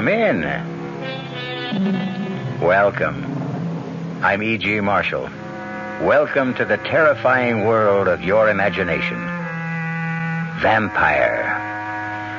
Come 0.00 0.08
in. 0.08 0.40
Welcome. 2.62 3.22
I'm 4.22 4.42
E.G. 4.42 4.80
Marshall. 4.80 5.28
Welcome 6.00 6.54
to 6.54 6.64
the 6.64 6.78
terrifying 6.78 7.66
world 7.66 8.08
of 8.08 8.22
your 8.22 8.48
imagination. 8.48 9.18
Vampire. 10.62 11.52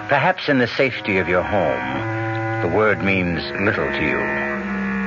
Perhaps 0.09 0.49
in 0.49 0.57
the 0.57 0.69
safety 0.69 1.19
of 1.19 1.27
your 1.27 1.43
home, 1.43 2.63
the 2.63 2.75
word 2.75 3.03
means 3.03 3.43
little 3.61 3.91
to 3.91 4.03
you. 4.03 4.17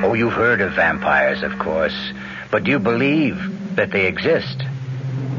Oh, 0.06 0.14
you've 0.14 0.34
heard 0.34 0.60
of 0.60 0.74
vampires, 0.74 1.42
of 1.42 1.58
course, 1.58 2.12
but 2.52 2.62
do 2.62 2.70
you 2.70 2.78
believe 2.78 3.74
that 3.74 3.90
they 3.90 4.06
exist? 4.06 4.62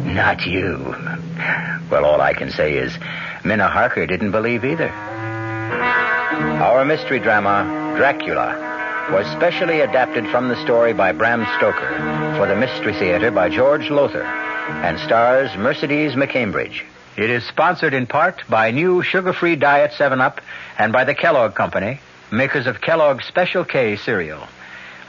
Not 0.04 0.46
you. 0.46 0.94
Well, 1.90 2.04
all 2.04 2.20
I 2.20 2.34
can 2.34 2.52
say 2.52 2.74
is 2.76 2.94
Minna 3.46 3.70
Harker 3.70 4.06
didn't 4.06 4.32
believe 4.32 4.66
either. 4.66 4.92
Our 6.56 6.86
mystery 6.86 7.20
drama, 7.20 7.96
Dracula, 7.98 9.10
was 9.12 9.28
specially 9.28 9.82
adapted 9.82 10.26
from 10.30 10.48
the 10.48 10.62
story 10.64 10.94
by 10.94 11.12
Bram 11.12 11.46
Stoker 11.58 12.36
for 12.38 12.48
the 12.48 12.56
Mystery 12.56 12.94
Theater 12.94 13.30
by 13.30 13.50
George 13.50 13.90
Lowther 13.90 14.24
and 14.24 14.98
stars 15.00 15.56
Mercedes 15.58 16.14
McCambridge. 16.14 16.84
It 17.18 17.30
is 17.30 17.44
sponsored 17.44 17.94
in 17.94 18.08
part 18.08 18.42
by 18.50 18.72
new 18.72 19.04
sugar-free 19.04 19.58
Diet 19.58 19.92
7-Up 19.92 20.40
and 20.78 20.94
by 20.94 21.04
the 21.04 21.14
Kellogg 21.14 21.56
Company, 21.56 22.00
makers 22.32 22.68
of 22.68 22.80
Kellogg's 22.80 23.26
Special 23.26 23.66
K 23.66 23.98
cereal. 23.98 24.48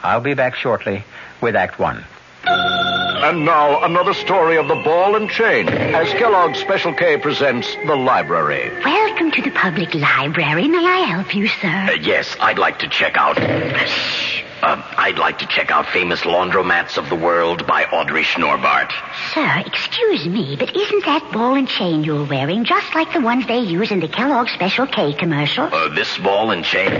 I'll 0.03 0.21
be 0.21 0.35
back 0.35 0.57
shortly 0.57 1.05
with 1.41 1.55
Act 1.55 1.79
One. 1.79 2.05
And 2.49 3.45
now, 3.45 3.83
another 3.85 4.15
story 4.15 4.57
of 4.57 4.69
the 4.69 4.77
ball 4.77 5.17
and 5.17 5.29
chain 5.29 5.69
as 5.69 6.09
Kellogg's 6.13 6.61
Special 6.61 6.93
K 6.95 7.17
presents 7.17 7.75
The 7.87 7.97
Library. 7.97 8.71
Welcome 8.85 9.33
to 9.33 9.43
the 9.43 9.51
public 9.51 9.95
library. 9.95 10.69
May 10.69 10.87
I 10.87 10.99
help 11.09 11.35
you, 11.35 11.49
sir? 11.49 11.67
Uh, 11.91 11.93
yes, 12.01 12.37
I'd 12.39 12.59
like 12.59 12.79
to 12.81 12.89
check 12.89 13.17
out. 13.17 13.37
Uh, 13.39 14.83
I'd 14.97 15.19
like 15.19 15.39
to 15.41 15.47
check 15.47 15.71
out 15.71 15.87
Famous 15.89 16.21
Laundromats 16.23 16.97
of 16.99 17.09
the 17.09 17.17
World 17.17 17.67
by 17.67 17.85
Audrey 17.85 18.23
Schnorbart. 18.23 18.91
Sir, 19.35 19.63
excuse 19.67 20.27
me, 20.27 20.57
but 20.57 20.75
isn't 20.77 21.05
that 21.05 21.29
ball 21.33 21.55
and 21.55 21.69
chain 21.69 22.05
you're 22.05 22.25
wearing 22.27 22.65
just 22.65 22.95
like 22.95 23.13
the 23.13 23.21
ones 23.21 23.47
they 23.47 23.59
use 23.59 23.91
in 23.91 24.01
the 24.01 24.09
Kellogg 24.09 24.49
Special 24.49 24.87
K 24.87 25.13
commercial? 25.15 25.65
Uh, 25.65 25.89
this 25.95 26.17
ball 26.19 26.53
and 26.53 26.65
chain? 26.65 26.91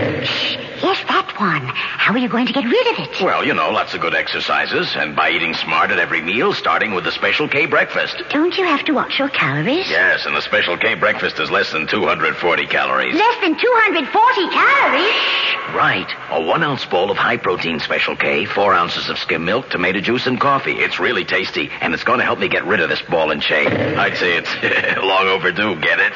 Yes, 0.81 1.03
that 1.07 1.33
one. 1.39 1.63
How 1.73 2.13
are 2.13 2.17
you 2.17 2.29
going 2.29 2.45
to 2.47 2.53
get 2.53 2.63
rid 2.63 2.87
of 2.93 2.99
it? 2.99 3.21
Well, 3.21 3.43
you 3.45 3.53
know, 3.53 3.71
lots 3.71 3.93
of 3.93 4.01
good 4.01 4.13
exercises, 4.15 4.95
and 4.95 5.15
by 5.15 5.31
eating 5.31 5.53
smart 5.55 5.91
at 5.91 5.99
every 5.99 6.21
meal, 6.21 6.53
starting 6.53 6.93
with 6.93 7.03
the 7.03 7.11
Special 7.11 7.47
K 7.47 7.65
breakfast. 7.65 8.21
Don't 8.29 8.55
you 8.57 8.63
have 8.65 8.85
to 8.85 8.93
watch 8.93 9.17
your 9.19 9.29
calories? 9.29 9.89
Yes, 9.89 10.25
and 10.25 10.35
the 10.35 10.41
Special 10.41 10.77
K 10.77 10.93
breakfast 10.95 11.39
is 11.39 11.49
less 11.49 11.71
than 11.71 11.87
240 11.87 12.65
calories. 12.67 13.15
Less 13.15 13.41
than 13.41 13.57
240 13.57 14.49
calories? 14.49 15.75
Right. 15.75 16.07
A 16.31 16.41
one 16.41 16.63
ounce 16.63 16.85
bowl 16.85 17.11
of 17.11 17.17
high 17.17 17.37
protein 17.37 17.79
Special 17.79 18.15
K, 18.15 18.45
four 18.45 18.73
ounces 18.73 19.09
of 19.09 19.17
skim 19.17 19.45
milk, 19.45 19.69
tomato 19.69 19.99
juice, 19.99 20.27
and 20.27 20.39
coffee. 20.39 20.73
It's 20.73 20.99
really 20.99 21.25
tasty, 21.25 21.69
and 21.81 21.93
it's 21.93 22.03
going 22.03 22.19
to 22.19 22.25
help 22.25 22.39
me 22.39 22.47
get 22.47 22.65
rid 22.65 22.79
of 22.79 22.89
this 22.89 23.01
ball 23.01 23.31
and 23.31 23.41
chain. 23.41 23.67
I'd 23.67 24.17
say 24.17 24.37
it's 24.37 24.97
long 25.03 25.27
overdue, 25.27 25.75
get 25.81 25.99
it? 25.99 26.13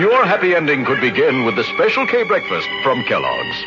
Your 0.00 0.24
happy 0.24 0.54
ending 0.56 0.84
could 0.84 1.00
begin 1.00 1.44
with 1.44 1.54
the 1.56 1.62
Special 1.74 2.06
K 2.06 2.24
breakfast 2.24 2.68
from 2.82 3.03
Kellogg's. 3.06 3.64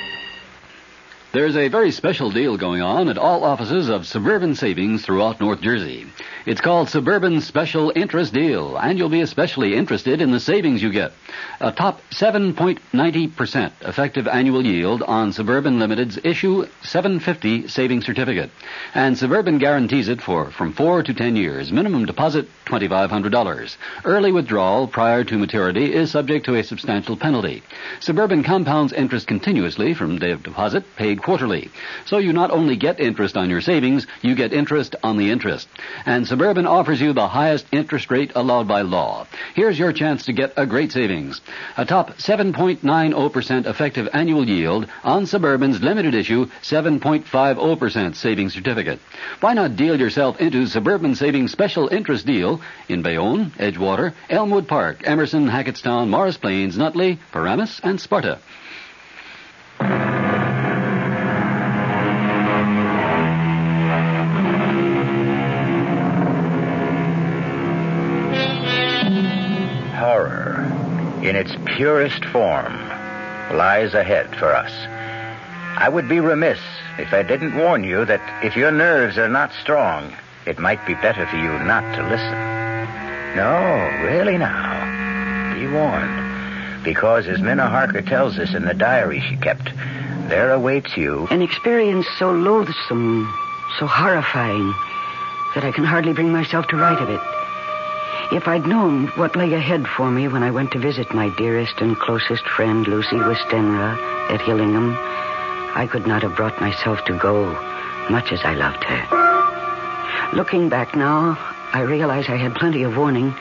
There's 1.34 1.58
a 1.58 1.68
very 1.68 1.92
special 1.92 2.32
deal 2.32 2.58
going 2.58 2.82
on 2.82 3.10
at 3.10 3.18
all 3.18 3.44
offices 3.44 3.90
of 3.90 4.08
Suburban 4.08 4.56
Savings 4.56 5.06
throughout 5.06 5.40
North 5.40 5.62
Jersey. 5.62 6.08
It's 6.48 6.62
called 6.62 6.88
Suburban 6.88 7.42
Special 7.42 7.92
Interest 7.94 8.34
Deal, 8.34 8.78
and 8.78 8.98
you'll 8.98 9.10
be 9.10 9.20
especially 9.20 9.76
interested 9.76 10.22
in 10.22 10.32
the 10.32 10.40
savings 10.40 10.82
you 10.82 10.94
get. 10.94 11.12
A 11.60 11.74
top 11.74 12.00
7.90% 12.12 13.72
effective 13.82 14.30
annual 14.30 14.66
yield 14.66 15.04
on 15.04 15.34
Suburban 15.34 15.78
Limited's 15.78 16.18
issue 16.24 16.66
750 16.84 17.68
savings 17.68 18.06
certificate. 18.06 18.50
And 18.94 19.18
Suburban 19.18 19.58
guarantees 19.58 20.08
it 20.08 20.22
for 20.22 20.50
from 20.52 20.72
4 20.72 21.04
to 21.04 21.14
10 21.14 21.36
years. 21.36 21.70
Minimum 21.70 22.06
deposit 22.06 22.48
$2,500. 22.68 23.76
Early 24.06 24.32
withdrawal 24.32 24.88
prior 24.88 25.26
to 25.26 25.38
maturity 25.38 25.94
is 25.94 26.12
subject 26.12 26.46
to 26.46 26.56
a 26.56 26.64
substantial 26.64 27.18
penalty. 27.18 27.62
Suburban 28.00 28.46
compounds 28.46 28.94
interest 28.94 29.28
continuously 29.28 29.94
from 29.94 30.18
day 30.18 30.32
of 30.32 30.44
deposit, 30.44 30.86
paid 30.96 31.22
quarterly. 31.22 31.72
So 32.06 32.20
you 32.20 32.32
not 32.32 32.52
only 32.52 32.78
get 32.78 33.02
interest 33.02 33.36
on 33.36 33.50
your 33.50 33.60
savings, 33.60 34.08
you 34.22 34.34
get 34.34 34.54
interest 34.54 34.96
on 35.04 35.18
the 35.18 35.30
interest. 35.30 35.68
And 36.06 36.26
Suburban 36.26 36.37
offers 36.42 37.02
you 37.02 37.14
the 37.14 37.28
highest 37.28 37.66
interest 37.72 38.12
rate 38.12 38.32
allowed 38.36 38.68
by 38.68 38.82
law. 38.82 39.28
Here's 39.56 39.78
your 39.78 39.94
chance 39.94 40.26
to 40.26 40.34
get 40.34 40.54
a 40.58 40.66
great 40.66 40.92
savings. 40.92 41.42
A 41.78 41.86
top 41.86 42.12
7.90% 42.18 43.66
effective 43.66 44.10
annual 44.14 44.48
yield 44.48 44.88
on 45.04 45.26
Suburban's 45.26 45.82
limited 45.82 46.14
issue 46.14 46.48
7.50% 46.62 48.16
savings 48.16 48.54
certificate. 48.54 49.00
Why 49.40 49.54
not 49.54 49.76
deal 49.76 50.00
yourself 50.00 50.40
into 50.40 50.68
Suburban 50.68 51.16
Savings 51.16 51.52
Special 51.52 51.88
Interest 51.88 52.26
Deal 52.26 52.62
in 52.88 53.02
Bayonne, 53.02 53.52
Edgewater, 53.58 54.14
Elmwood 54.30 54.68
Park, 54.68 55.02
Emerson, 55.06 55.48
Hackettstown, 55.48 56.10
Morris 56.10 56.38
Plains, 56.38 56.78
Nutley, 56.78 57.20
Paramus, 57.32 57.80
and 57.84 58.00
Sparta. 58.00 58.40
In 71.24 71.36
its 71.36 71.56
purest 71.66 72.24
form, 72.26 72.74
lies 73.52 73.94
ahead 73.94 74.36
for 74.38 74.54
us. 74.54 74.72
I 75.80 75.90
would 75.90 76.08
be 76.08 76.20
remiss 76.20 76.60
if 76.98 77.14
I 77.14 77.24
didn't 77.24 77.56
warn 77.56 77.84
you 77.84 78.06
that 78.06 78.22
if 78.44 78.56
your 78.56 78.72
nerves 78.72 79.18
are 79.18 79.30
not 79.30 79.52
strong, 79.54 80.14
it 80.46 80.60
might 80.60 80.86
be 80.86 80.94
better 80.96 81.26
for 81.28 81.38
you 81.38 81.60
not 81.60 81.84
to 81.96 82.04
listen. 82.10 82.58
No, 83.36 84.08
really 84.08 84.38
now. 84.38 85.54
Be 85.54 85.68
warned. 85.68 86.84
Because 86.84 87.28
as 87.28 87.42
Minna 87.42 87.68
Harker 87.68 88.02
tells 88.02 88.40
us 88.40 88.54
in 88.54 88.66
the 88.66 88.74
diary 88.74 89.20
she 89.22 89.36
kept, 89.36 89.72
there 90.30 90.52
awaits 90.52 90.96
you 90.98 91.28
An 91.32 91.42
experience 91.42 92.08
so 92.18 92.32
loathsome, 92.32 93.32
so 93.78 93.86
horrifying, 93.86 94.74
that 95.54 95.64
I 95.64 95.72
can 95.72 95.84
hardly 95.84 96.14
bring 96.14 96.32
myself 96.32 96.68
to 96.68 96.78
write 96.78 97.02
of 97.02 97.10
it. 97.10 97.37
If 98.30 98.46
I'd 98.46 98.68
known 98.68 99.08
what 99.16 99.38
lay 99.38 99.54
ahead 99.54 99.88
for 99.88 100.12
me 100.12 100.28
when 100.28 100.44
I 100.44 100.52
went 100.52 100.72
to 100.72 100.80
visit 100.80 101.14
my 101.14 101.30
dearest 101.30 101.80
and 101.80 101.98
closest 101.98 102.46
friend, 102.46 102.86
Lucy 102.86 103.16
Westenra, 103.16 103.98
at 104.30 104.42
Hillingham, 104.42 104.98
I 105.74 105.88
could 105.90 106.06
not 106.06 106.24
have 106.24 106.36
brought 106.36 106.60
myself 106.60 107.06
to 107.06 107.18
go, 107.18 107.54
much 108.10 108.34
as 108.34 108.42
I 108.44 108.54
loved 108.54 108.84
her. 108.84 110.36
Looking 110.36 110.68
back 110.68 110.94
now, 110.94 111.38
I 111.72 111.82
realize 111.82 112.28
I 112.28 112.36
had 112.36 112.54
plenty 112.54 112.84
of 112.84 112.98
warning, 112.98 113.34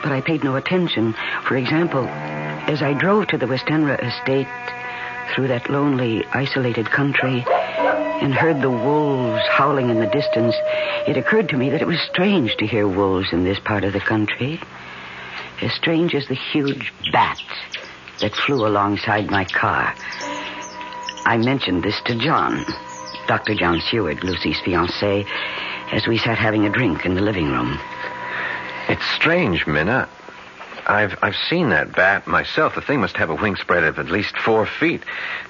but 0.00 0.12
I 0.12 0.20
paid 0.20 0.44
no 0.44 0.54
attention. 0.54 1.12
For 1.42 1.56
example, 1.56 2.06
as 2.06 2.82
I 2.82 2.92
drove 2.92 3.26
to 3.28 3.38
the 3.38 3.46
Westenra 3.46 3.98
estate 3.98 4.46
through 5.34 5.48
that 5.48 5.68
lonely, 5.68 6.24
isolated 6.32 6.88
country 6.88 7.44
and 8.20 8.34
heard 8.34 8.60
the 8.60 8.70
wolves 8.70 9.42
howling 9.48 9.88
in 9.88 9.98
the 9.98 10.06
distance, 10.06 10.54
it 11.06 11.16
occurred 11.16 11.48
to 11.48 11.56
me 11.56 11.70
that 11.70 11.80
it 11.80 11.86
was 11.86 12.00
strange 12.10 12.56
to 12.56 12.66
hear 12.66 12.86
wolves 12.86 13.32
in 13.32 13.44
this 13.44 13.58
part 13.58 13.84
of 13.84 13.92
the 13.92 14.00
country. 14.00 14.60
As 15.62 15.72
strange 15.72 16.14
as 16.14 16.26
the 16.28 16.34
huge 16.34 16.92
bats 17.12 17.42
that 18.20 18.34
flew 18.34 18.66
alongside 18.66 19.30
my 19.30 19.44
car. 19.44 19.94
I 21.24 21.36
mentioned 21.38 21.82
this 21.82 22.00
to 22.06 22.14
John, 22.14 22.64
Dr. 23.26 23.54
John 23.54 23.80
Seward, 23.80 24.22
Lucy's 24.24 24.58
fiancé, 24.58 25.26
as 25.92 26.06
we 26.06 26.18
sat 26.18 26.38
having 26.38 26.66
a 26.66 26.70
drink 26.70 27.04
in 27.04 27.14
the 27.14 27.20
living 27.20 27.50
room. 27.50 27.78
It's 28.88 29.04
strange, 29.14 29.66
Minna. 29.66 30.08
I've 30.90 31.18
I've 31.22 31.36
seen 31.48 31.70
that 31.70 31.94
bat 31.94 32.26
myself. 32.26 32.74
The 32.74 32.80
thing 32.80 33.00
must 33.00 33.16
have 33.16 33.30
a 33.30 33.36
wingspread 33.36 33.86
of 33.88 33.98
at 33.98 34.10
least 34.10 34.36
four 34.38 34.66
feet. 34.66 35.02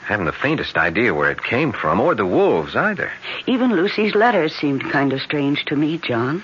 I 0.03 0.07
haven't 0.07 0.27
the 0.27 0.33
faintest 0.33 0.77
idea 0.77 1.15
where 1.15 1.31
it 1.31 1.43
came 1.43 1.73
from, 1.73 2.01
or 2.01 2.15
the 2.15 2.27
wolves 2.27 2.77
either. 2.77 3.11
Even 3.47 3.75
Lucy's 3.75 4.15
letters 4.15 4.55
seemed 4.55 4.91
kind 4.91 5.13
of 5.13 5.21
strange 5.23 5.65
to 5.67 5.77
me, 5.77 5.99
John. 5.99 6.43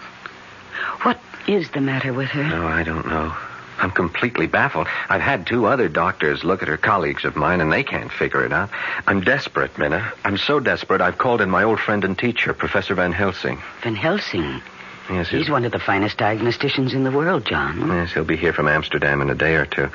What 1.03 1.21
is 1.47 1.71
the 1.71 1.81
matter 1.81 2.13
with 2.13 2.29
her? 2.29 2.43
No, 2.43 2.67
I 2.67 2.83
don't 2.83 3.07
know. 3.07 3.35
I'm 3.79 3.91
completely 3.91 4.47
baffled. 4.47 4.87
I've 5.11 5.21
had 5.21 5.47
two 5.47 5.67
other 5.67 5.89
doctors 5.89 6.45
look 6.45 6.63
at 6.63 6.69
her, 6.69 6.79
colleagues 6.79 7.25
of 7.27 7.37
mine, 7.37 7.61
and 7.61 7.71
they 7.71 7.85
can't 7.85 8.11
figure 8.11 8.45
it 8.45 8.53
out. 8.53 8.71
I'm 9.07 9.21
desperate, 9.21 9.77
Minna. 9.77 10.13
I'm 10.25 10.39
so 10.39 10.61
desperate, 10.61 11.03
I've 11.03 11.19
called 11.19 11.43
in 11.43 11.51
my 11.51 11.63
old 11.63 11.79
friend 11.81 12.03
and 12.03 12.19
teacher, 12.19 12.55
Professor 12.55 12.95
Van 12.95 13.13
Helsing. 13.13 13.61
Van 13.83 13.95
Helsing. 13.95 14.63
Yes, 15.11 15.29
He's 15.29 15.49
one 15.49 15.65
of 15.65 15.73
the 15.73 15.79
finest 15.79 16.19
diagnosticians 16.19 16.93
in 16.93 17.05
the 17.05 17.11
world, 17.11 17.45
John. 17.45 17.89
Yes, 17.89 18.13
he'll 18.13 18.25
be 18.25 18.37
here 18.37 18.53
from 18.53 18.69
Amsterdam 18.69 19.23
in 19.23 19.31
a 19.31 19.35
day 19.35 19.55
or 19.55 19.67
two. 19.67 19.89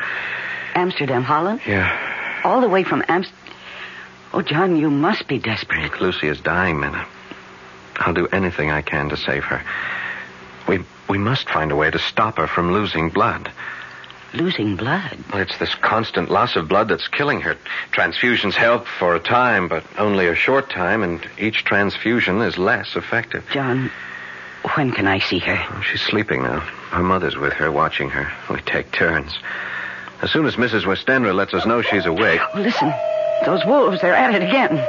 Amsterdam, 0.73 1.23
Holland? 1.23 1.61
Yeah. 1.67 2.41
All 2.43 2.61
the 2.61 2.69
way 2.69 2.83
from 2.83 3.03
Amsterdam. 3.07 3.37
Oh, 4.33 4.41
John, 4.41 4.77
you 4.77 4.89
must 4.89 5.27
be 5.27 5.39
desperate. 5.39 5.99
Lucy 5.99 6.27
is 6.27 6.39
dying, 6.39 6.79
Minna. 6.79 7.05
I'll 7.97 8.13
do 8.13 8.27
anything 8.27 8.71
I 8.71 8.81
can 8.81 9.09
to 9.09 9.17
save 9.17 9.43
her. 9.43 9.61
We 10.67 10.85
we 11.09 11.17
must 11.17 11.49
find 11.49 11.71
a 11.71 11.75
way 11.75 11.91
to 11.91 11.99
stop 11.99 12.37
her 12.37 12.47
from 12.47 12.71
losing 12.71 13.09
blood. 13.09 13.51
Losing 14.33 14.77
blood? 14.77 15.17
Well, 15.33 15.41
it's 15.41 15.57
this 15.57 15.75
constant 15.75 16.31
loss 16.31 16.55
of 16.55 16.69
blood 16.69 16.87
that's 16.87 17.09
killing 17.09 17.41
her. 17.41 17.57
Transfusions 17.91 18.53
help 18.53 18.87
for 18.87 19.13
a 19.13 19.19
time, 19.19 19.67
but 19.67 19.83
only 19.97 20.27
a 20.27 20.35
short 20.35 20.69
time, 20.69 21.03
and 21.03 21.19
each 21.37 21.65
transfusion 21.65 22.41
is 22.41 22.57
less 22.57 22.95
effective. 22.95 23.45
John, 23.51 23.91
when 24.75 24.91
can 24.91 25.07
I 25.07 25.19
see 25.19 25.39
her? 25.39 25.57
Oh, 25.71 25.81
she's 25.81 26.01
sleeping 26.01 26.43
now. 26.43 26.59
Her 26.59 27.03
mother's 27.03 27.37
with 27.37 27.53
her, 27.53 27.71
watching 27.71 28.09
her. 28.09 28.31
We 28.49 28.61
take 28.61 28.91
turns. 28.91 29.37
As 30.21 30.31
soon 30.31 30.45
as 30.45 30.55
Mrs. 30.55 30.83
Westenra 30.83 31.33
lets 31.33 31.53
us 31.53 31.65
know 31.65 31.81
she's 31.81 32.05
awake. 32.05 32.41
Oh, 32.53 32.59
listen, 32.59 32.93
those 33.45 33.65
wolves, 33.65 34.01
they're 34.01 34.13
at 34.15 34.35
it 34.35 34.43
again. 34.43 34.85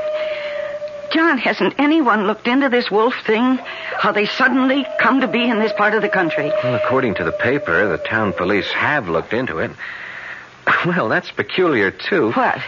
John, 1.13 1.39
hasn't 1.39 1.75
anyone 1.79 2.27
looked 2.27 2.49
into 2.49 2.69
this 2.71 2.91
wolf 2.91 3.15
thing? 3.27 3.59
How 3.99 4.13
they 4.13 4.27
suddenly 4.27 4.87
come 4.99 5.21
to 5.21 5.29
be 5.29 5.49
in 5.49 5.59
this 5.59 5.73
part 5.75 5.95
of 5.95 6.03
the 6.03 6.09
country? 6.09 6.51
Well, 6.63 6.75
according 6.75 7.15
to 7.17 7.25
the 7.25 7.33
paper, 7.33 7.89
the 7.89 7.99
town 7.99 8.33
police 8.33 8.71
have 8.73 9.09
looked 9.09 9.33
into 9.33 9.59
it. 9.59 9.71
Well, 10.87 11.09
that's 11.09 11.31
peculiar, 11.31 11.91
too. 11.91 12.31
What? 12.33 12.61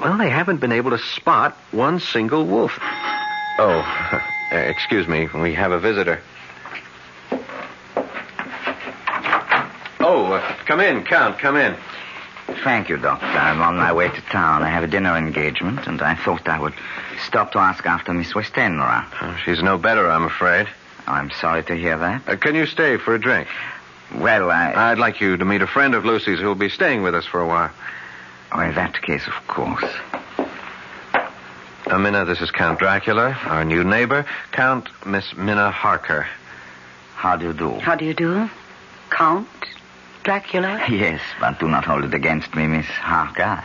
Well, 0.00 0.16
they 0.16 0.30
haven't 0.30 0.58
been 0.60 0.72
able 0.72 0.90
to 0.92 0.98
spot 0.98 1.56
one 1.70 1.98
single 2.00 2.44
wolf. 2.44 2.78
Oh, 3.58 4.20
uh, 4.52 4.56
excuse 4.56 5.06
me. 5.08 5.28
We 5.34 5.54
have 5.54 5.72
a 5.72 5.78
visitor. 5.78 6.20
Oh, 10.00 10.32
uh, 10.32 10.54
come 10.66 10.80
in, 10.80 11.04
Count. 11.04 11.38
Come 11.38 11.56
in. 11.56 11.76
Thank 12.62 12.88
you, 12.88 12.96
Doctor. 12.96 13.26
I'm 13.26 13.60
on 13.60 13.76
my 13.76 13.92
way 13.92 14.08
to 14.08 14.20
town. 14.22 14.62
I 14.62 14.68
have 14.68 14.84
a 14.84 14.86
dinner 14.86 15.16
engagement, 15.16 15.86
and 15.86 16.00
I 16.00 16.14
thought 16.14 16.48
I 16.48 16.60
would 16.60 16.74
stop 17.26 17.52
to 17.52 17.58
ask 17.58 17.84
after 17.86 18.12
Miss 18.12 18.32
Westenra. 18.34 19.06
Oh, 19.20 19.36
she's 19.44 19.62
no 19.62 19.78
better, 19.78 20.08
I'm 20.08 20.24
afraid. 20.24 20.68
I'm 21.08 21.30
sorry 21.30 21.64
to 21.64 21.74
hear 21.74 21.98
that. 21.98 22.28
Uh, 22.28 22.36
can 22.36 22.54
you 22.54 22.66
stay 22.66 22.98
for 22.98 23.14
a 23.14 23.18
drink? 23.18 23.48
Well, 24.14 24.50
I... 24.50 24.72
I'd 24.74 24.98
like 24.98 25.20
you 25.20 25.36
to 25.36 25.44
meet 25.44 25.62
a 25.62 25.66
friend 25.66 25.94
of 25.94 26.04
Lucy's 26.04 26.38
who'll 26.38 26.54
be 26.54 26.68
staying 26.68 27.02
with 27.02 27.14
us 27.14 27.26
for 27.26 27.40
a 27.40 27.46
while. 27.46 27.70
Oh, 28.52 28.60
in 28.60 28.74
that 28.76 29.02
case, 29.02 29.26
of 29.26 29.34
course. 29.48 29.84
Uh, 31.86 31.98
Minna, 31.98 32.24
this 32.24 32.40
is 32.40 32.50
Count 32.50 32.80
Dracula, 32.80 33.38
our 33.44 33.64
new 33.64 33.84
neighbor, 33.84 34.26
Count 34.50 34.88
Miss 35.06 35.36
Minna 35.36 35.70
Harker. 35.70 36.26
How 37.14 37.36
do 37.36 37.46
you 37.46 37.52
do? 37.52 37.70
How 37.78 37.94
do 37.94 38.04
you 38.04 38.12
do? 38.14 38.50
Count? 39.10 39.46
Dracula? 40.24 40.84
Yes, 40.90 41.20
but 41.38 41.60
do 41.60 41.68
not 41.68 41.84
hold 41.84 42.02
it 42.04 42.12
against 42.12 42.54
me, 42.56 42.66
Miss 42.66 42.86
Harker. 42.86 43.62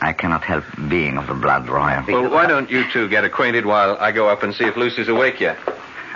I 0.00 0.12
cannot 0.12 0.42
help 0.42 0.64
being 0.88 1.16
of 1.16 1.28
the 1.28 1.34
blood 1.34 1.68
royal. 1.68 2.04
Well, 2.08 2.28
why 2.28 2.46
don't 2.48 2.68
you 2.68 2.90
two 2.90 3.08
get 3.08 3.22
acquainted 3.24 3.66
while 3.66 3.96
I 4.00 4.10
go 4.10 4.28
up 4.28 4.42
and 4.42 4.52
see 4.52 4.64
if 4.64 4.76
Lucy's 4.76 5.06
awake 5.08 5.38
yet? 5.38 5.58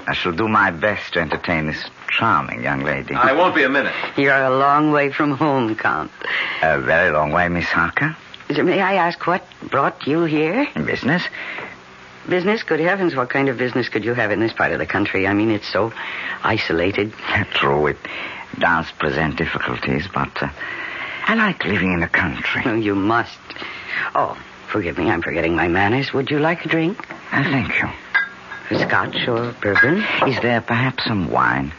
I 0.08 0.12
shall 0.12 0.32
do 0.32 0.48
my 0.48 0.72
best 0.72 1.12
to 1.12 1.20
entertain 1.20 1.66
this 1.68 1.84
charming 2.08 2.64
young 2.64 2.82
lady. 2.82 3.14
I 3.14 3.32
won't 3.32 3.54
be 3.54 3.62
a 3.62 3.68
minute. 3.68 3.94
You're 4.16 4.34
a 4.34 4.56
long 4.56 4.90
way 4.90 5.12
from 5.12 5.32
home, 5.32 5.76
Count. 5.76 6.10
A 6.62 6.80
very 6.80 7.12
long 7.12 7.30
way, 7.30 7.48
Miss 7.48 7.66
Harker. 7.66 8.16
May 8.48 8.80
I 8.80 8.94
ask 8.94 9.26
what 9.26 9.42
brought 9.70 10.06
you 10.06 10.24
here? 10.24 10.68
Business? 10.74 11.22
Business? 12.28 12.62
Good 12.62 12.80
heavens, 12.80 13.14
what 13.14 13.30
kind 13.30 13.48
of 13.48 13.58
business 13.58 13.88
could 13.88 14.04
you 14.04 14.14
have 14.14 14.30
in 14.30 14.40
this 14.40 14.52
part 14.52 14.72
of 14.72 14.78
the 14.78 14.86
country? 14.86 15.26
I 15.26 15.34
mean, 15.34 15.50
it's 15.50 15.68
so 15.68 15.92
isolated. 16.42 17.12
True, 17.54 17.88
it 17.88 17.96
does 18.58 18.90
present 18.98 19.36
difficulties, 19.36 20.08
but 20.12 20.42
uh, 20.42 20.48
I 21.26 21.34
like 21.34 21.64
living 21.64 21.92
in 21.92 22.00
the 22.00 22.08
country. 22.08 22.62
Oh, 22.64 22.74
you 22.74 22.94
must. 22.94 23.38
Oh, 24.14 24.38
forgive 24.68 24.98
me, 24.98 25.10
I'm 25.10 25.22
forgetting 25.22 25.54
my 25.54 25.68
manners. 25.68 26.12
Would 26.12 26.30
you 26.30 26.38
like 26.38 26.64
a 26.64 26.68
drink? 26.68 26.98
Uh, 27.32 27.42
thank 27.42 27.80
you. 27.80 27.88
Scotch 28.78 29.28
or 29.28 29.54
bourbon? 29.60 30.04
Is 30.26 30.40
there 30.40 30.60
perhaps 30.60 31.04
some 31.04 31.30
wine? 31.30 31.72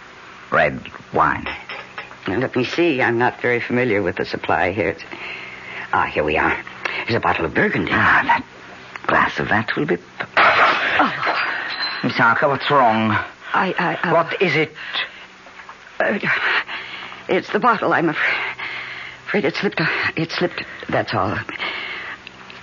Red 0.51 0.79
wine. 1.13 1.47
Now, 2.27 2.39
let 2.39 2.55
me 2.55 2.63
see. 2.63 3.01
I'm 3.01 3.17
not 3.17 3.41
very 3.41 3.59
familiar 3.59 4.01
with 4.01 4.17
the 4.17 4.25
supply 4.25 4.71
here. 4.71 4.89
It's... 4.89 5.03
Ah, 5.93 6.05
here 6.05 6.23
we 6.23 6.37
are. 6.37 6.57
There's 7.05 7.15
a 7.15 7.19
bottle 7.19 7.45
of 7.45 7.53
burgundy. 7.53 7.91
Ah, 7.93 8.21
that 8.25 8.45
glass 9.07 9.39
of 9.39 9.47
that 9.49 9.75
will 9.75 9.85
be. 9.85 9.97
Oh. 10.37 11.43
Miss 12.03 12.13
Harker, 12.17 12.47
what's 12.49 12.69
wrong? 12.69 13.11
I, 13.53 13.73
I, 13.77 13.95
uh, 14.09 14.13
What 14.13 14.41
is 14.41 14.55
it? 14.55 14.73
Uh, 15.99 16.19
it's 17.27 17.49
the 17.51 17.59
bottle. 17.59 17.93
I'm 17.93 18.09
afraid, 18.09 18.55
afraid 19.27 19.45
it 19.45 19.55
slipped. 19.55 19.81
It 20.15 20.31
slipped. 20.31 20.63
That's 20.89 21.13
all. 21.13 21.35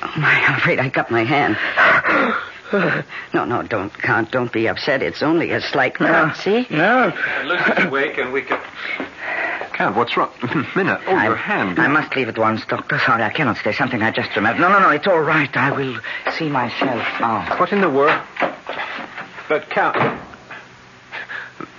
Oh, 0.03 0.13
my, 0.19 0.31
I'm 0.47 0.59
afraid 0.59 0.79
I 0.79 0.91
cut 0.91 1.11
my 1.11 1.25
hand. 1.25 1.57
no, 3.33 3.45
no, 3.45 3.63
don't, 3.63 3.93
Count. 3.93 4.31
Don't 4.31 4.53
be 4.53 4.69
upset. 4.69 5.03
It's 5.03 5.23
only 5.23 5.51
a 5.51 5.61
slight 5.61 5.95
cut. 5.95 6.37
See? 6.37 6.67
No. 6.71 7.13
Lucy's 7.45 7.85
awake 7.87 8.19
and 8.19 8.33
we 8.33 8.43
can. 8.43 8.61
Count, 9.75 9.97
what's 9.97 10.17
wrong? 10.17 10.31
Minna, 10.77 11.01
oh, 11.09 11.17
I, 11.17 11.25
your 11.25 11.35
hand. 11.35 11.81
I 11.81 11.89
must 11.89 12.15
leave 12.15 12.29
at 12.29 12.39
once, 12.39 12.65
Doctor. 12.65 12.97
Sorry, 13.01 13.25
I 13.25 13.31
cannot 13.31 13.57
stay. 13.57 13.73
Something 13.73 14.03
I 14.03 14.13
just 14.13 14.35
remembered. 14.37 14.61
No, 14.61 14.69
no, 14.69 14.79
no. 14.79 14.91
It's 14.91 15.07
all 15.09 15.21
right. 15.21 15.55
I 15.57 15.73
will 15.73 15.99
see 16.39 16.49
myself 16.49 17.03
out. 17.21 17.59
What 17.59 17.73
in 17.73 17.81
the 17.81 17.91
world? 17.91 18.21
But, 19.49 19.69
Count. 19.71 20.21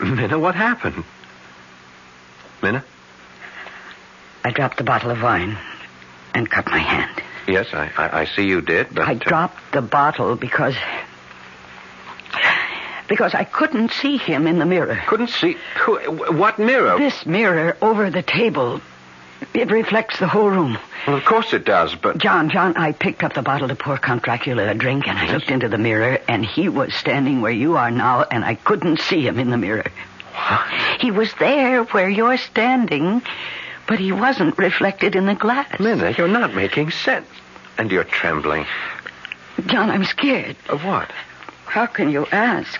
Minna, 0.01 0.37
what 0.37 0.55
happened? 0.55 1.05
Minna? 2.61 2.83
I 4.43 4.51
dropped 4.51 4.77
the 4.77 4.83
bottle 4.83 5.11
of 5.11 5.21
wine 5.21 5.57
and 6.33 6.51
cut 6.51 6.67
my 6.67 6.79
hand. 6.79 7.23
Yes, 7.47 7.67
I, 7.73 7.91
I, 7.97 8.21
I 8.21 8.25
see 8.25 8.45
you 8.45 8.59
did, 8.59 8.93
but. 8.93 9.07
I 9.07 9.13
uh, 9.13 9.19
dropped 9.19 9.71
the 9.71 9.81
bottle 9.81 10.35
because. 10.35 10.75
Because 13.07 13.35
I 13.35 13.43
couldn't 13.43 13.91
see 13.91 14.17
him 14.17 14.47
in 14.47 14.59
the 14.59 14.65
mirror. 14.65 15.01
Couldn't 15.07 15.29
see. 15.29 15.57
What 15.85 16.57
mirror? 16.57 16.97
This 16.97 17.25
mirror 17.25 17.77
over 17.81 18.09
the 18.09 18.23
table. 18.23 18.81
It 19.53 19.69
reflects 19.69 20.17
the 20.19 20.27
whole 20.27 20.49
room. 20.49 20.77
Well, 21.05 21.17
of 21.17 21.25
course 21.25 21.53
it 21.53 21.65
does, 21.65 21.93
but. 21.93 22.17
John, 22.17 22.49
John, 22.49 22.77
I 22.77 22.93
picked 22.93 23.23
up 23.23 23.33
the 23.33 23.41
bottle 23.41 23.67
to 23.67 23.75
pour 23.75 23.97
Count 23.97 24.23
Dracula 24.23 24.69
a 24.69 24.73
drink, 24.73 25.07
and 25.07 25.17
I 25.19 25.31
looked 25.31 25.51
into 25.51 25.69
the 25.69 25.77
mirror, 25.77 26.19
and 26.27 26.43
he 26.45 26.67
was 26.67 26.93
standing 26.95 27.41
where 27.41 27.51
you 27.51 27.77
are 27.77 27.91
now, 27.91 28.23
and 28.23 28.43
I 28.43 28.55
couldn't 28.55 28.99
see 29.01 29.27
him 29.27 29.37
in 29.37 29.49
the 29.51 29.57
mirror. 29.57 29.85
What? 30.33 31.01
He 31.01 31.11
was 31.11 31.31
there 31.39 31.83
where 31.83 32.09
you're 32.09 32.37
standing, 32.37 33.21
but 33.87 33.99
he 33.99 34.11
wasn't 34.11 34.57
reflected 34.57 35.15
in 35.15 35.25
the 35.25 35.35
glass. 35.35 35.79
Minna, 35.79 36.11
you're 36.17 36.27
not 36.27 36.55
making 36.55 36.91
sense. 36.91 37.27
And 37.77 37.91
you're 37.91 38.03
trembling. 38.05 38.65
John, 39.65 39.89
I'm 39.89 40.05
scared. 40.05 40.55
Of 40.69 40.83
what? 40.83 41.11
How 41.65 41.85
can 41.85 42.09
you 42.09 42.25
ask? 42.31 42.79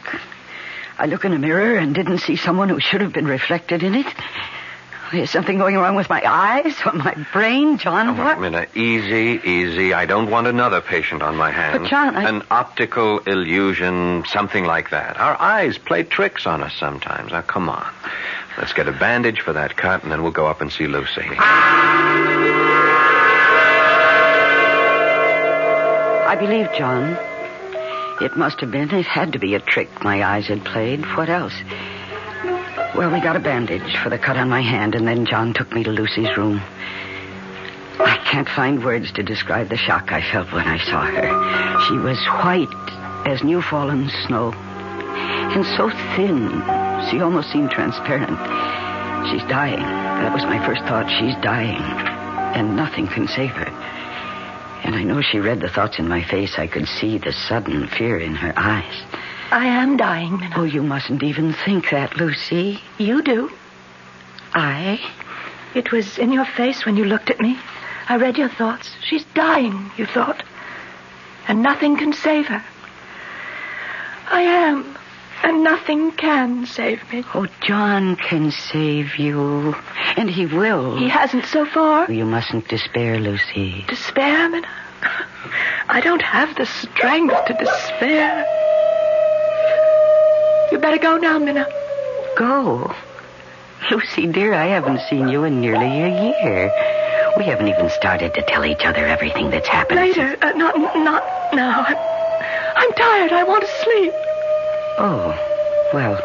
I 0.98 1.06
look 1.08 1.26
in 1.26 1.34
a 1.34 1.40
mirror 1.40 1.76
and 1.78 1.94
didn't 1.94 2.20
see 2.20 2.36
someone 2.38 2.70
who 2.70 2.80
should 2.80 3.02
have 3.02 3.12
been 3.12 3.28
reflected 3.28 3.84
in 3.84 3.96
it. 3.96 4.08
Is 5.14 5.30
something 5.30 5.58
going 5.60 5.76
wrong 5.78 5.96
with 5.96 6.10
my 6.10 6.22
eyes 6.26 6.76
or 6.86 6.94
my 6.94 7.14
brain, 7.32 7.78
John? 7.78 8.08
Oh, 8.10 8.14
what? 8.24 8.40
Minna, 8.40 8.66
easy, 8.74 9.40
easy. 9.48 9.94
I 9.94 10.06
don't 10.06 10.30
want 10.32 10.48
another 10.48 10.82
patient 10.82 11.22
on 11.22 11.36
my 11.36 11.52
hands. 11.52 11.78
But, 11.80 11.88
John, 11.90 12.16
I- 12.16 12.28
An 12.28 12.42
optical 12.50 13.20
illusion, 13.20 14.24
something 14.28 14.66
like 14.66 14.90
that. 14.90 15.18
Our 15.20 15.40
eyes 15.40 15.78
play 15.78 16.04
tricks 16.04 16.48
on 16.48 16.64
us 16.64 16.74
sometimes. 16.80 17.32
Now, 17.32 17.42
come 17.42 17.70
on. 17.70 17.86
Let's 18.58 18.74
get 18.74 18.88
a 18.88 18.92
bandage 18.94 19.42
for 19.42 19.54
that 19.54 19.76
cut, 19.78 20.02
and 20.04 20.12
then 20.12 20.24
we'll 20.24 20.32
go 20.32 20.48
up 20.48 20.62
and 20.62 20.72
see 20.72 20.88
Lucy. 20.88 21.28
I 26.28 26.36
believe, 26.40 26.72
John. 26.74 27.16
It 28.22 28.38
must 28.38 28.62
have 28.62 28.72
been. 28.72 28.90
It 28.92 29.06
had 29.06 29.34
to 29.34 29.40
be 29.40 29.56
a 29.56 29.60
trick 29.60 30.04
my 30.04 30.24
eyes 30.24 30.48
had 30.48 30.64
played. 30.64 31.06
What 31.18 31.30
else? 31.30 31.54
Well, 32.96 33.12
we 33.12 33.20
got 33.20 33.36
a 33.36 33.42
bandage 33.42 33.98
for 33.98 34.10
the 34.10 34.18
cut 34.18 34.38
on 34.38 34.50
my 34.50 34.62
hand, 34.62 34.96
and 34.96 35.06
then 35.08 35.26
John 35.26 35.54
took 35.54 35.74
me 35.74 35.84
to 35.84 35.92
Lucy's 35.92 36.36
room. 36.38 36.62
I 38.00 38.18
can't 38.26 38.48
find 38.48 38.84
words 38.84 39.12
to 39.14 39.24
describe 39.24 39.70
the 39.70 39.78
shock 39.78 40.12
I 40.12 40.22
felt 40.22 40.52
when 40.54 40.66
I 40.66 40.78
saw 40.78 41.02
her. 41.06 41.82
She 41.88 41.98
was 41.98 42.18
white 42.44 43.28
as 43.28 43.44
new 43.44 43.62
fallen 43.62 44.10
snow, 44.28 44.54
and 44.54 45.66
so 45.66 45.90
thin, 46.16 46.50
she 47.10 47.22
almost 47.22 47.52
seemed 47.52 47.72
transparent. 47.72 48.38
She's 49.30 49.44
dying. 49.50 49.80
That 49.80 50.34
was 50.34 50.44
my 50.44 50.64
first 50.66 50.82
thought. 50.84 51.10
She's 51.10 51.36
dying. 51.44 51.82
And 52.56 52.76
nothing 52.76 53.08
can 53.08 53.28
save 53.28 53.52
her. 53.52 53.72
And 54.86 54.94
I 54.94 55.02
know 55.02 55.20
she 55.20 55.40
read 55.40 55.62
the 55.62 55.68
thoughts 55.68 55.98
in 55.98 56.08
my 56.08 56.22
face. 56.22 56.60
I 56.60 56.68
could 56.68 56.88
see 56.88 57.18
the 57.18 57.32
sudden 57.32 57.88
fear 57.88 58.20
in 58.20 58.36
her 58.36 58.54
eyes. 58.56 59.02
I 59.50 59.66
am 59.66 59.98
dying, 59.98 60.38
Minna. 60.40 60.54
Oh, 60.58 60.64
you 60.64 60.84
mustn't 60.84 61.24
even 61.24 61.54
think 61.54 61.90
that, 61.90 62.18
Lucy. 62.18 62.80
You 63.00 63.24
do. 63.24 63.52
I? 64.54 65.00
It 65.74 65.92
was 65.92 66.20
in 66.20 66.32
your 66.32 66.46
face 66.46 66.86
when 66.86 66.98
you 66.98 67.06
looked 67.06 67.32
at 67.32 67.40
me. 67.40 67.58
I 68.08 68.18
read 68.18 68.38
your 68.38 68.48
thoughts. 68.48 68.96
She's 69.02 69.26
dying, 69.34 69.90
you 69.98 70.06
thought. 70.06 70.44
And 71.48 71.64
nothing 71.64 71.98
can 71.98 72.14
save 72.14 72.46
her. 72.46 72.64
I 74.30 74.44
am. 74.44 74.96
And 75.44 75.64
nothing 75.64 76.12
can 76.12 76.66
save 76.66 77.12
me. 77.12 77.24
Oh, 77.34 77.48
John 77.62 78.16
can 78.16 78.52
save 78.52 79.18
you. 79.18 79.76
And 80.18 80.30
he 80.30 80.46
will. 80.46 80.98
He 80.98 81.08
hasn't 81.10 81.46
so 81.46 81.66
far. 81.66 82.12
You 82.12 82.26
mustn't 82.26 82.68
despair, 82.68 83.20
Lucy. 83.20 83.86
Despair, 83.88 84.50
Minna? 84.50 84.68
I 85.88 86.02
don't 86.02 86.22
have 86.22 86.56
the 86.56 86.66
strength 86.66 87.36
to 87.46 87.54
despair. 87.54 88.46
You 90.72 90.80
better 90.80 90.98
go 90.98 91.18
now, 91.18 91.38
Minna. 91.38 91.68
Go? 92.38 92.94
Lucy, 93.92 94.26
dear, 94.28 94.54
I 94.54 94.66
haven't 94.66 95.02
seen 95.10 95.28
you 95.28 95.44
in 95.44 95.62
nearly 95.62 95.86
a 95.86 96.10
year. 96.42 96.72
We 97.38 97.44
haven't 97.44 97.68
even 97.68 97.90
started 97.90 98.34
to 98.34 98.42
tell 98.48 98.66
each 98.66 98.84
other 98.84 99.06
everything 99.06 99.52
that's 99.52 99.68
happened. 99.68 100.00
Later. 100.00 100.38
Uh, 100.42 100.52
not, 100.54 100.76
not 100.78 101.24
now. 101.54 101.86
I'm, 101.88 101.98
I'm 102.76 102.92
tired. 102.94 103.32
I 103.32 103.44
want 103.44 103.64
to 103.64 103.70
sleep. 103.84 104.14
Oh, 104.98 105.36
well, 105.94 106.20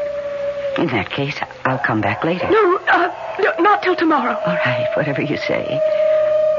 in 0.78 0.86
that 0.88 1.10
case, 1.10 1.36
I'll 1.64 1.78
come 1.78 2.00
back 2.00 2.24
later. 2.24 2.48
No, 2.50 2.76
uh, 2.88 3.14
no, 3.40 3.62
not 3.62 3.82
till 3.82 3.96
tomorrow. 3.96 4.34
All 4.34 4.54
right, 4.54 4.88
whatever 4.94 5.22
you 5.22 5.36
say. 5.36 5.80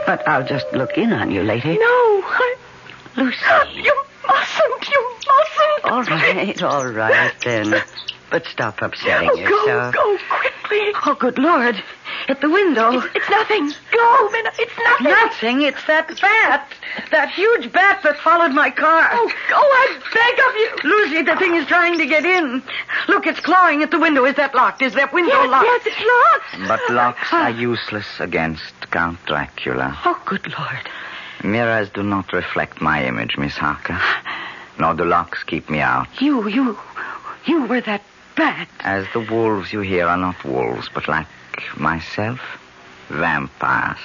But 0.06 0.28
I'll 0.28 0.46
just 0.46 0.66
look 0.74 0.98
in 0.98 1.14
on 1.14 1.32
you 1.32 1.44
later. 1.44 1.74
No, 1.74 1.78
I... 1.80 2.56
Lucy. 3.16 3.38
You 3.74 4.04
mustn't. 4.28 4.90
You 4.90 5.16
mustn't. 5.28 5.92
All 5.92 6.04
right, 6.04 6.64
all 6.64 6.88
right, 6.88 7.34
then. 7.44 7.84
But 8.30 8.46
stop 8.46 8.82
upsetting 8.82 9.30
oh, 9.32 9.36
yourself. 9.36 9.94
Go, 9.94 10.18
go 10.18 10.18
quickly. 10.30 10.92
Oh, 11.06 11.16
good 11.20 11.38
Lord. 11.38 11.84
At 12.28 12.42
the 12.42 12.50
window. 12.50 12.92
It's, 12.92 13.08
it's 13.16 13.30
nothing. 13.30 13.72
Go, 13.92 14.30
Minna. 14.32 14.52
It's 14.60 14.78
nothing. 14.78 15.08
Nothing. 15.08 15.62
It's 15.64 15.84
that 15.88 16.08
bat. 16.22 16.72
That 17.12 17.30
huge 17.30 17.72
bat 17.72 18.02
that 18.04 18.18
followed 18.18 18.54
my 18.54 18.70
car. 18.70 19.10
Oh, 19.12 19.28
go, 19.50 19.56
I 19.56 20.00
beg 20.14 20.40
of 20.48 20.56
you. 20.56 20.90
Lucy, 20.92 21.24
the 21.24 21.36
thing 21.38 21.56
is 21.56 21.66
trying 21.68 21.98
to 21.98 22.06
get 22.06 22.26
in. 22.26 22.64
Look, 23.08 23.26
it's 23.26 23.40
clawing 23.40 23.84
at 23.84 23.92
the 23.92 24.00
window. 24.00 24.26
Is 24.26 24.36
that 24.36 24.54
locked? 24.54 24.82
Is 24.82 24.94
that 24.94 25.14
window 25.14 25.34
yes, 25.34 25.50
locked? 25.50 25.66
Yes, 25.66 25.82
it's 25.86 26.60
locked. 26.60 26.68
But 26.68 26.94
locks 26.94 27.28
ah. 27.32 27.46
are 27.46 27.50
useless 27.50 28.20
against 28.20 28.74
Count 28.92 29.20
Dracula. 29.26 29.98
Oh, 30.06 30.22
good 30.26 30.48
Lord. 30.58 30.90
Mirrors 31.44 31.90
do 31.90 32.04
not 32.04 32.34
reflect 32.34 32.82
my 32.82 33.06
image, 33.06 33.38
Miss 33.38 33.56
Harker. 33.58 34.00
Nor 34.78 34.94
do 34.94 35.06
locks 35.06 35.44
keep 35.44 35.70
me 35.70 35.80
out. 35.80 36.08
You, 36.22 36.48
you, 36.48 36.78
you 37.46 37.66
were 37.66 37.82
that 37.82 38.04
bat. 38.36 38.68
As 38.82 39.06
the 39.14 39.20
wolves 39.20 39.74
you 39.74 39.82
hear 39.82 40.08
are 40.08 40.18
not 40.18 40.44
wolves, 40.44 40.90
but 40.94 41.08
like 41.08 41.28
myself, 41.78 42.40
vampires. 43.10 44.00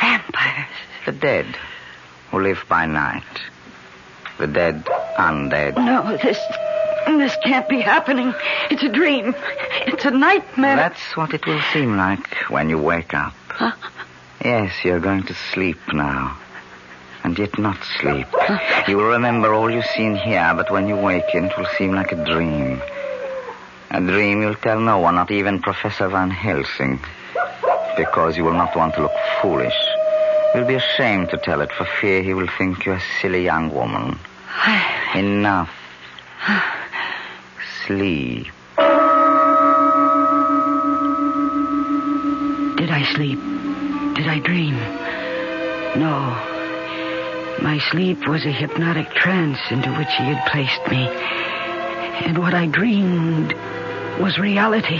Vampires? 0.00 0.66
The 1.04 1.12
dead, 1.12 1.46
who 2.30 2.40
live 2.40 2.64
by 2.68 2.86
night. 2.86 3.22
The 4.38 4.46
dead 4.46 4.84
undead. 5.16 5.76
No, 5.76 6.16
this, 6.16 6.38
this 7.06 7.36
can't 7.42 7.68
be 7.68 7.80
happening. 7.80 8.34
It's 8.70 8.82
a 8.82 8.88
dream. 8.88 9.34
It's 9.86 10.04
a 10.04 10.10
nightmare. 10.10 10.76
That's 10.76 11.16
what 11.16 11.32
it 11.32 11.46
will 11.46 11.62
seem 11.72 11.96
like 11.96 12.34
when 12.50 12.68
you 12.68 12.78
wake 12.78 13.14
up. 13.14 13.34
Huh? 13.48 13.72
Yes, 14.44 14.72
you're 14.84 15.00
going 15.00 15.22
to 15.24 15.34
sleep 15.34 15.78
now. 15.92 16.36
And 17.24 17.38
yet 17.38 17.58
not 17.58 17.82
sleep. 18.00 18.26
You 18.86 18.98
will 18.98 19.08
remember 19.08 19.52
all 19.52 19.70
you've 19.70 19.86
seen 19.86 20.14
here, 20.14 20.52
but 20.54 20.70
when 20.70 20.86
you 20.86 20.96
waken, 20.96 21.46
it 21.46 21.58
will 21.58 21.66
seem 21.76 21.92
like 21.92 22.12
a 22.12 22.24
dream. 22.24 22.80
A 23.90 24.00
dream 24.00 24.42
you'll 24.42 24.56
tell 24.56 24.80
no 24.80 24.98
one, 24.98 25.14
not 25.14 25.30
even 25.30 25.60
Professor 25.60 26.08
Van 26.08 26.30
Helsing. 26.30 27.00
Because 27.96 28.36
you 28.36 28.44
will 28.44 28.52
not 28.52 28.74
want 28.76 28.94
to 28.94 29.02
look 29.02 29.12
foolish. 29.40 29.76
You'll 30.54 30.66
be 30.66 30.74
ashamed 30.74 31.30
to 31.30 31.38
tell 31.38 31.60
it 31.60 31.70
for 31.72 31.86
fear 32.00 32.22
he 32.22 32.34
will 32.34 32.48
think 32.58 32.84
you're 32.84 32.96
a 32.96 33.02
silly 33.20 33.44
young 33.44 33.72
woman. 33.72 34.18
Enough. 35.14 35.70
Sleep. 37.86 38.46
Did 42.76 42.90
I 42.90 43.06
sleep? 43.14 43.38
Did 44.16 44.26
I 44.26 44.40
dream? 44.40 44.74
No. 45.96 46.36
My 47.62 47.78
sleep 47.90 48.26
was 48.26 48.44
a 48.44 48.52
hypnotic 48.52 49.10
trance 49.10 49.58
into 49.70 49.90
which 49.94 50.08
he 50.08 50.24
had 50.24 50.44
placed 50.50 50.90
me. 50.90 51.06
And 52.26 52.38
what 52.38 52.54
I 52.54 52.66
dreamed 52.66 53.54
was 54.20 54.38
reality. 54.38 54.98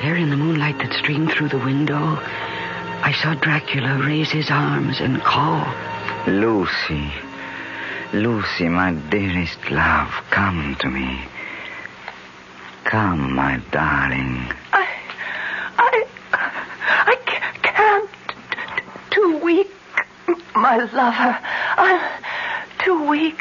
There 0.00 0.16
in 0.16 0.30
the 0.30 0.36
moonlight 0.36 0.78
that 0.78 0.92
streamed 0.92 1.30
through 1.30 1.48
the 1.48 1.58
window, 1.58 2.18
I 3.04 3.12
saw 3.22 3.34
Dracula 3.34 3.98
raise 4.06 4.30
his 4.30 4.50
arms 4.50 5.00
and 5.00 5.20
call. 5.22 5.66
Lucy. 6.26 7.12
Lucy, 8.12 8.68
my 8.68 8.92
dearest 8.92 9.70
love, 9.70 10.10
come 10.30 10.76
to 10.80 10.88
me. 10.88 11.20
Come, 12.84 13.34
my 13.34 13.60
darling. 13.70 14.52
I. 14.72 14.86
I. 15.78 16.06
I 16.32 17.16
can't. 17.62 18.10
Too 19.10 19.38
weak, 19.38 19.70
my 20.54 20.76
lover. 20.78 21.38
I'm 21.78 22.00
too 22.84 23.08
weak. 23.08 23.40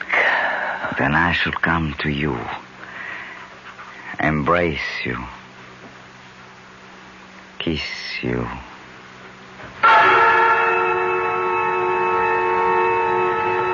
Then 0.97 1.15
I 1.15 1.33
shall 1.33 1.53
come 1.53 1.95
to 1.99 2.09
you. 2.09 2.37
Embrace 4.21 4.79
you. 5.03 5.17
Kiss 7.57 7.81
you. 8.21 8.47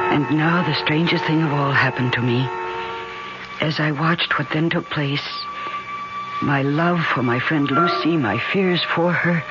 And 0.09 0.37
now 0.37 0.63
the 0.65 0.73
strangest 0.75 1.25
thing 1.25 1.43
of 1.43 1.51
all 1.51 1.71
happened 1.71 2.13
to 2.13 2.21
me. 2.21 2.47
As 3.59 3.79
I 3.81 3.91
watched 3.91 4.39
what 4.39 4.49
then 4.53 4.69
took 4.69 4.89
place, 4.89 5.27
my 6.41 6.61
love 6.61 7.03
for 7.13 7.23
my 7.23 7.39
friend 7.39 7.69
Lucy, 7.69 8.15
my 8.15 8.39
fears 8.53 8.81
for 8.95 9.11
her, 9.11 9.43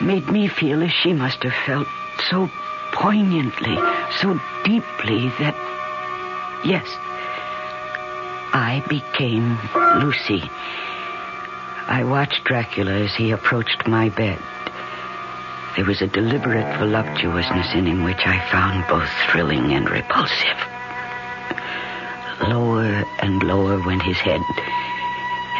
made 0.00 0.28
me 0.28 0.46
feel 0.46 0.82
as 0.82 0.92
she 0.92 1.14
must 1.14 1.42
have 1.42 1.54
felt 1.64 1.88
so 2.28 2.50
poignantly, 2.92 3.76
so 4.20 4.38
deeply 4.64 5.30
that, 5.38 5.54
yes, 6.64 6.86
I 8.72 8.80
became 8.88 9.58
Lucy. 10.00 10.42
I 11.88 12.04
watched 12.04 12.42
Dracula 12.44 12.92
as 12.92 13.14
he 13.14 13.30
approached 13.30 13.86
my 13.86 14.08
bed. 14.08 14.38
There 15.76 15.84
was 15.84 16.00
a 16.00 16.06
deliberate 16.06 16.78
voluptuousness 16.78 17.74
in 17.74 17.84
him 17.84 18.02
which 18.02 18.24
I 18.24 18.40
found 18.50 18.88
both 18.88 19.10
thrilling 19.28 19.74
and 19.74 19.90
repulsive. 19.90 20.56
Lower 22.48 23.04
and 23.20 23.42
lower 23.42 23.78
went 23.84 24.00
his 24.04 24.16
head 24.16 24.40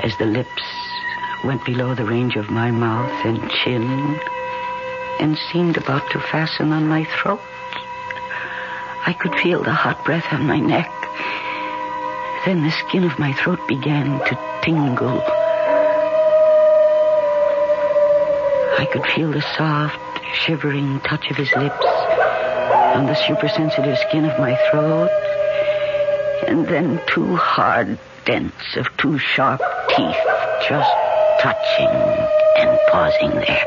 as 0.02 0.16
the 0.16 0.24
lips 0.24 0.62
went 1.44 1.62
below 1.66 1.94
the 1.94 2.06
range 2.06 2.36
of 2.36 2.48
my 2.48 2.70
mouth 2.70 3.26
and 3.26 3.50
chin 3.50 4.18
and 5.20 5.36
seemed 5.52 5.76
about 5.76 6.10
to 6.12 6.18
fasten 6.18 6.72
on 6.72 6.88
my 6.88 7.04
throat. 7.04 7.42
I 9.04 9.12
could 9.12 9.34
feel 9.34 9.62
the 9.62 9.74
hot 9.74 10.02
breath 10.06 10.32
on 10.32 10.46
my 10.46 10.60
neck. 10.60 11.01
Then 12.44 12.64
the 12.64 12.72
skin 12.72 13.04
of 13.04 13.16
my 13.20 13.32
throat 13.32 13.60
began 13.68 14.18
to 14.18 14.38
tingle. 14.62 15.22
I 18.78 18.88
could 18.90 19.06
feel 19.06 19.30
the 19.30 19.44
soft, 19.56 19.96
shivering 20.34 20.98
touch 21.00 21.30
of 21.30 21.36
his 21.36 21.54
lips 21.54 21.86
on 22.96 23.06
the 23.06 23.14
supersensitive 23.14 23.96
skin 24.08 24.24
of 24.24 24.36
my 24.40 24.56
throat. 24.70 25.10
And 26.48 26.66
then 26.66 27.00
two 27.06 27.36
hard 27.36 27.96
dents 28.24 28.76
of 28.76 28.88
two 28.96 29.18
sharp 29.18 29.62
teeth 29.90 30.16
just 30.68 30.90
touching 31.38 31.94
and 32.58 32.76
pausing 32.88 33.30
there. 33.30 33.66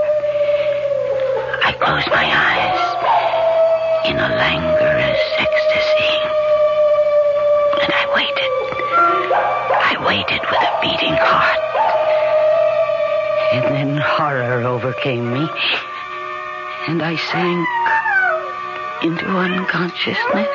I 1.63 1.71
closed 1.79 2.09
my 2.09 2.25
eyes 2.25 4.11
in 4.11 4.17
a 4.17 4.35
languorous 4.35 5.54
I 9.71 9.95
waited 10.05 10.41
with 10.41 10.61
a 10.61 10.79
beating 10.81 11.15
heart. 11.17 11.59
And 13.53 13.75
then 13.75 13.97
horror 13.97 14.63
overcame 14.63 15.33
me. 15.33 15.47
And 16.87 17.01
I 17.01 17.15
sank 17.15 17.67
into 19.03 19.25
unconsciousness. 19.25 20.47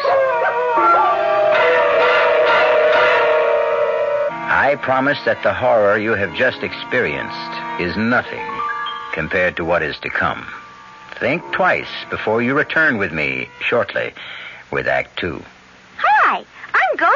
I 4.53 4.77
promise 4.81 5.19
that 5.25 5.43
the 5.43 5.55
horror 5.55 5.99
you 5.99 6.15
have 6.15 6.35
just 6.35 6.63
experienced 6.63 7.81
is 7.81 7.97
nothing 7.97 8.47
compared 9.13 9.57
to 9.57 9.65
what 9.65 9.83
is 9.83 9.99
to 10.01 10.11
come. 10.11 10.47
Think 11.19 11.43
twice 11.53 11.91
before 12.11 12.43
you 12.43 12.55
return 12.55 12.99
with 12.99 13.13
me 13.13 13.49
shortly 13.61 14.13
with 14.71 14.87
Act 14.87 15.19
Two. 15.19 15.43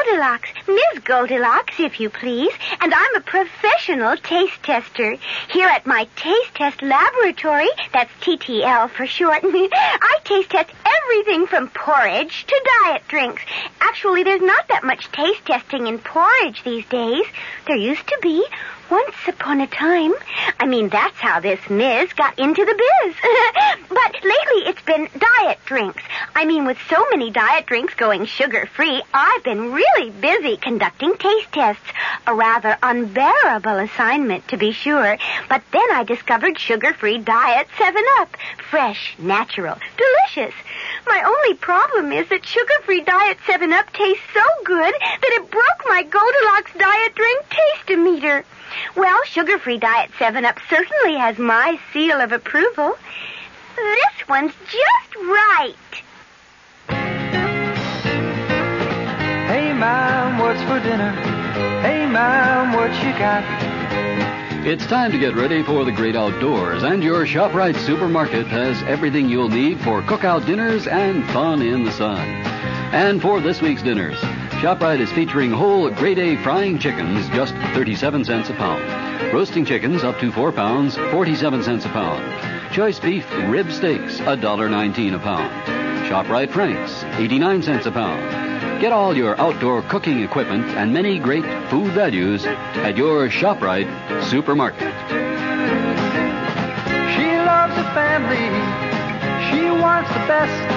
Goldilocks, 0.05 0.49
Ms. 0.67 1.03
Goldilocks, 1.03 1.79
if 1.79 1.99
you 1.99 2.11
please, 2.11 2.53
and 2.79 2.93
I'm 2.93 3.15
a 3.15 3.21
professional 3.21 4.15
taste 4.17 4.61
tester. 4.61 5.17
Here 5.49 5.67
at 5.67 5.87
my 5.87 6.07
taste 6.15 6.53
test 6.53 6.83
laboratory, 6.83 7.69
that's 7.91 8.11
TTL 8.21 8.91
for 8.91 9.07
short, 9.07 9.39
I 9.43 10.17
taste 10.23 10.51
test 10.51 10.69
everything 10.85 11.47
from 11.47 11.69
porridge 11.69 12.45
to 12.45 12.69
diet 12.83 13.07
drinks. 13.07 13.41
Actually, 13.81 14.21
there's 14.21 14.41
not 14.41 14.67
that 14.67 14.83
much 14.83 15.11
taste 15.11 15.43
testing 15.45 15.87
in 15.87 15.97
porridge 15.97 16.61
these 16.63 16.85
days. 16.85 17.25
There 17.65 17.75
used 17.75 18.07
to 18.07 18.19
be. 18.21 18.45
Once 18.89 19.15
upon 19.27 19.61
a 19.61 19.67
time. 19.67 20.13
I 20.59 20.67
mean, 20.67 20.89
that's 20.89 21.17
how 21.17 21.39
this 21.39 21.59
Ms. 21.69 22.13
got 22.13 22.37
into 22.37 22.63
the 22.63 22.73
biz. 22.73 23.15
but 23.89 24.13
lately 24.13 24.69
it's 24.69 24.81
been 24.83 25.09
diet 25.17 25.59
drinks. 25.65 26.03
I 26.35 26.45
mean, 26.45 26.65
with 26.65 26.77
so 26.89 27.03
many 27.09 27.31
diet 27.31 27.65
drinks 27.65 27.95
going 27.95 28.25
sugar 28.25 28.67
free, 28.67 29.01
I've 29.13 29.43
been 29.43 29.71
really 29.73 30.11
busy 30.11 30.57
conducting 30.57 31.17
taste 31.17 31.51
tests. 31.51 31.83
A 32.27 32.35
rather 32.35 32.77
unbearable 32.83 33.79
assignment, 33.79 34.47
to 34.49 34.57
be 34.57 34.71
sure. 34.71 35.17
But 35.49 35.63
then 35.71 35.91
I 35.91 36.03
discovered 36.03 36.59
sugar 36.59 36.93
free 36.93 37.17
diet 37.17 37.67
7 37.77 38.03
Up. 38.19 38.37
Fresh, 38.69 39.15
natural, 39.17 39.77
delicious. 39.97 40.53
My 41.07 41.23
only 41.25 41.55
problem 41.57 42.11
is 42.11 42.29
that 42.29 42.45
sugar 42.45 42.73
free 42.83 43.01
diet 43.01 43.37
7 43.47 43.73
Up 43.73 43.91
tastes 43.93 44.23
so 44.33 44.43
good 44.63 44.93
that 44.93 45.31
it 45.41 45.49
broke 45.49 45.83
my 45.87 46.03
Goldilocks 46.03 46.71
diet 46.77 47.15
drink 47.15 47.41
taste-o-meter. 47.49 48.45
Well, 48.95 49.19
sugar-free 49.25 49.77
diet 49.79 50.11
7-Up 50.17 50.59
certainly 50.69 51.17
has 51.17 51.37
my 51.37 51.79
seal 51.91 52.19
of 52.19 52.31
approval. 52.31 52.97
This 53.75 54.27
one's 54.27 54.53
just 54.65 55.15
right. 55.15 55.75
Hey, 59.47 59.73
Mom, 59.73 60.39
what's 60.39 60.61
for 60.61 60.79
dinner? 60.79 61.11
Hey, 61.81 62.05
Mom, 62.05 62.73
what 62.73 62.91
you 63.03 63.11
got? 63.17 63.43
It's 64.65 64.85
time 64.87 65.11
to 65.11 65.19
get 65.19 65.35
ready 65.35 65.61
for 65.61 65.85
the 65.85 65.91
great 65.91 66.15
outdoors, 66.15 66.81
and 66.81 67.03
your 67.03 67.25
ShopRite 67.25 67.77
supermarket 67.85 68.47
has 68.47 68.81
everything 68.83 69.29
you'll 69.29 69.49
need 69.49 69.79
for 69.81 70.01
cookout 70.01 70.45
dinners 70.47 70.87
and 70.87 71.23
fun 71.27 71.61
in 71.61 71.83
the 71.83 71.91
sun. 71.91 72.27
And 72.91 73.21
for 73.21 73.39
this 73.39 73.61
week's 73.61 73.83
dinners, 73.83 74.17
ShopRite 74.61 75.01
is 75.01 75.11
featuring 75.11 75.51
whole 75.51 75.89
grade 75.89 76.17
A 76.17 76.37
frying 76.37 76.79
chickens, 76.79 77.27
just 77.29 77.53
37 77.73 78.23
cents 78.23 78.49
a 78.49 78.53
pound. 78.53 79.33
Roasting 79.33 79.65
chickens 79.65 80.03
up 80.03 80.17
to 80.19 80.31
4 80.31 80.53
pounds, 80.53 80.95
47 80.95 81.61
cents 81.61 81.85
a 81.85 81.89
pound. 81.89 82.73
Choice 82.73 82.97
beef 82.99 83.29
rib 83.47 83.69
steaks, 83.69 84.17
$1.19 84.19 85.13
a 85.13 85.19
pound. 85.19 85.51
ShopRite 86.07 86.51
Franks, 86.51 87.03
89 87.19 87.63
cents 87.63 87.85
a 87.85 87.91
pound. 87.91 88.81
Get 88.81 88.93
all 88.93 89.15
your 89.15 89.39
outdoor 89.39 89.81
cooking 89.83 90.23
equipment 90.23 90.65
and 90.65 90.93
many 90.93 91.19
great 91.19 91.45
food 91.69 91.91
values 91.91 92.45
at 92.45 92.95
your 92.95 93.27
ShopRite 93.27 93.89
supermarket. 94.23 94.93
She 97.13 97.27
loves 97.27 97.75
the 97.75 97.83
family. 97.93 98.45
She 99.51 99.69
wants 99.69 100.09
the 100.09 100.25
best. 100.27 100.74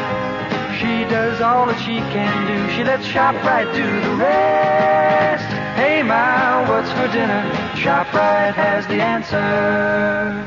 She 0.79 1.05
does 1.11 1.41
all 1.41 1.67
that 1.67 1.81
she 1.81 1.99
can 2.15 2.47
do. 2.47 2.73
She 2.77 2.85
lets 2.85 3.05
ShopRite 3.09 3.75
do 3.75 3.83
the 3.83 4.15
rest. 4.15 5.45
Hey, 5.75 6.05
Ma, 6.05 6.69
what's 6.71 6.91
for 6.93 7.09
dinner? 7.09 7.51
ShopRite 7.75 8.55
has 8.55 8.87
the 8.87 9.03
answer. 9.03 10.47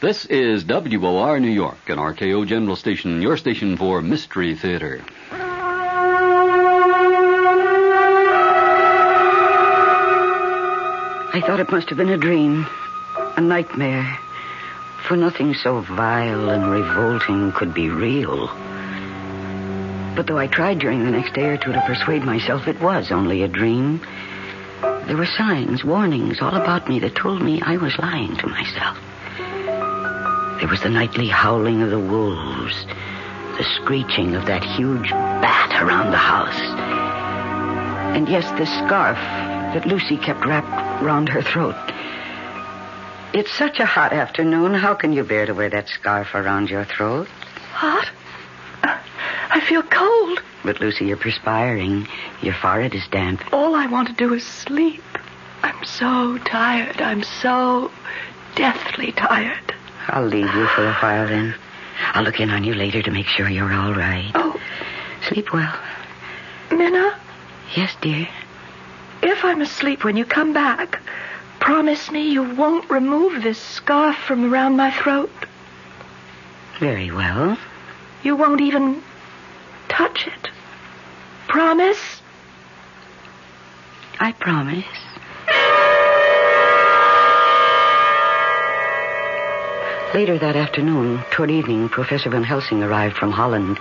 This 0.00 0.24
is 0.24 0.64
WOR 0.64 1.38
New 1.38 1.50
York, 1.50 1.76
an 1.88 1.98
RKO 1.98 2.46
General 2.46 2.76
Station, 2.76 3.20
your 3.20 3.36
station 3.36 3.76
for 3.76 4.00
Mystery 4.00 4.54
Theater. 4.54 5.04
I 11.34 11.42
thought 11.46 11.60
it 11.60 11.70
must 11.70 11.90
have 11.90 11.98
been 11.98 12.08
a 12.08 12.16
dream, 12.16 12.66
a 13.36 13.42
nightmare, 13.42 14.18
for 15.06 15.18
nothing 15.18 15.52
so 15.52 15.80
vile 15.80 16.48
and 16.48 16.70
revolting 16.70 17.52
could 17.52 17.74
be 17.74 17.90
real. 17.90 18.48
But 20.16 20.26
though 20.26 20.38
I 20.38 20.46
tried 20.46 20.78
during 20.78 21.04
the 21.04 21.10
next 21.10 21.34
day 21.34 21.44
or 21.44 21.58
two 21.58 21.72
to 21.72 21.80
persuade 21.82 22.24
myself 22.24 22.66
it 22.66 22.80
was 22.80 23.12
only 23.12 23.42
a 23.42 23.48
dream, 23.48 24.00
there 24.80 25.16
were 25.16 25.26
signs, 25.26 25.84
warnings 25.84 26.40
all 26.40 26.56
about 26.56 26.88
me 26.88 26.98
that 27.00 27.14
told 27.14 27.42
me 27.42 27.60
I 27.60 27.76
was 27.76 27.98
lying 27.98 28.34
to 28.38 28.46
myself. 28.46 28.98
There 30.58 30.68
was 30.68 30.80
the 30.80 30.88
nightly 30.88 31.28
howling 31.28 31.82
of 31.82 31.90
the 31.90 31.98
wolves, 31.98 32.86
the 33.58 33.66
screeching 33.76 34.34
of 34.34 34.46
that 34.46 34.64
huge 34.64 35.10
bat 35.10 35.82
around 35.82 36.10
the 36.12 36.16
house. 36.16 36.58
And 38.16 38.26
yes, 38.26 38.50
the 38.52 38.64
scarf 38.64 39.18
that 39.18 39.86
Lucy 39.86 40.16
kept 40.16 40.46
wrapped 40.46 41.02
round 41.04 41.28
her 41.28 41.42
throat. 41.42 41.76
It's 43.34 43.52
such 43.52 43.80
a 43.80 43.86
hot 43.86 44.14
afternoon. 44.14 44.72
How 44.72 44.94
can 44.94 45.12
you 45.12 45.24
bear 45.24 45.44
to 45.44 45.52
wear 45.52 45.68
that 45.68 45.88
scarf 45.88 46.34
around 46.34 46.70
your 46.70 46.84
throat? 46.84 47.28
Hot? 47.74 48.08
Feel 49.68 49.82
cold. 49.82 50.40
But, 50.64 50.80
Lucy, 50.80 51.06
you're 51.06 51.16
perspiring. 51.16 52.06
Your 52.42 52.54
forehead 52.54 52.94
is 52.94 53.06
damp. 53.08 53.42
All 53.52 53.74
I 53.74 53.86
want 53.86 54.08
to 54.08 54.14
do 54.14 54.32
is 54.34 54.44
sleep. 54.44 55.02
I'm 55.62 55.84
so 55.84 56.38
tired. 56.38 57.00
I'm 57.00 57.22
so 57.22 57.90
deathly 58.54 59.12
tired. 59.12 59.74
I'll 60.08 60.26
leave 60.26 60.52
you 60.54 60.66
for 60.68 60.86
a 60.86 60.92
while 60.94 61.26
then. 61.26 61.54
I'll 62.14 62.22
look 62.22 62.40
in 62.40 62.50
on 62.50 62.62
you 62.64 62.74
later 62.74 63.02
to 63.02 63.10
make 63.10 63.26
sure 63.26 63.48
you're 63.48 63.72
all 63.72 63.92
right. 63.94 64.30
Oh. 64.34 64.60
Sleep 65.28 65.52
well. 65.52 65.74
Minna, 66.70 67.18
Yes, 67.74 67.94
dear. 68.00 68.28
if 69.22 69.44
I'm 69.44 69.60
asleep 69.60 70.04
when 70.04 70.16
you 70.16 70.24
come 70.24 70.52
back, 70.52 71.00
promise 71.58 72.10
me 72.10 72.30
you 72.30 72.42
won't 72.54 72.88
remove 72.90 73.42
this 73.42 73.58
scarf 73.58 74.16
from 74.16 74.52
around 74.52 74.76
my 74.76 74.90
throat. 74.92 75.30
Very 76.78 77.10
well. 77.10 77.58
You 78.22 78.36
won't 78.36 78.60
even 78.60 79.02
touch 79.96 80.26
it. 80.26 80.50
Promise? 81.48 82.20
I 84.20 84.32
promise. 84.32 84.84
Later 90.14 90.38
that 90.38 90.56
afternoon, 90.56 91.22
toward 91.30 91.50
evening, 91.50 91.88
Professor 91.88 92.30
Van 92.30 92.42
Helsing 92.42 92.82
arrived 92.82 93.16
from 93.16 93.30
Holland. 93.30 93.78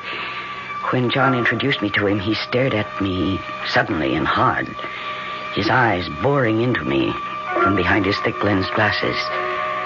When 0.92 1.10
John 1.10 1.34
introduced 1.34 1.82
me 1.82 1.90
to 1.92 2.08
him, 2.08 2.20
he 2.20 2.34
stared 2.34 2.74
at 2.74 3.02
me 3.02 3.40
suddenly 3.68 4.16
and 4.16 4.28
hard, 4.28 4.68
his 5.54 5.70
eyes 5.70 6.08
boring 6.22 6.62
into 6.62 6.84
me 6.84 7.14
from 7.62 7.76
behind 7.76 8.06
his 8.06 8.18
thick 8.20 8.42
lensed 8.44 8.74
glasses. 8.74 9.18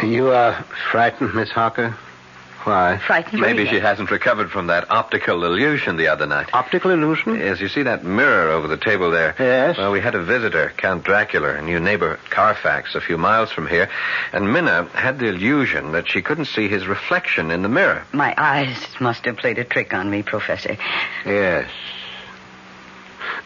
You 0.03 0.31
are 0.31 0.63
frightened, 0.91 1.33
Miss 1.33 1.51
Harker? 1.51 1.95
Why? 2.63 2.97
Frightened? 2.97 3.41
Maybe 3.41 3.59
Really? 3.63 3.69
she 3.69 3.79
hasn't 3.79 4.11
recovered 4.11 4.51
from 4.51 4.67
that 4.67 4.91
optical 4.91 5.43
illusion 5.45 5.95
the 5.97 6.07
other 6.07 6.25
night. 6.27 6.49
Optical 6.53 6.91
illusion? 6.91 7.35
Yes, 7.35 7.59
you 7.61 7.67
see 7.69 7.83
that 7.83 8.03
mirror 8.03 8.49
over 8.51 8.67
the 8.67 8.77
table 8.77 9.11
there? 9.11 9.33
Yes. 9.39 9.77
Well, 9.77 9.91
we 9.91 10.01
had 10.01 10.13
a 10.15 10.21
visitor, 10.23 10.73
Count 10.77 11.03
Dracula, 11.03 11.55
a 11.55 11.61
new 11.61 11.79
neighbor 11.79 12.13
at 12.13 12.29
Carfax, 12.29 12.95
a 12.95 13.01
few 13.01 13.17
miles 13.17 13.51
from 13.51 13.67
here, 13.67 13.89
and 14.33 14.51
Minna 14.51 14.83
had 14.93 15.19
the 15.19 15.27
illusion 15.27 15.93
that 15.93 16.09
she 16.09 16.21
couldn't 16.21 16.45
see 16.45 16.67
his 16.67 16.85
reflection 16.87 17.49
in 17.51 17.61
the 17.61 17.69
mirror. 17.69 18.03
My 18.13 18.33
eyes 18.37 18.77
must 18.99 19.25
have 19.25 19.37
played 19.37 19.57
a 19.57 19.63
trick 19.63 19.93
on 19.93 20.09
me, 20.09 20.21
Professor. 20.23 20.77
Yes. 21.25 21.69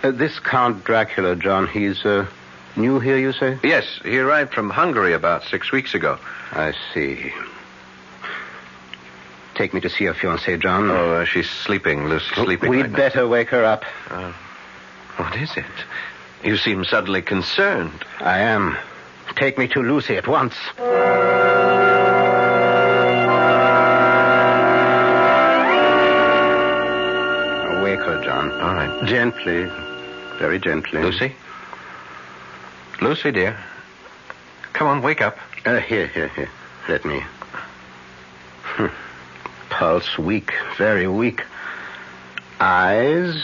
Uh, 0.02 0.12
this 0.12 0.38
Count 0.39 0.84
Dracula, 0.84 1.36
John, 1.36 1.67
he's 1.67 2.04
uh, 2.06 2.26
new 2.76 2.99
here, 2.99 3.17
you 3.17 3.32
say? 3.32 3.58
Yes, 3.63 3.86
he 4.04 4.17
arrived 4.19 4.54
from 4.54 4.69
Hungary 4.69 5.13
about 5.13 5.43
six 5.43 5.71
weeks 5.71 5.93
ago. 5.93 6.17
I 6.52 6.73
see. 6.93 7.32
Take 9.55 9.73
me 9.73 9.81
to 9.81 9.89
see 9.89 10.05
your 10.05 10.13
fiancée, 10.15 10.59
John. 10.59 10.89
Oh, 10.89 11.13
uh, 11.13 11.25
she's 11.25 11.49
sleeping, 11.49 12.07
Lucy, 12.07 12.25
sleeping. 12.35 12.69
We'd 12.69 12.81
right 12.81 12.91
now. 12.91 12.97
better 12.97 13.27
wake 13.27 13.49
her 13.49 13.63
up. 13.63 13.85
Uh, 14.09 14.33
what 15.17 15.35
is 15.35 15.55
it? 15.55 15.65
You 16.43 16.57
seem 16.57 16.83
suddenly 16.85 17.21
concerned. 17.21 18.03
I 18.19 18.39
am. 18.39 18.77
Take 19.35 19.57
me 19.57 19.67
to 19.69 19.79
Lucy 19.81 20.17
at 20.17 20.27
once. 20.27 20.55
Wake 27.83 27.99
her, 27.99 28.21
John. 28.23 28.51
All 28.61 28.73
right. 28.73 29.05
Gently. 29.05 29.65
Very 30.39 30.59
gently. 30.59 31.01
Lucy? 31.01 31.35
Lucy, 33.01 33.31
dear. 33.31 33.57
Come 34.73 34.87
on, 34.87 35.01
wake 35.01 35.21
up. 35.21 35.37
Uh, 35.65 35.79
here, 35.79 36.07
here, 36.07 36.29
here. 36.29 36.49
Let 36.89 37.05
me. 37.05 37.23
Pulse 39.73 40.19
weak, 40.19 40.53
very 40.77 41.07
weak. 41.07 41.43
Eyes. 42.59 43.43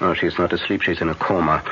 Oh, 0.00 0.14
she's 0.14 0.38
not 0.38 0.54
asleep. 0.54 0.80
She's 0.80 1.02
in 1.02 1.10
a 1.10 1.14
coma. 1.14 1.62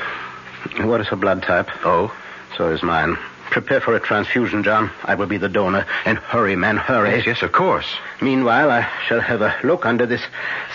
What 0.81 1.01
is 1.01 1.07
her 1.07 1.15
blood 1.15 1.41
type? 1.41 1.67
Oh? 1.83 2.15
So 2.55 2.69
is 2.69 2.83
mine. 2.83 3.17
Prepare 3.49 3.81
for 3.81 3.95
a 3.95 3.99
transfusion, 3.99 4.61
John. 4.61 4.91
I 5.03 5.15
will 5.15 5.25
be 5.25 5.37
the 5.37 5.49
donor. 5.49 5.87
And 6.05 6.19
hurry, 6.19 6.55
man, 6.55 6.77
hurry. 6.77 7.15
Yes, 7.15 7.25
yes, 7.25 7.41
of 7.41 7.51
course. 7.51 7.87
Meanwhile, 8.21 8.69
I 8.69 8.87
shall 9.07 9.21
have 9.21 9.41
a 9.41 9.55
look 9.63 9.87
under 9.87 10.05
this 10.05 10.21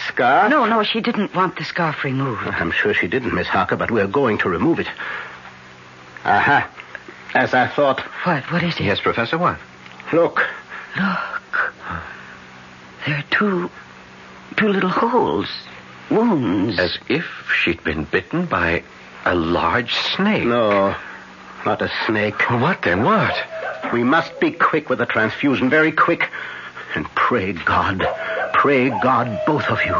scarf. 0.08 0.50
No, 0.50 0.66
no, 0.66 0.82
she 0.82 1.00
didn't 1.00 1.32
want 1.32 1.56
the 1.56 1.64
scarf 1.64 2.02
removed. 2.02 2.42
I'm 2.48 2.72
sure 2.72 2.94
she 2.94 3.06
didn't, 3.06 3.32
Miss 3.32 3.46
Harker, 3.46 3.76
but 3.76 3.92
we're 3.92 4.08
going 4.08 4.38
to 4.38 4.48
remove 4.48 4.80
it. 4.80 4.88
Aha. 6.24 6.68
As 7.32 7.54
I 7.54 7.68
thought. 7.68 8.00
What? 8.24 8.42
What 8.50 8.64
is 8.64 8.74
it? 8.74 8.82
Yes, 8.82 9.00
Professor, 9.00 9.38
what? 9.38 9.58
Look. 10.12 10.44
Look. 10.96 11.39
There 13.06 13.16
are 13.16 13.24
two, 13.30 13.70
two 14.56 14.68
little 14.68 14.90
holes, 14.90 15.48
wounds. 16.10 16.78
As 16.78 16.98
if 17.08 17.24
she'd 17.62 17.82
been 17.82 18.04
bitten 18.04 18.46
by 18.46 18.82
a 19.24 19.34
large 19.34 19.94
snake. 19.94 20.44
No, 20.44 20.94
not 21.64 21.82
a 21.82 21.90
snake. 22.06 22.40
What 22.50 22.82
then? 22.82 23.02
What? 23.02 23.34
We 23.92 24.04
must 24.04 24.38
be 24.38 24.50
quick 24.52 24.88
with 24.88 24.98
the 24.98 25.06
transfusion, 25.06 25.70
very 25.70 25.92
quick. 25.92 26.28
And 26.94 27.06
pray 27.14 27.52
God, 27.52 28.06
pray 28.52 28.90
God, 28.90 29.40
both 29.46 29.64
of 29.68 29.78
you, 29.84 29.94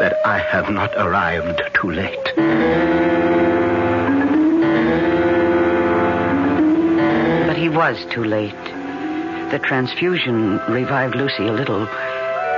that 0.00 0.18
I 0.24 0.38
have 0.38 0.68
not 0.70 0.94
arrived 0.96 1.62
too 1.74 1.90
late. 1.90 2.32
But 7.46 7.56
he 7.56 7.68
was 7.68 8.04
too 8.10 8.24
late. 8.24 8.54
The 9.50 9.60
transfusion 9.62 10.58
revived 10.68 11.14
Lucy 11.14 11.46
a 11.46 11.52
little. 11.52 11.88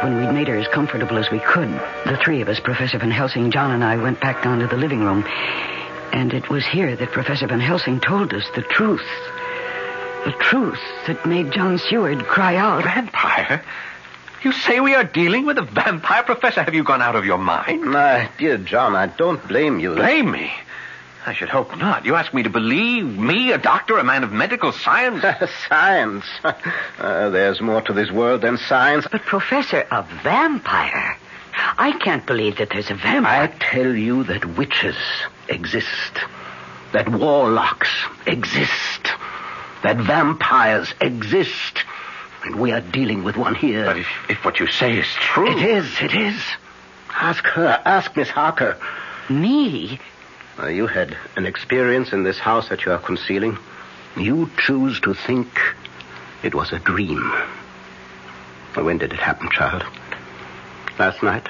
When 0.02 0.16
we'd 0.16 0.32
made 0.32 0.48
her 0.48 0.56
as 0.56 0.66
comfortable 0.68 1.18
as 1.18 1.30
we 1.30 1.40
could, 1.40 1.68
the 2.06 2.18
three 2.24 2.40
of 2.40 2.48
us, 2.48 2.58
Professor 2.58 2.98
Van 2.98 3.10
Helsing, 3.10 3.50
John, 3.50 3.70
and 3.70 3.84
I, 3.84 3.96
went 3.96 4.18
back 4.18 4.42
down 4.42 4.60
to 4.60 4.66
the 4.66 4.76
living 4.76 5.00
room. 5.00 5.26
And 6.12 6.32
it 6.32 6.48
was 6.48 6.64
here 6.64 6.96
that 6.96 7.12
Professor 7.12 7.46
Van 7.46 7.60
Helsing 7.60 8.00
told 8.00 8.32
us 8.32 8.44
the 8.54 8.62
truth. 8.62 9.06
The 10.24 10.32
truth 10.40 10.80
that 11.06 11.26
made 11.26 11.52
John 11.52 11.76
Seward 11.76 12.24
cry 12.24 12.56
out. 12.56 12.84
Vampire? 12.84 13.62
You 14.42 14.52
say 14.52 14.80
we 14.80 14.94
are 14.94 15.04
dealing 15.04 15.44
with 15.44 15.58
a 15.58 15.62
vampire, 15.62 16.22
Professor? 16.22 16.62
Have 16.62 16.74
you 16.74 16.82
gone 16.82 17.02
out 17.02 17.14
of 17.14 17.26
your 17.26 17.38
mind? 17.38 17.82
My 17.82 18.30
dear 18.38 18.56
John, 18.56 18.96
I 18.96 19.06
don't 19.06 19.46
blame 19.46 19.80
you. 19.80 19.94
Blame 19.94 20.30
me? 20.30 20.50
I 21.26 21.35
should 21.35 21.50
hope 21.50 21.76
not. 21.76 22.06
You 22.06 22.14
ask 22.14 22.33
me 22.33 22.42
to 22.44 22.50
believe 22.50 23.04
me, 23.04 23.52
a 23.52 23.59
doctor, 23.59 23.98
a 23.98 24.04
man 24.04 24.24
of 24.24 24.33
medical 24.33 24.72
science? 24.72 25.24
science. 25.68 26.24
Uh, 26.98 27.30
there's 27.30 27.62
more 27.62 27.80
to 27.80 27.94
this 27.94 28.11
world 28.11 28.42
than 28.42 28.59
science. 28.59 29.06
But, 29.11 29.22
Professor, 29.22 29.87
a 29.90 30.02
vampire? 30.22 31.16
I 31.78 31.92
can't 31.92 32.26
believe 32.26 32.59
that 32.59 32.68
there's 32.68 32.90
a 32.90 32.94
vampire. 32.94 33.42
I 33.44 33.46
tell 33.46 33.94
you 33.94 34.24
that 34.24 34.44
witches 34.56 34.96
exist, 35.48 36.18
that 36.92 37.09
warlocks 37.09 37.88
exist, 38.26 39.11
that 39.83 39.96
vampires 39.96 40.92
exist, 41.00 41.78
and 42.44 42.61
we 42.61 42.72
are 42.72 42.83
dealing 42.83 43.24
with 43.24 43.37
one 43.38 43.54
here. 43.54 43.87
But 43.87 43.96
if, 43.98 44.09
if 44.28 44.44
what 44.44 44.61
you 44.61 44.66
say 44.66 44.98
is 44.98 45.06
true. 45.06 45.50
It 45.50 45.62
is, 45.62 46.02
it 46.02 46.14
is. 46.14 46.40
Ask 47.14 47.44
her, 47.44 47.80
ask 47.85 48.14
Miss 48.14 48.28
Harker. 48.28 48.76
Me? 49.30 49.98
Uh, 50.58 50.66
you 50.66 50.86
had 50.86 51.16
an 51.36 51.46
experience 51.46 52.12
in 52.12 52.22
this 52.22 52.38
house 52.38 52.68
that 52.68 52.84
you 52.84 52.92
are 52.92 52.98
concealing. 52.98 53.56
You 54.16 54.50
choose 54.58 55.00
to 55.00 55.14
think 55.14 55.48
it 56.42 56.54
was 56.54 56.72
a 56.72 56.78
dream. 56.78 57.32
When 58.74 58.98
did 58.98 59.12
it 59.12 59.20
happen, 59.20 59.50
child? 59.50 59.84
Last 60.98 61.22
night? 61.22 61.48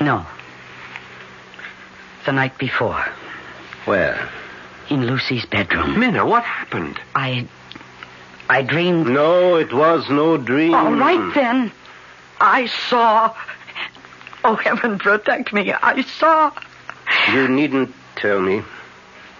No. 0.00 0.26
The 2.24 2.32
night 2.32 2.58
before. 2.58 3.04
Where? 3.84 4.28
In 4.90 5.06
Lucy's 5.06 5.46
bedroom. 5.46 5.98
Minna, 5.98 6.26
what 6.26 6.42
happened? 6.44 6.98
I. 7.14 7.46
I 8.48 8.62
dreamed. 8.62 9.06
No, 9.06 9.56
it 9.56 9.72
was 9.72 10.08
no 10.08 10.36
dream. 10.36 10.74
All 10.74 10.92
right, 10.94 11.34
then. 11.34 11.72
I 12.40 12.66
saw. 12.66 13.34
Oh, 14.44 14.54
heaven 14.54 14.98
protect 14.98 15.52
me. 15.52 15.72
I 15.72 16.02
saw. 16.02 16.52
You 17.32 17.48
needn't 17.48 17.94
tell 18.16 18.40
me. 18.40 18.62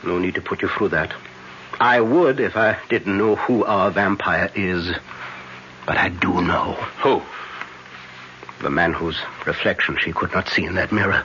No 0.02 0.18
need 0.18 0.34
to 0.34 0.42
put 0.42 0.62
you 0.62 0.68
through 0.68 0.88
that. 0.88 1.12
I 1.78 2.00
would 2.00 2.40
if 2.40 2.56
I 2.56 2.78
didn't 2.88 3.16
know 3.16 3.36
who 3.36 3.64
our 3.64 3.90
vampire 3.90 4.50
is. 4.54 4.92
But 5.86 5.96
I 5.98 6.08
do 6.08 6.40
know. 6.42 6.72
Who? 7.02 7.22
The 8.62 8.70
man 8.70 8.92
whose 8.92 9.20
reflection 9.46 9.98
she 10.00 10.12
could 10.12 10.32
not 10.32 10.48
see 10.48 10.64
in 10.64 10.74
that 10.74 10.90
mirror. 10.90 11.24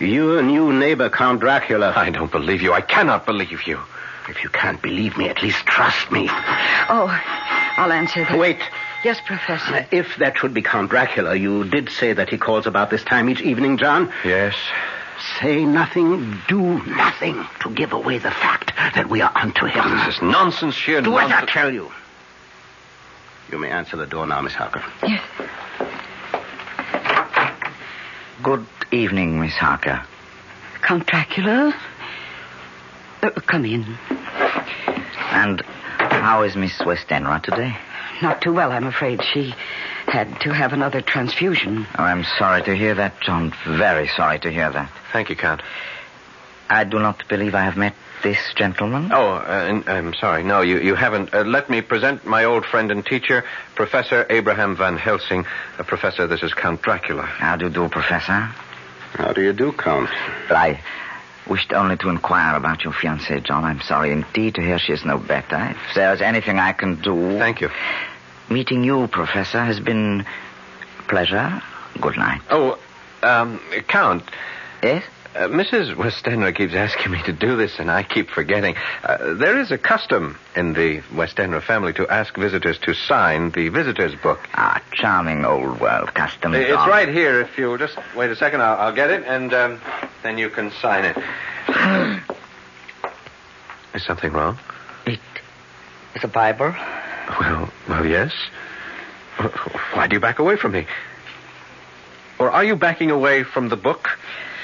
Your 0.00 0.42
new 0.42 0.72
neighbor, 0.72 1.08
Count 1.08 1.40
Dracula. 1.40 1.92
I 1.94 2.10
don't 2.10 2.30
believe 2.30 2.62
you. 2.62 2.72
I 2.72 2.80
cannot 2.80 3.26
believe 3.26 3.66
you. 3.66 3.80
If 4.28 4.42
you 4.42 4.50
can't 4.50 4.80
believe 4.82 5.16
me, 5.16 5.28
at 5.28 5.42
least 5.42 5.64
trust 5.66 6.10
me. 6.10 6.26
Oh, 6.30 7.08
I'll 7.76 7.92
answer 7.92 8.24
that. 8.24 8.38
Wait. 8.38 8.58
Yes, 9.04 9.20
Professor. 9.24 9.74
Uh, 9.74 9.84
if 9.90 10.16
that 10.16 10.38
should 10.38 10.54
be 10.54 10.62
Count 10.62 10.90
Dracula, 10.90 11.34
you 11.34 11.64
did 11.64 11.90
say 11.90 12.14
that 12.14 12.30
he 12.30 12.38
calls 12.38 12.66
about 12.66 12.88
this 12.88 13.04
time 13.04 13.28
each 13.28 13.42
evening, 13.42 13.76
John? 13.76 14.10
Yes. 14.24 14.54
Say 15.40 15.64
nothing, 15.64 16.38
do 16.48 16.82
nothing 16.84 17.44
to 17.60 17.70
give 17.70 17.92
away 17.92 18.18
the 18.18 18.30
fact 18.30 18.72
that 18.76 19.08
we 19.08 19.20
are 19.20 19.32
unto 19.34 19.66
him. 19.66 19.82
Oh, 19.84 20.04
this 20.06 20.16
is 20.16 20.22
nonsense, 20.22 20.74
sheer 20.74 21.00
Do 21.00 21.18
as 21.18 21.30
I 21.30 21.44
tell 21.46 21.72
you. 21.72 21.90
You 23.50 23.58
may 23.58 23.70
answer 23.70 23.96
the 23.96 24.06
door 24.06 24.26
now, 24.26 24.40
Miss 24.40 24.54
Harker. 24.54 24.82
Yes. 25.02 25.22
Good 28.42 28.66
evening, 28.90 29.40
Miss 29.40 29.54
Harker. 29.54 30.04
Count 30.82 31.06
Dracula? 31.06 31.74
Uh, 33.22 33.30
come 33.30 33.64
in. 33.64 33.96
And 35.30 35.62
how 35.62 36.42
is 36.42 36.56
Miss 36.56 36.76
Westenra 36.78 37.42
today? 37.42 37.76
Not 38.22 38.40
too 38.40 38.52
well, 38.52 38.72
I'm 38.72 38.86
afraid. 38.86 39.22
She 39.22 39.54
had 40.06 40.40
to 40.42 40.52
have 40.52 40.72
another 40.72 41.00
transfusion. 41.00 41.86
Oh, 41.98 42.02
I'm 42.02 42.24
sorry 42.38 42.62
to 42.62 42.76
hear 42.76 42.94
that, 42.94 43.20
John. 43.20 43.52
Very 43.66 44.08
sorry 44.08 44.38
to 44.40 44.50
hear 44.50 44.70
that. 44.70 44.90
Thank 45.12 45.30
you, 45.30 45.36
Count. 45.36 45.62
I 46.68 46.84
do 46.84 46.98
not 46.98 47.28
believe 47.28 47.54
I 47.54 47.62
have 47.64 47.76
met 47.76 47.94
this 48.22 48.38
gentleman. 48.56 49.10
Oh, 49.12 49.34
uh, 49.34 49.82
I'm 49.86 50.14
sorry. 50.14 50.42
No, 50.42 50.62
you, 50.62 50.78
you 50.78 50.94
haven't. 50.94 51.34
Uh, 51.34 51.42
let 51.42 51.68
me 51.68 51.82
present 51.82 52.24
my 52.24 52.44
old 52.44 52.64
friend 52.64 52.90
and 52.90 53.04
teacher, 53.04 53.44
Professor 53.74 54.26
Abraham 54.30 54.76
Van 54.76 54.96
Helsing. 54.96 55.44
Uh, 55.78 55.82
professor, 55.82 56.26
this 56.26 56.42
is 56.42 56.54
Count 56.54 56.80
Dracula. 56.82 57.22
How 57.22 57.56
do 57.56 57.66
you 57.66 57.70
do, 57.70 57.88
Professor? 57.88 58.32
How 59.12 59.32
do 59.32 59.42
you 59.42 59.52
do, 59.52 59.72
Count? 59.72 60.08
I 60.50 60.80
wished 61.48 61.72
only 61.72 61.96
to 61.98 62.08
inquire 62.08 62.56
about 62.56 62.84
your 62.84 62.92
fiancée, 62.92 63.42
John. 63.42 63.64
I'm 63.64 63.80
sorry 63.80 64.12
indeed 64.12 64.54
to 64.56 64.62
hear 64.62 64.78
she 64.78 64.92
is 64.92 65.04
no 65.04 65.18
better. 65.18 65.70
If 65.70 65.94
there's 65.94 66.20
anything 66.20 66.58
I 66.58 66.72
can 66.72 67.00
do. 67.00 67.38
Thank 67.38 67.60
you. 67.60 67.70
Meeting 68.48 68.84
you, 68.84 69.06
Professor, 69.08 69.62
has 69.64 69.80
been 69.80 70.26
a 70.98 71.02
pleasure. 71.08 71.62
Good 72.00 72.16
night. 72.16 72.40
Oh, 72.50 72.78
um, 73.22 73.60
Count. 73.88 74.24
Yes? 74.82 75.04
Uh, 75.34 75.48
Mrs. 75.48 75.96
Westenra 75.96 76.54
keeps 76.54 76.74
asking 76.74 77.10
me 77.10 77.20
to 77.24 77.32
do 77.32 77.56
this, 77.56 77.80
and 77.80 77.90
I 77.90 78.04
keep 78.04 78.30
forgetting. 78.30 78.76
Uh, 79.02 79.34
there 79.34 79.58
is 79.58 79.72
a 79.72 79.78
custom 79.78 80.38
in 80.54 80.74
the 80.74 81.00
Westenra 81.12 81.60
family 81.60 81.92
to 81.94 82.06
ask 82.08 82.36
visitors 82.36 82.78
to 82.82 82.94
sign 82.94 83.50
the 83.50 83.68
visitor's 83.68 84.14
book. 84.14 84.38
Ah, 84.54 84.80
charming 84.92 85.44
old 85.44 85.80
world 85.80 86.14
custom. 86.14 86.54
It's 86.54 86.70
right 86.70 87.08
here. 87.08 87.40
If 87.40 87.58
you'll 87.58 87.78
just 87.78 87.98
wait 88.16 88.30
a 88.30 88.36
second, 88.36 88.62
I'll, 88.62 88.78
I'll 88.78 88.94
get 88.94 89.10
it, 89.10 89.24
and 89.26 89.52
um, 89.52 89.80
then 90.22 90.38
you 90.38 90.50
can 90.50 90.70
sign 90.70 91.04
it. 91.04 91.16
is 93.94 94.04
something 94.04 94.32
wrong? 94.32 94.56
It 95.04 95.18
is 96.14 96.22
a 96.22 96.28
Bible. 96.28 96.72
Well, 97.40 97.72
well, 97.88 98.06
yes. 98.06 98.32
Why 99.94 100.06
do 100.06 100.14
you 100.14 100.20
back 100.20 100.38
away 100.38 100.56
from 100.56 100.72
me? 100.72 100.86
Or 102.38 102.50
are 102.50 102.62
you 102.62 102.76
backing 102.76 103.10
away 103.10 103.42
from 103.42 103.68
the 103.68 103.76
book? 103.76 104.10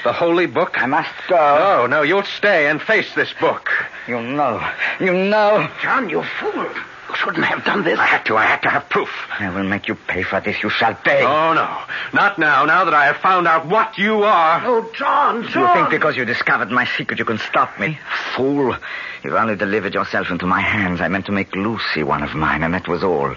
The 0.03 0.13
holy 0.13 0.47
book? 0.47 0.81
I 0.81 0.87
must 0.87 1.13
go. 1.27 1.35
No, 1.35 1.85
no, 1.85 2.01
you'll 2.01 2.23
stay 2.23 2.67
and 2.67 2.81
face 2.81 3.13
this 3.13 3.33
book. 3.39 3.69
You 4.07 4.21
know. 4.21 4.59
You 4.99 5.13
know. 5.13 5.69
John, 5.81 6.09
you 6.09 6.23
fool. 6.39 6.69
You 7.11 7.17
shouldn't 7.17 7.45
have 7.45 7.65
done 7.65 7.83
this. 7.83 7.99
I 7.99 8.05
had 8.05 8.23
to. 8.25 8.37
I 8.37 8.45
had 8.45 8.61
to 8.63 8.69
have 8.69 8.87
proof. 8.89 9.09
I 9.37 9.49
will 9.49 9.63
make 9.63 9.87
you 9.89 9.95
pay 9.95 10.23
for 10.23 10.39
this. 10.39 10.63
You 10.63 10.69
shall 10.69 10.95
pay. 10.95 11.21
Oh, 11.23 11.53
no. 11.53 11.77
Not 12.13 12.39
now, 12.39 12.63
now 12.65 12.85
that 12.85 12.93
I 12.93 13.05
have 13.05 13.17
found 13.17 13.47
out 13.47 13.67
what 13.67 13.97
you 13.97 14.23
are. 14.23 14.61
Oh, 14.65 14.89
John, 14.95 15.43
You 15.43 15.67
think 15.73 15.89
because 15.89 16.15
you 16.15 16.23
discovered 16.25 16.71
my 16.71 16.85
secret 16.97 17.19
you 17.19 17.25
can 17.25 17.37
stop 17.37 17.77
me? 17.79 17.99
Fool. 18.35 18.75
You've 19.23 19.33
only 19.35 19.55
delivered 19.57 19.93
yourself 19.93 20.31
into 20.31 20.45
my 20.45 20.61
hands. 20.61 21.01
I 21.01 21.09
meant 21.09 21.25
to 21.25 21.31
make 21.33 21.53
Lucy 21.55 22.01
one 22.03 22.23
of 22.23 22.33
mine, 22.33 22.63
and 22.63 22.73
that 22.73 22.87
was 22.87 23.03
all. 23.03 23.35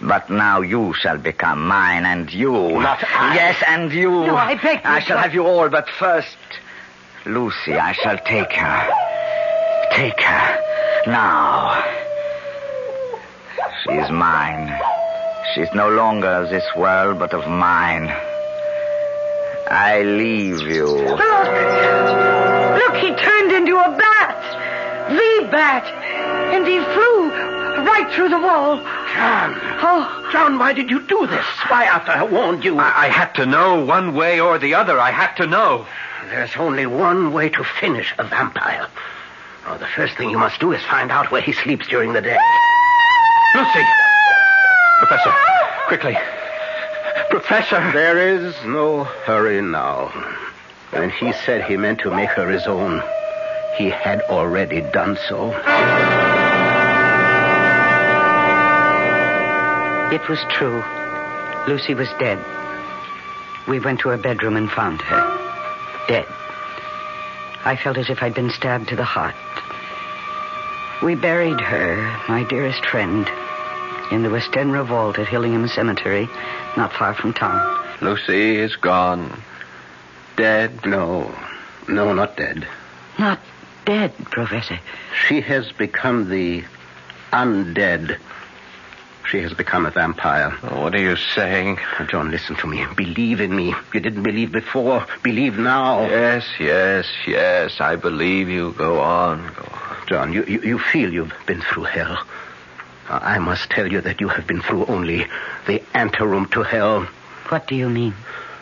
But 0.00 0.28
now 0.28 0.60
you 0.60 0.92
shall 0.94 1.16
become 1.18 1.66
mine, 1.66 2.04
and 2.04 2.32
you. 2.32 2.52
Not 2.52 3.02
I. 3.04 3.34
Yes, 3.36 3.62
and 3.66 3.92
you. 3.92 4.10
No, 4.10 4.36
I 4.36 4.56
beg 4.56 4.82
you, 4.82 4.90
I 4.90 4.98
shall 5.00 5.16
John. 5.16 5.22
have 5.22 5.32
you 5.34 5.46
all, 5.46 5.68
but 5.68 5.88
first, 5.88 6.36
Lucy, 7.24 7.74
I 7.74 7.92
shall 7.92 8.18
take 8.18 8.50
her. 8.52 8.90
Take 9.96 10.20
her. 10.20 10.62
Now. 11.06 12.01
She 13.84 13.92
is 13.94 14.10
mine. 14.10 14.72
She's 15.54 15.72
no 15.74 15.88
longer 15.88 16.28
of 16.28 16.50
this 16.50 16.64
world, 16.76 17.18
but 17.18 17.34
of 17.34 17.48
mine. 17.48 18.08
I 19.68 20.02
leave 20.02 20.60
you. 20.60 20.86
Look! 20.86 21.18
Look, 22.78 22.96
he 22.96 23.10
turned 23.14 23.52
into 23.52 23.76
a 23.76 23.96
bat! 23.98 25.10
The 25.10 25.48
bat! 25.50 26.32
and 26.52 26.66
he 26.66 26.78
flew 26.78 27.30
right 27.84 28.12
through 28.12 28.28
the 28.28 28.38
wall. 28.38 28.76
John. 28.76 29.58
Oh. 29.82 30.28
John, 30.32 30.58
why 30.58 30.72
did 30.72 30.90
you 30.90 31.00
do 31.06 31.26
this? 31.26 31.44
Why, 31.68 31.84
after 31.84 32.12
I 32.12 32.24
warned 32.24 32.64
you? 32.64 32.78
I, 32.78 33.06
I 33.06 33.08
had 33.08 33.32
to 33.34 33.46
know 33.46 33.84
one 33.84 34.14
way 34.14 34.40
or 34.40 34.58
the 34.58 34.74
other. 34.74 35.00
I 35.00 35.10
had 35.10 35.34
to 35.36 35.46
know. 35.46 35.86
There's 36.28 36.56
only 36.56 36.86
one 36.86 37.32
way 37.32 37.48
to 37.48 37.64
finish 37.64 38.14
a 38.18 38.24
vampire. 38.24 38.86
Oh, 39.66 39.78
the 39.78 39.86
first 39.86 40.16
thing 40.16 40.30
you 40.30 40.38
must 40.38 40.60
do 40.60 40.72
is 40.72 40.82
find 40.84 41.10
out 41.10 41.30
where 41.30 41.42
he 41.42 41.52
sleeps 41.52 41.88
during 41.88 42.12
the 42.12 42.20
day. 42.20 42.36
Ah! 42.38 42.71
Lucy! 43.54 43.84
Professor, 44.98 45.32
quickly. 45.86 46.16
Professor! 47.28 47.92
There 47.92 48.18
is 48.18 48.54
no 48.64 49.04
hurry 49.04 49.60
now. 49.60 50.08
When 50.90 51.10
he 51.10 51.32
said 51.32 51.64
he 51.64 51.76
meant 51.76 52.00
to 52.00 52.10
make 52.10 52.30
her 52.30 52.48
his 52.48 52.66
own, 52.66 53.02
he 53.76 53.90
had 53.90 54.22
already 54.22 54.80
done 54.80 55.18
so. 55.28 55.50
It 60.12 60.28
was 60.28 60.40
true. 60.50 60.82
Lucy 61.66 61.94
was 61.94 62.08
dead. 62.18 62.38
We 63.66 63.80
went 63.80 64.00
to 64.00 64.10
her 64.10 64.18
bedroom 64.18 64.56
and 64.56 64.70
found 64.70 65.00
her. 65.02 66.06
Dead. 66.08 66.26
I 67.64 67.76
felt 67.82 67.96
as 67.96 68.10
if 68.10 68.22
I'd 68.22 68.34
been 68.34 68.50
stabbed 68.50 68.88
to 68.88 68.96
the 68.96 69.04
heart. 69.04 69.34
We 71.02 71.16
buried 71.16 71.60
her, 71.60 71.96
my 72.28 72.44
dearest 72.44 72.86
friend, 72.86 73.28
in 74.12 74.22
the 74.22 74.28
Westenra 74.28 74.86
vault 74.86 75.18
at 75.18 75.26
Hillingham 75.26 75.66
Cemetery, 75.66 76.28
not 76.76 76.92
far 76.92 77.12
from 77.14 77.32
town. 77.32 77.60
Lucy 78.00 78.56
is 78.56 78.76
gone. 78.76 79.42
Dead? 80.36 80.86
No. 80.86 81.34
No, 81.88 82.12
not 82.12 82.36
dead. 82.36 82.68
Not 83.18 83.40
dead, 83.84 84.12
Professor. 84.26 84.78
She 85.26 85.40
has 85.40 85.72
become 85.72 86.28
the 86.28 86.62
undead. 87.32 88.18
She 89.28 89.40
has 89.42 89.52
become 89.54 89.86
a 89.86 89.90
vampire. 89.90 90.50
what 90.50 90.94
are 90.94 91.00
you 91.00 91.16
saying? 91.16 91.78
Oh, 91.98 92.04
John, 92.04 92.30
listen 92.30 92.54
to 92.56 92.66
me. 92.68 92.86
Believe 92.96 93.40
in 93.40 93.56
me. 93.56 93.74
You 93.92 94.00
didn't 94.00 94.22
believe 94.22 94.52
before. 94.52 95.04
Believe 95.24 95.58
now. 95.58 96.02
Yes, 96.02 96.46
yes, 96.60 97.06
yes. 97.26 97.80
I 97.80 97.96
believe 97.96 98.48
you. 98.48 98.72
Go 98.72 99.00
on. 99.00 99.52
Go 99.54 99.62
on. 99.72 99.81
John, 100.12 100.30
you, 100.30 100.44
you, 100.44 100.60
you 100.60 100.78
feel 100.78 101.10
you've 101.10 101.32
been 101.46 101.62
through 101.62 101.84
hell. 101.84 102.22
I 103.08 103.38
must 103.38 103.70
tell 103.70 103.90
you 103.90 104.02
that 104.02 104.20
you 104.20 104.28
have 104.28 104.46
been 104.46 104.60
through 104.60 104.84
only 104.84 105.26
the 105.66 105.82
anteroom 105.94 106.48
to 106.50 106.62
hell. 106.62 107.08
What 107.48 107.66
do 107.66 107.74
you 107.74 107.88
mean? 107.88 108.12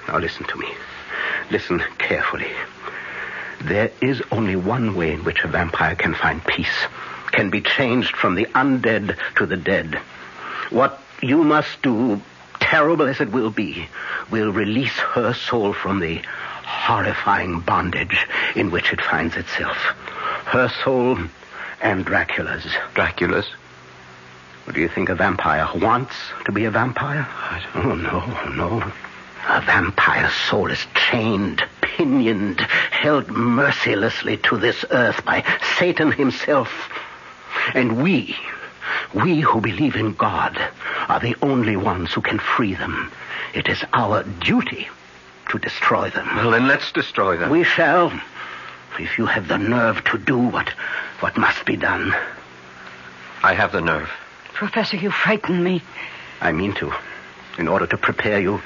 Now 0.06 0.18
listen 0.18 0.46
to 0.46 0.56
me. 0.56 0.68
Listen 1.50 1.82
carefully. 1.98 2.52
There 3.62 3.90
is 4.00 4.22
only 4.30 4.54
one 4.54 4.94
way 4.94 5.14
in 5.14 5.24
which 5.24 5.42
a 5.42 5.48
vampire 5.48 5.96
can 5.96 6.14
find 6.14 6.40
peace, 6.46 6.86
can 7.32 7.50
be 7.50 7.62
changed 7.62 8.14
from 8.14 8.36
the 8.36 8.46
undead 8.54 9.18
to 9.38 9.44
the 9.44 9.56
dead. 9.56 9.96
What 10.70 11.02
you 11.20 11.42
must 11.42 11.82
do, 11.82 12.22
terrible 12.60 13.08
as 13.08 13.20
it 13.20 13.32
will 13.32 13.50
be, 13.50 13.88
will 14.30 14.52
release 14.52 14.96
her 15.00 15.34
soul 15.34 15.72
from 15.72 15.98
the 15.98 16.22
horrifying 16.64 17.58
bondage 17.58 18.28
in 18.54 18.70
which 18.70 18.92
it 18.92 19.00
finds 19.00 19.36
itself. 19.36 19.96
Her 20.50 20.68
soul 20.82 21.16
and 21.80 22.04
Dracula's. 22.04 22.66
Dracula's? 22.94 23.46
Do 24.72 24.80
you 24.80 24.88
think 24.88 25.08
a 25.08 25.14
vampire 25.14 25.68
wants 25.76 26.16
to 26.44 26.50
be 26.50 26.64
a 26.64 26.72
vampire? 26.72 27.24
I 27.30 27.64
don't 27.72 27.86
oh, 27.86 27.94
no, 27.94 28.50
no. 28.50 28.92
A 29.48 29.60
vampire's 29.60 30.34
soul 30.34 30.72
is 30.72 30.84
chained, 30.94 31.62
pinioned, 31.82 32.60
held 32.90 33.28
mercilessly 33.28 34.38
to 34.38 34.56
this 34.56 34.84
earth 34.90 35.24
by 35.24 35.44
Satan 35.78 36.10
himself. 36.10 36.90
And 37.72 38.02
we, 38.02 38.36
we 39.14 39.38
who 39.38 39.60
believe 39.60 39.94
in 39.94 40.14
God, 40.14 40.58
are 41.08 41.20
the 41.20 41.36
only 41.42 41.76
ones 41.76 42.12
who 42.12 42.22
can 42.22 42.40
free 42.40 42.74
them. 42.74 43.12
It 43.54 43.68
is 43.68 43.84
our 43.92 44.24
duty 44.24 44.88
to 45.50 45.58
destroy 45.60 46.10
them. 46.10 46.26
Well, 46.34 46.50
then 46.50 46.66
let's 46.66 46.90
destroy 46.90 47.36
them. 47.36 47.50
We 47.50 47.62
shall, 47.62 48.12
if 49.00 49.18
you 49.18 49.26
have 49.26 49.48
the 49.48 49.58
nerve 49.58 50.04
to 50.04 50.18
do 50.18 50.38
what, 50.38 50.68
what 51.20 51.36
must 51.36 51.64
be 51.64 51.76
done. 51.76 52.14
I 53.42 53.54
have 53.54 53.72
the 53.72 53.80
nerve. 53.80 54.10
Professor, 54.52 54.96
you 54.96 55.10
frighten 55.10 55.62
me. 55.62 55.82
I 56.40 56.52
mean 56.52 56.74
to, 56.74 56.92
in 57.58 57.68
order 57.68 57.86
to 57.86 57.96
prepare 57.96 58.40
you. 58.40 58.60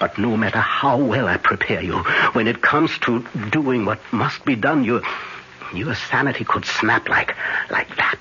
But 0.00 0.18
no 0.18 0.36
matter 0.36 0.58
how 0.58 0.98
well 0.98 1.26
I 1.26 1.36
prepare 1.36 1.82
you, 1.82 1.98
when 2.32 2.46
it 2.46 2.62
comes 2.62 2.96
to 3.00 3.24
doing 3.50 3.84
what 3.84 4.00
must 4.12 4.44
be 4.44 4.54
done, 4.54 4.84
your, 4.84 5.02
your 5.74 5.94
sanity 5.94 6.44
could 6.44 6.64
snap 6.64 7.08
like, 7.08 7.34
like 7.70 7.96
that. 7.96 8.18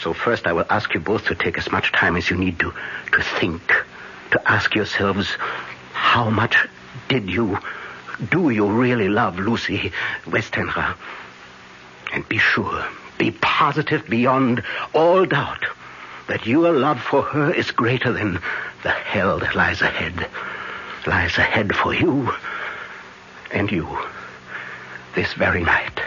So 0.00 0.12
first 0.12 0.46
I 0.46 0.52
will 0.52 0.66
ask 0.68 0.92
you 0.94 1.00
both 1.00 1.26
to 1.26 1.34
take 1.34 1.58
as 1.58 1.70
much 1.70 1.92
time 1.92 2.16
as 2.16 2.30
you 2.30 2.36
need 2.36 2.58
to, 2.60 2.72
to 3.12 3.22
think, 3.22 3.62
to 4.30 4.50
ask 4.50 4.74
yourselves, 4.74 5.28
how 5.92 6.30
much 6.30 6.56
did 7.08 7.28
you, 7.30 7.58
do 8.30 8.50
you 8.50 8.66
really 8.66 9.08
love 9.08 9.38
Lucy 9.38 9.92
Westenra? 10.24 10.96
And 12.12 12.28
be 12.28 12.38
sure, 12.38 12.86
be 13.18 13.30
positive 13.30 14.06
beyond 14.08 14.62
all 14.94 15.24
doubt 15.26 15.64
that 16.28 16.46
your 16.46 16.72
love 16.72 17.00
for 17.00 17.22
her 17.22 17.52
is 17.52 17.70
greater 17.70 18.12
than 18.12 18.40
the 18.82 18.90
hell 18.90 19.38
that 19.38 19.54
lies 19.54 19.82
ahead. 19.82 20.28
Lies 21.06 21.38
ahead 21.38 21.74
for 21.74 21.94
you 21.94 22.32
and 23.52 23.70
you 23.70 23.86
this 25.14 25.32
very 25.34 25.62
night. 25.62 26.00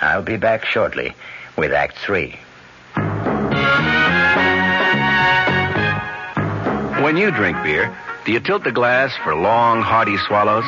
I'll 0.00 0.22
be 0.22 0.36
back 0.36 0.64
shortly 0.64 1.14
with 1.56 1.72
Act 1.72 1.98
Three. 1.98 2.38
When 7.02 7.16
you 7.16 7.32
drink 7.32 7.60
beer, 7.64 7.92
do 8.24 8.30
you 8.30 8.38
tilt 8.38 8.62
the 8.62 8.70
glass 8.70 9.12
for 9.24 9.34
long, 9.34 9.82
hearty 9.82 10.16
swallows? 10.18 10.64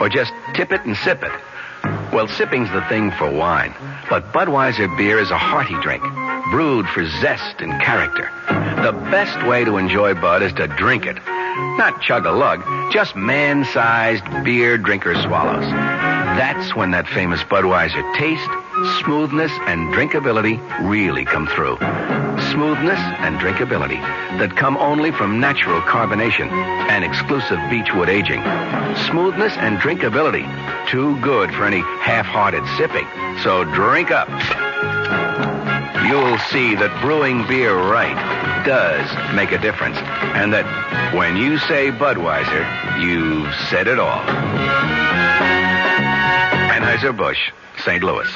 Or 0.00 0.08
just 0.08 0.32
tip 0.54 0.72
it 0.72 0.84
and 0.84 0.96
sip 0.96 1.22
it? 1.22 1.30
Well, 2.12 2.26
sipping's 2.26 2.68
the 2.72 2.82
thing 2.88 3.12
for 3.12 3.30
wine. 3.30 3.72
But 4.10 4.32
Budweiser 4.32 4.96
beer 4.96 5.20
is 5.20 5.30
a 5.30 5.38
hearty 5.38 5.76
drink, 5.80 6.02
brewed 6.50 6.88
for 6.88 7.06
zest 7.20 7.60
and 7.60 7.80
character. 7.80 8.28
The 8.82 8.92
best 9.12 9.46
way 9.46 9.64
to 9.64 9.76
enjoy 9.76 10.14
Bud 10.14 10.42
is 10.42 10.52
to 10.54 10.66
drink 10.66 11.06
it. 11.06 11.16
Not 11.78 12.00
chug 12.00 12.26
a 12.26 12.32
lug, 12.32 12.62
just 12.92 13.16
man 13.16 13.64
sized 13.64 14.24
beer 14.44 14.78
drinker 14.78 15.14
swallows. 15.22 15.64
That's 16.38 16.74
when 16.74 16.92
that 16.92 17.08
famous 17.08 17.42
Budweiser 17.42 18.02
taste, 18.16 18.50
smoothness, 19.02 19.50
and 19.66 19.92
drinkability 19.92 20.58
really 20.88 21.24
come 21.24 21.46
through. 21.48 21.76
Smoothness 22.52 23.00
and 23.18 23.38
drinkability 23.38 24.00
that 24.38 24.56
come 24.56 24.76
only 24.76 25.10
from 25.10 25.40
natural 25.40 25.80
carbonation 25.82 26.48
and 26.90 27.04
exclusive 27.04 27.58
beechwood 27.70 28.08
aging. 28.08 28.40
Smoothness 29.10 29.54
and 29.58 29.78
drinkability, 29.78 30.46
too 30.88 31.20
good 31.20 31.52
for 31.52 31.64
any 31.64 31.80
half-hearted 31.80 32.62
sipping. 32.76 33.06
So 33.42 33.64
drink 33.64 34.10
up. 34.10 34.28
You'll 36.06 36.38
see 36.50 36.74
that 36.76 36.96
brewing 37.02 37.46
beer 37.46 37.74
right 37.76 38.47
does 38.68 39.34
make 39.34 39.50
a 39.50 39.56
difference. 39.56 39.96
And 40.36 40.52
that 40.52 40.66
when 41.14 41.38
you 41.38 41.56
say 41.56 41.90
Budweiser, 41.90 42.64
you've 43.00 43.54
said 43.70 43.88
it 43.88 43.98
all. 43.98 44.20
Anheuser-Busch, 46.76 47.50
St. 47.82 48.04
Louis. 48.04 48.28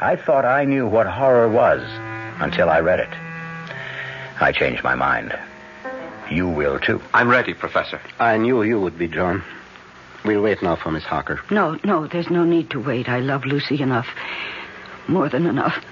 I 0.00 0.16
thought 0.16 0.44
I 0.44 0.64
knew 0.64 0.88
what 0.88 1.06
horror 1.06 1.48
was 1.48 1.82
until 2.40 2.68
I 2.68 2.80
read 2.80 2.98
it. 2.98 3.10
I 4.40 4.50
changed 4.50 4.82
my 4.82 4.96
mind. 4.96 5.38
You 6.28 6.48
will 6.48 6.80
too. 6.80 7.00
I'm 7.14 7.28
ready, 7.28 7.54
Professor. 7.54 8.00
I 8.18 8.36
knew 8.38 8.64
you 8.64 8.80
would 8.80 8.98
be, 8.98 9.06
John. 9.06 9.44
We'll 10.26 10.42
wait 10.42 10.60
now 10.60 10.74
for 10.74 10.90
Miss 10.90 11.04
Harker. 11.04 11.40
No, 11.50 11.78
no, 11.84 12.08
there's 12.08 12.30
no 12.30 12.42
need 12.42 12.70
to 12.70 12.80
wait. 12.80 13.08
I 13.08 13.20
love 13.20 13.44
Lucy 13.44 13.80
enough. 13.80 14.08
More 15.06 15.28
than 15.28 15.46
enough. 15.46 15.84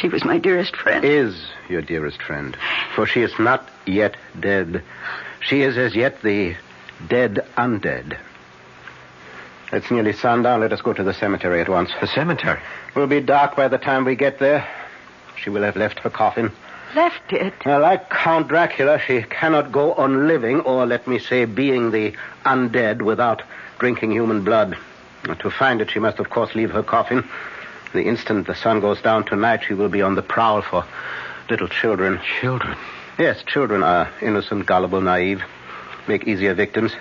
She 0.00 0.08
was 0.08 0.24
my 0.24 0.38
dearest 0.38 0.74
friend. 0.74 1.04
Is 1.04 1.46
your 1.68 1.82
dearest 1.82 2.20
friend. 2.20 2.56
For 2.96 3.06
she 3.06 3.22
is 3.22 3.32
not 3.38 3.68
yet 3.86 4.16
dead. 4.38 4.82
She 5.40 5.62
is 5.62 5.78
as 5.78 5.94
yet 5.94 6.20
the 6.22 6.56
dead 7.08 7.46
undead. 7.56 8.18
It's 9.72 9.90
nearly 9.90 10.12
sundown. 10.12 10.60
Let 10.60 10.72
us 10.72 10.80
go 10.80 10.92
to 10.92 11.04
the 11.04 11.14
cemetery 11.14 11.60
at 11.60 11.68
once. 11.68 11.90
The 12.00 12.08
cemetery? 12.08 12.58
It 12.88 12.98
will 12.98 13.06
be 13.06 13.20
dark 13.20 13.54
by 13.54 13.68
the 13.68 13.78
time 13.78 14.04
we 14.04 14.16
get 14.16 14.40
there. 14.40 14.68
She 15.36 15.50
will 15.50 15.62
have 15.62 15.76
left 15.76 16.00
her 16.00 16.10
coffin. 16.10 16.50
Left 16.96 17.32
it? 17.32 17.54
Now, 17.64 17.80
like 17.80 18.10
Count 18.10 18.48
Dracula, 18.48 18.98
she 18.98 19.22
cannot 19.22 19.70
go 19.70 19.92
on 19.94 20.26
living, 20.26 20.60
or 20.60 20.86
let 20.86 21.06
me 21.06 21.18
say, 21.18 21.44
being 21.44 21.90
the 21.90 22.14
undead 22.44 23.02
without 23.02 23.42
drinking 23.78 24.12
human 24.12 24.44
blood. 24.44 24.76
To 25.40 25.50
find 25.50 25.80
it, 25.80 25.90
she 25.90 25.98
must, 25.98 26.18
of 26.18 26.30
course, 26.30 26.54
leave 26.54 26.70
her 26.70 26.82
coffin. 26.82 27.24
The 27.92 28.04
instant 28.04 28.46
the 28.46 28.54
sun 28.54 28.80
goes 28.80 29.00
down 29.00 29.24
tonight, 29.24 29.62
she 29.66 29.74
will 29.74 29.88
be 29.88 30.02
on 30.02 30.14
the 30.14 30.22
prowl 30.22 30.62
for 30.62 30.84
little 31.48 31.68
children. 31.68 32.20
Children? 32.40 32.76
Yes, 33.18 33.42
children 33.44 33.82
are 33.82 34.10
innocent, 34.20 34.66
gullible, 34.66 35.00
naive, 35.00 35.42
make 36.06 36.26
easier 36.26 36.54
victims. 36.54 36.92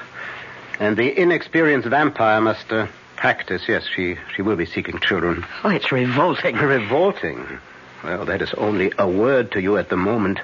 And 0.79 0.95
the 0.95 1.19
inexperienced 1.19 1.87
vampire 1.87 2.41
must 2.41 2.71
uh, 2.71 2.87
practice. 3.15 3.63
Yes, 3.67 3.85
she, 3.93 4.17
she 4.35 4.41
will 4.41 4.55
be 4.55 4.65
seeking 4.65 4.99
children. 4.99 5.45
Oh, 5.63 5.69
it's 5.69 5.91
revolting. 5.91 6.55
Revolting? 6.55 7.59
Well, 8.03 8.25
that 8.25 8.41
is 8.41 8.53
only 8.53 8.91
a 8.97 9.07
word 9.07 9.51
to 9.53 9.61
you 9.61 9.77
at 9.77 9.89
the 9.89 9.97
moment. 9.97 10.39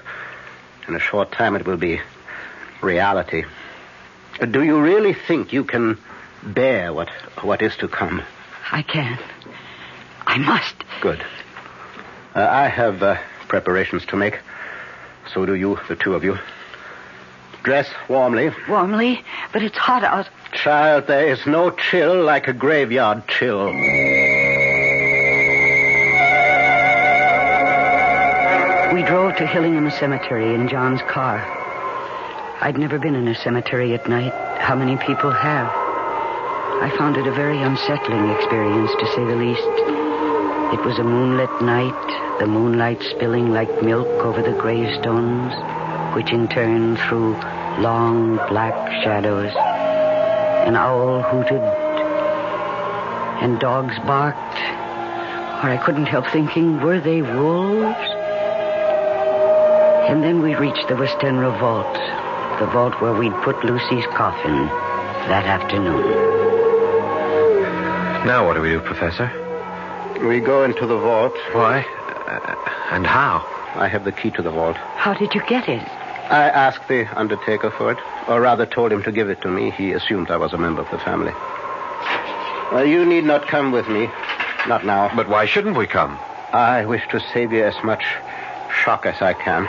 In 0.87 0.95
a 0.95 0.99
short 0.99 1.31
time, 1.31 1.55
it 1.55 1.65
will 1.65 1.77
be 1.77 2.01
reality. 2.81 3.45
Do 4.49 4.63
you 4.63 4.81
really 4.81 5.13
think 5.13 5.53
you 5.53 5.63
can 5.63 5.97
bear 6.43 6.93
what, 6.93 7.09
what 7.41 7.61
is 7.61 7.75
to 7.77 7.87
come? 7.87 8.21
I 8.71 8.81
can. 8.81 9.19
I 10.25 10.37
must. 10.37 10.75
Good. 11.01 11.23
Uh, 12.35 12.47
I 12.49 12.67
have 12.67 13.03
uh, 13.03 13.17
preparations 13.47 14.05
to 14.07 14.15
make. 14.15 14.39
So 15.33 15.45
do 15.45 15.55
you, 15.55 15.79
the 15.87 15.95
two 15.95 16.15
of 16.15 16.23
you. 16.23 16.37
Dress 17.63 17.87
warmly. 18.09 18.51
Warmly, 18.67 19.23
but 19.53 19.61
it's 19.61 19.77
hot 19.77 20.03
out. 20.03 20.29
Child, 20.53 21.07
there 21.07 21.27
is 21.31 21.45
no 21.45 21.69
chill 21.69 22.23
like 22.23 22.47
a 22.47 22.53
graveyard 22.53 23.27
chill. 23.27 23.67
We 28.93 29.03
drove 29.03 29.35
to 29.37 29.47
Hillingham 29.47 29.89
Cemetery 29.91 30.53
in 30.53 30.67
John's 30.67 31.01
car. 31.03 31.39
I'd 32.61 32.77
never 32.77 32.99
been 32.99 33.15
in 33.15 33.27
a 33.27 33.35
cemetery 33.35 33.93
at 33.93 34.07
night. 34.09 34.33
How 34.59 34.75
many 34.75 34.97
people 34.97 35.31
have? 35.31 35.80
I 36.81 36.89
found 36.97 37.15
it 37.15 37.27
a 37.27 37.31
very 37.31 37.61
unsettling 37.61 38.31
experience, 38.31 38.89
to 38.99 39.05
say 39.13 39.23
the 39.23 39.35
least. 39.35 39.61
It 40.73 40.83
was 40.83 40.97
a 40.97 41.03
moonlit 41.03 41.61
night, 41.61 42.39
the 42.39 42.47
moonlight 42.47 43.03
spilling 43.03 43.51
like 43.51 43.83
milk 43.83 44.07
over 44.25 44.41
the 44.41 44.57
gravestones, 44.59 45.53
which 46.15 46.31
in 46.31 46.47
turn 46.47 46.97
threw 46.97 47.33
long 47.77 48.37
black 48.49 48.73
shadows. 49.03 49.51
An 50.65 50.75
owl 50.75 51.21
hooted, 51.21 51.61
and 53.43 53.59
dogs 53.59 53.99
barked. 53.99 54.57
Or 55.63 55.69
I 55.69 55.79
couldn't 55.85 56.07
help 56.07 56.25
thinking, 56.31 56.81
were 56.81 56.99
they 56.99 57.21
wolves? 57.21 58.09
And 60.09 60.23
then 60.23 60.41
we 60.41 60.55
reached 60.55 60.87
the 60.87 60.95
Westenra 60.95 61.59
vault, 61.59 61.93
the 62.59 62.65
vault 62.65 62.99
where 63.01 63.13
we'd 63.13 63.35
put 63.43 63.63
Lucy's 63.63 64.07
coffin 64.07 64.65
that 65.29 65.45
afternoon. 65.45 66.40
Now 68.25 68.45
what 68.45 68.53
do 68.53 68.61
we 68.61 68.69
do, 68.69 68.79
Professor? 68.81 69.27
We 70.27 70.39
go 70.39 70.63
into 70.63 70.85
the 70.85 70.97
vault. 70.97 71.33
Why? 71.53 71.79
Uh, 72.27 72.55
and 72.91 73.05
how? 73.05 73.43
I 73.75 73.87
have 73.87 74.03
the 74.03 74.11
key 74.11 74.29
to 74.31 74.41
the 74.43 74.51
vault. 74.51 74.77
How 74.77 75.13
did 75.15 75.33
you 75.33 75.41
get 75.47 75.67
it? 75.67 75.81
I 76.29 76.49
asked 76.49 76.87
the 76.87 77.07
undertaker 77.19 77.71
for 77.71 77.91
it, 77.91 77.97
or 78.27 78.39
rather 78.39 78.65
told 78.65 78.91
him 78.91 79.01
to 79.03 79.11
give 79.11 79.29
it 79.29 79.41
to 79.41 79.49
me. 79.49 79.71
He 79.71 79.91
assumed 79.93 80.29
I 80.29 80.37
was 80.37 80.53
a 80.53 80.57
member 80.57 80.81
of 80.81 80.91
the 80.91 80.99
family. 80.99 81.31
Well, 82.71 82.85
you 82.85 83.05
need 83.05 83.23
not 83.25 83.47
come 83.47 83.71
with 83.71 83.87
me. 83.89 84.07
Not 84.67 84.85
now. 84.85 85.11
But 85.15 85.27
why 85.27 85.45
shouldn't 85.45 85.75
we 85.75 85.87
come? 85.87 86.17
I 86.53 86.85
wish 86.85 87.01
to 87.09 87.19
save 87.33 87.51
you 87.51 87.63
as 87.63 87.75
much 87.83 88.03
shock 88.83 89.05
as 89.07 89.21
I 89.21 89.33
can. 89.33 89.65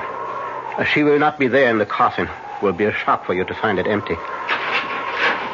Uh, 0.78 0.84
She 0.84 1.02
will 1.02 1.18
not 1.18 1.38
be 1.38 1.48
there 1.48 1.70
in 1.70 1.78
the 1.78 1.86
coffin. 1.86 2.26
It 2.28 2.62
Will 2.62 2.72
be 2.74 2.84
a 2.84 2.92
shock 2.92 3.24
for 3.24 3.34
you 3.34 3.44
to 3.44 3.54
find 3.54 3.78
it 3.78 3.86
empty. 3.86 4.14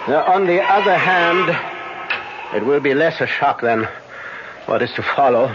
Now, 0.08 0.24
on 0.26 0.46
the 0.46 0.60
other 0.62 0.96
hand, 0.96 1.48
it 2.54 2.64
will 2.64 2.80
be 2.80 2.94
less 2.94 3.20
a 3.20 3.26
shock 3.26 3.60
than 3.60 3.88
what 4.66 4.82
is 4.82 4.92
to 4.94 5.02
follow. 5.02 5.48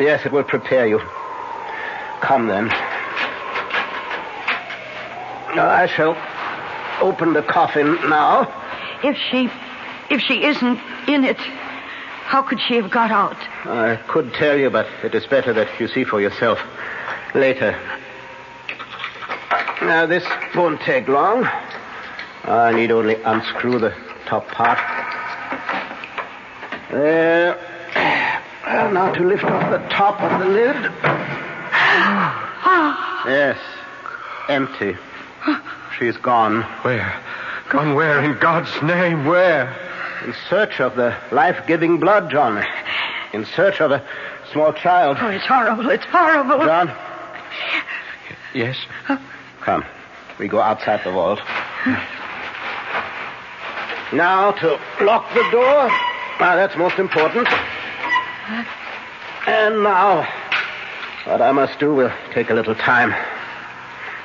Yes, 0.00 0.26
it 0.26 0.32
will 0.32 0.44
prepare 0.44 0.86
you. 0.86 0.98
Come 2.20 2.48
then. 2.48 2.66
Now, 5.54 5.68
I 5.68 5.86
shall 5.86 6.16
open 7.00 7.32
the 7.32 7.42
coffin 7.42 7.94
now. 8.08 8.52
If 9.02 9.16
she. 9.30 9.48
if 10.10 10.20
she 10.20 10.44
isn't 10.44 10.80
in 11.08 11.24
it, 11.24 11.38
how 11.38 12.42
could 12.42 12.58
she 12.60 12.74
have 12.76 12.90
got 12.90 13.10
out? 13.10 13.36
I 13.64 13.96
could 14.08 14.32
tell 14.34 14.56
you, 14.56 14.70
but 14.70 14.86
it 15.02 15.14
is 15.14 15.26
better 15.26 15.52
that 15.54 15.68
you 15.80 15.88
see 15.88 16.04
for 16.04 16.20
yourself 16.20 16.58
later. 17.34 17.72
Now, 19.82 20.06
this 20.06 20.24
won't 20.54 20.80
take 20.80 21.06
long. 21.08 21.48
I 22.44 22.72
need 22.74 22.90
only 22.90 23.22
unscrew 23.22 23.78
the 23.78 23.94
top 24.26 24.46
part. 24.48 24.78
There. 26.90 27.56
Well, 28.66 28.92
now 28.92 29.12
to 29.12 29.24
lift 29.24 29.44
off 29.44 29.70
the 29.70 29.78
top 29.88 30.20
of 30.20 30.40
the 30.40 30.46
lid. 30.46 30.76
Yes. 33.26 33.58
Empty. 34.48 34.96
She's 35.98 36.16
gone. 36.18 36.62
Where? 36.82 37.20
Gone 37.70 37.94
where? 37.94 38.22
In 38.22 38.38
God's 38.38 38.70
name, 38.82 39.24
where? 39.26 39.74
In 40.24 40.34
search 40.48 40.80
of 40.80 40.94
the 40.96 41.16
life 41.32 41.66
giving 41.66 41.98
blood, 41.98 42.30
John. 42.30 42.64
In 43.32 43.44
search 43.44 43.80
of 43.80 43.90
a 43.90 44.02
small 44.52 44.72
child. 44.72 45.16
Oh, 45.20 45.28
it's 45.28 45.44
horrible. 45.46 45.90
It's 45.90 46.04
horrible. 46.04 46.64
John, 46.64 46.92
Yes? 48.54 48.76
come. 49.60 49.84
We 50.38 50.48
go 50.48 50.60
outside 50.60 51.02
the 51.04 51.10
vault. 51.12 51.40
Now 54.12 54.52
to 54.52 54.78
lock 55.00 55.32
the 55.34 55.46
door. 55.50 55.90
Ah, 56.38 56.54
that's 56.54 56.76
most 56.76 56.98
important. 56.98 57.48
And 59.46 59.82
now, 59.82 60.28
what 61.24 61.40
I 61.40 61.52
must 61.52 61.78
do 61.78 61.94
will 61.94 62.12
take 62.32 62.50
a 62.50 62.54
little 62.54 62.74
time. 62.74 63.14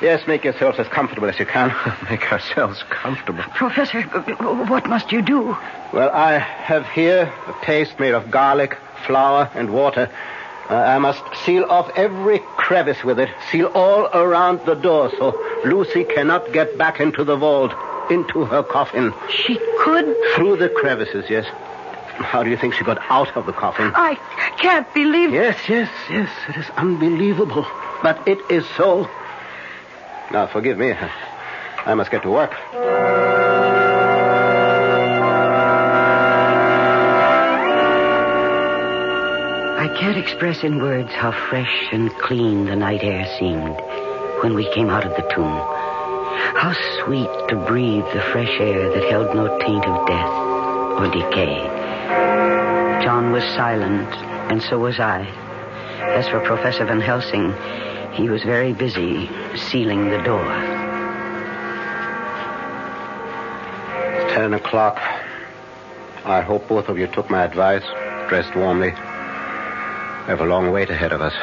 Yes, 0.02 0.26
make 0.26 0.44
yourselves 0.44 0.78
as 0.78 0.88
comfortable 0.88 1.28
as 1.28 1.38
you 1.38 1.46
can. 1.46 1.72
Make 2.10 2.32
ourselves 2.32 2.82
comfortable. 2.90 3.44
Professor, 3.54 4.02
what 4.02 4.88
must 4.88 5.12
you 5.12 5.22
do? 5.22 5.56
Well, 5.92 6.10
I 6.10 6.38
have 6.38 6.88
here 6.88 7.32
a 7.46 7.52
paste 7.64 8.00
made 8.00 8.12
of 8.12 8.28
garlic, 8.28 8.76
flour, 9.06 9.48
and 9.54 9.72
water. 9.72 10.10
Uh, 10.68 10.74
I 10.74 10.98
must 10.98 11.22
seal 11.44 11.64
off 11.64 11.88
every 11.94 12.40
crevice 12.56 13.04
with 13.04 13.20
it, 13.20 13.28
seal 13.52 13.66
all 13.74 14.06
around 14.06 14.66
the 14.66 14.74
door 14.74 15.10
so 15.18 15.38
Lucy 15.64 16.02
cannot 16.02 16.52
get 16.52 16.76
back 16.76 16.98
into 16.98 17.22
the 17.22 17.36
vault, 17.36 17.72
into 18.10 18.44
her 18.44 18.64
coffin. 18.64 19.14
She 19.30 19.56
could. 19.84 20.16
Through 20.34 20.56
the 20.56 20.68
crevices, 20.68 21.26
yes. 21.30 21.46
How 22.18 22.42
do 22.42 22.50
you 22.50 22.56
think 22.56 22.74
she 22.74 22.84
got 22.84 22.98
out 23.10 23.36
of 23.36 23.46
the 23.46 23.52
coffin? 23.52 23.90
I 23.94 24.14
can't 24.58 24.92
believe. 24.94 25.30
It. 25.30 25.34
Yes, 25.34 25.58
yes, 25.68 25.90
yes. 26.10 26.30
It 26.48 26.56
is 26.56 26.70
unbelievable. 26.76 27.66
But 28.02 28.26
it 28.26 28.38
is 28.50 28.66
so. 28.76 29.08
Now, 30.30 30.46
forgive 30.46 30.78
me. 30.78 30.92
I 30.92 31.94
must 31.94 32.10
get 32.10 32.22
to 32.22 32.30
work. 32.30 32.52
I 39.78 39.88
can't 39.98 40.16
express 40.16 40.62
in 40.62 40.80
words 40.80 41.10
how 41.12 41.32
fresh 41.32 41.88
and 41.92 42.10
clean 42.18 42.66
the 42.66 42.76
night 42.76 43.02
air 43.02 43.26
seemed 43.38 43.80
when 44.42 44.54
we 44.54 44.70
came 44.72 44.90
out 44.90 45.04
of 45.04 45.10
the 45.16 45.28
tomb. 45.34 45.58
How 46.56 46.72
sweet 47.02 47.28
to 47.48 47.56
breathe 47.66 48.04
the 48.14 48.22
fresh 48.32 48.60
air 48.60 48.90
that 48.90 49.10
held 49.10 49.34
no 49.34 49.58
taint 49.58 49.84
of 49.84 50.06
death 50.06 50.32
or 50.98 51.10
decay. 51.10 51.58
John 53.02 53.32
was 53.32 53.44
silent, 53.54 54.08
and 54.50 54.62
so 54.62 54.78
was 54.78 55.00
I. 55.00 55.26
As 56.00 56.28
for 56.28 56.40
Professor 56.40 56.84
Van 56.84 57.00
Helsing, 57.00 57.54
he 58.12 58.28
was 58.28 58.42
very 58.42 58.72
busy 58.72 59.30
sealing 59.56 60.10
the 60.10 60.22
door. 60.22 60.46
It's 64.14 64.34
ten 64.34 64.54
o'clock. 64.54 64.98
I 66.24 66.40
hope 66.40 66.68
both 66.68 66.88
of 66.88 66.98
you 66.98 67.06
took 67.06 67.30
my 67.30 67.44
advice, 67.44 67.84
dressed 68.28 68.54
warmly. 68.54 68.90
We 68.90 70.28
have 70.28 70.40
a 70.40 70.46
long 70.46 70.70
wait 70.70 70.90
ahead 70.90 71.12
of 71.12 71.20
us. 71.20 71.34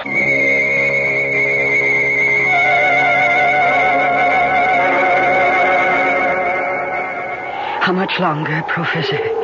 How 7.82 7.92
much 7.92 8.20
longer, 8.20 8.64
Professor? 8.68 9.39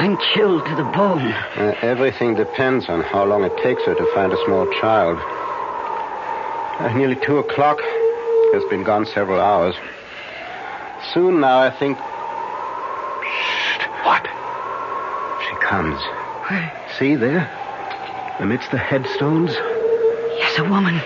I'm 0.00 0.16
chilled 0.32 0.64
to 0.64 0.74
the 0.76 0.84
bone. 0.84 1.30
Uh, 1.30 1.74
everything 1.82 2.34
depends 2.34 2.88
on 2.88 3.02
how 3.02 3.26
long 3.26 3.44
it 3.44 3.54
takes 3.58 3.82
her 3.82 3.94
to 3.94 4.14
find 4.14 4.32
a 4.32 4.44
small 4.46 4.64
child. 4.80 5.18
Uh, 6.80 6.90
nearly 6.96 7.16
two 7.16 7.36
o'clock. 7.36 7.78
Has 8.54 8.64
been 8.70 8.82
gone 8.82 9.04
several 9.04 9.38
hours. 9.38 9.74
Soon 11.12 11.40
now, 11.40 11.60
I 11.60 11.70
think. 11.78 11.98
Shh. 11.98 13.86
What? 14.06 14.24
She 15.46 15.54
comes. 15.56 16.00
Where? 16.48 16.72
See 16.98 17.16
there? 17.16 17.50
Amidst 18.38 18.70
the 18.70 18.78
headstones? 18.78 19.50
Yes, 19.52 20.58
a 20.60 20.64
woman. 20.64 20.98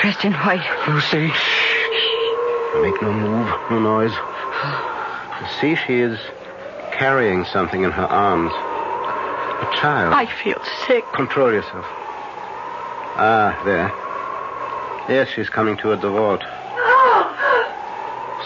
Dressed 0.00 0.24
in 0.24 0.32
white. 0.32 0.66
Lucy. 0.88 1.28
Shh. 1.28 2.82
Make 2.82 3.00
no 3.02 3.12
move, 3.12 3.48
no 3.70 3.78
noise. 3.78 4.10
See, 5.60 5.76
she 5.76 6.00
is 6.00 6.18
carrying 7.00 7.46
something 7.46 7.82
in 7.82 7.90
her 7.90 8.04
arms. 8.04 8.52
A 8.52 9.80
child. 9.80 10.12
I 10.12 10.26
feel 10.26 10.62
sick. 10.86 11.02
Control 11.14 11.50
yourself. 11.50 11.86
Ah, 13.16 13.58
there. 13.64 13.88
Yes, 15.08 15.28
she's 15.34 15.48
coming 15.48 15.78
toward 15.78 16.02
the 16.02 16.10
vault. 16.10 16.42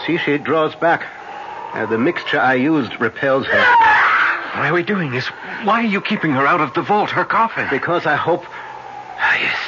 See, 0.07 0.19
she 0.19 0.39
draws 0.39 0.77
back. 0.77 1.05
Uh, 1.75 1.87
the 1.87 1.99
mixture 1.99 2.39
I 2.39 2.55
used 2.55 3.01
repels 3.01 3.45
her. 3.47 3.59
Why 4.55 4.69
are 4.69 4.73
we 4.73 4.85
doing 4.85 5.11
this? 5.11 5.27
Why 5.65 5.83
are 5.83 5.91
you 5.97 6.01
keeping 6.01 6.31
her 6.31 6.47
out 6.47 6.61
of 6.61 6.75
the 6.75 6.83
vault, 6.83 7.11
her 7.11 7.25
coffin? 7.25 7.67
Because 7.71 8.07
I 8.07 8.15
hope. 8.15 8.45
Ah, 9.19 9.37
yes. 9.37 9.59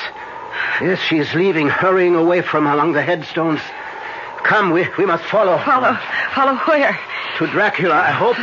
Yes, 0.81 1.01
she's 1.01 1.35
leaving, 1.35 1.69
hurrying 1.69 2.15
away 2.15 2.41
from 2.41 2.69
among 2.69 2.93
the 2.93 3.03
headstones. 3.03 3.61
Come, 4.45 4.71
we, 4.71 4.87
we 4.97 5.07
must 5.07 5.25
follow. 5.25 5.59
Follow? 5.65 5.99
Follow 6.37 6.55
where? 6.67 6.97
To 7.39 7.49
Dracula, 7.49 7.97
I 7.97 8.13
hope. 8.13 8.37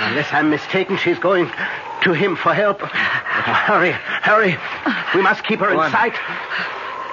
Unless 0.00 0.32
I'm 0.32 0.50
mistaken, 0.50 0.96
she's 0.98 1.18
going 1.18 1.50
to 2.02 2.12
him 2.12 2.36
for 2.36 2.52
help. 2.54 2.80
hurry, 2.80 3.92
hurry. 3.92 4.56
We 5.14 5.22
must 5.22 5.44
keep 5.44 5.60
her 5.60 5.66
Go 5.66 5.72
in 5.72 5.78
on. 5.80 5.90
sight. 5.90 6.14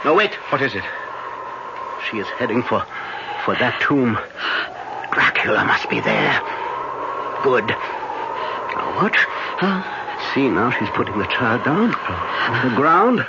No, 0.05 0.13
wait. 0.13 0.33
What 0.51 0.61
is 0.61 0.75
it? 0.75 0.83
She 2.09 2.17
is 2.19 2.27
heading 2.37 2.61
for 2.63 2.85
for 3.45 3.55
that 3.55 3.79
tomb. 3.81 4.17
Dracula 5.11 5.63
must 5.65 5.89
be 5.89 5.99
there. 6.01 6.41
Good. 7.43 7.67
Now 7.69 8.99
watch. 9.01 9.17
See, 10.33 10.49
now 10.49 10.71
she's 10.71 10.89
putting 10.89 11.17
the 11.19 11.27
child 11.27 11.63
down 11.63 11.93
on 11.95 12.69
the 12.69 12.75
ground. 12.75 13.25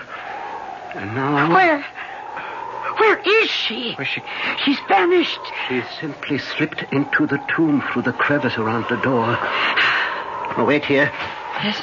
And 0.94 1.14
now 1.14 1.52
Where? 1.54 1.84
Where 2.98 3.18
is 3.42 3.50
she? 3.50 3.94
Where's 3.94 4.08
she? 4.08 4.22
She's 4.64 4.78
vanished. 4.88 5.40
She 5.68 5.82
simply 6.00 6.38
slipped 6.38 6.84
into 6.92 7.26
the 7.26 7.38
tomb 7.54 7.82
through 7.92 8.02
the 8.02 8.12
crevice 8.12 8.56
around 8.58 8.86
the 8.88 8.96
door. 9.02 9.36
Oh, 10.56 10.64
wait 10.66 10.84
here. 10.84 11.10
Yes, 11.62 11.80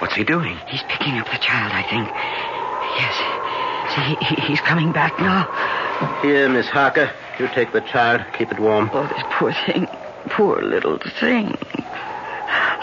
What's 0.00 0.14
he 0.16 0.24
doing? 0.24 0.56
he's 0.66 0.82
picking 0.88 1.14
up 1.18 1.26
the 1.30 1.38
child, 1.38 1.72
I 1.72 1.82
think. 1.82 2.08
Yes. 2.98 3.14
See, 3.94 4.24
he, 4.34 4.48
he's 4.48 4.60
coming 4.60 4.90
back 4.92 5.16
now. 5.20 5.44
Here, 6.22 6.48
Miss 6.48 6.66
Harker. 6.66 7.12
You 7.38 7.46
take 7.48 7.72
the 7.72 7.80
child. 7.82 8.24
Keep 8.36 8.50
it 8.52 8.58
warm. 8.58 8.90
Oh, 8.92 9.06
this 9.06 9.22
poor 9.30 9.52
thing. 9.66 9.86
Poor 10.30 10.60
little 10.60 10.98
thing. 11.20 11.56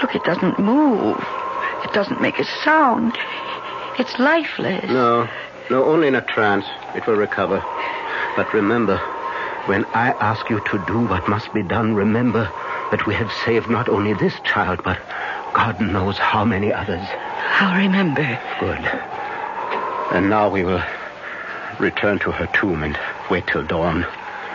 Look, 0.01 0.15
it 0.15 0.23
doesn't 0.23 0.59
move. 0.59 1.17
It 1.83 1.91
doesn't 1.93 2.21
make 2.21 2.39
a 2.39 2.45
sound. 2.63 3.17
It's 3.99 4.17
lifeless. 4.17 4.85
No, 4.89 5.27
no, 5.69 5.85
only 5.85 6.07
in 6.07 6.15
a 6.15 6.21
trance. 6.21 6.65
It 6.95 7.05
will 7.05 7.15
recover. 7.15 7.63
But 8.35 8.53
remember, 8.53 8.97
when 9.65 9.85
I 9.93 10.11
ask 10.19 10.49
you 10.49 10.59
to 10.61 10.79
do 10.85 10.99
what 10.99 11.27
must 11.27 11.53
be 11.53 11.61
done, 11.61 11.95
remember 11.95 12.51
that 12.91 13.05
we 13.05 13.13
have 13.13 13.31
saved 13.45 13.69
not 13.69 13.87
only 13.87 14.13
this 14.13 14.33
child, 14.43 14.81
but 14.83 14.97
God 15.53 15.79
knows 15.79 16.17
how 16.17 16.43
many 16.43 16.73
others. 16.73 17.05
I'll 17.59 17.77
remember. 17.77 18.39
Good. 18.59 18.83
And 20.11 20.29
now 20.29 20.49
we 20.49 20.63
will 20.63 20.83
return 21.79 22.19
to 22.19 22.31
her 22.31 22.47
tomb 22.47 22.83
and 22.83 22.97
wait 23.29 23.45
till 23.47 23.63
dawn. 23.63 24.07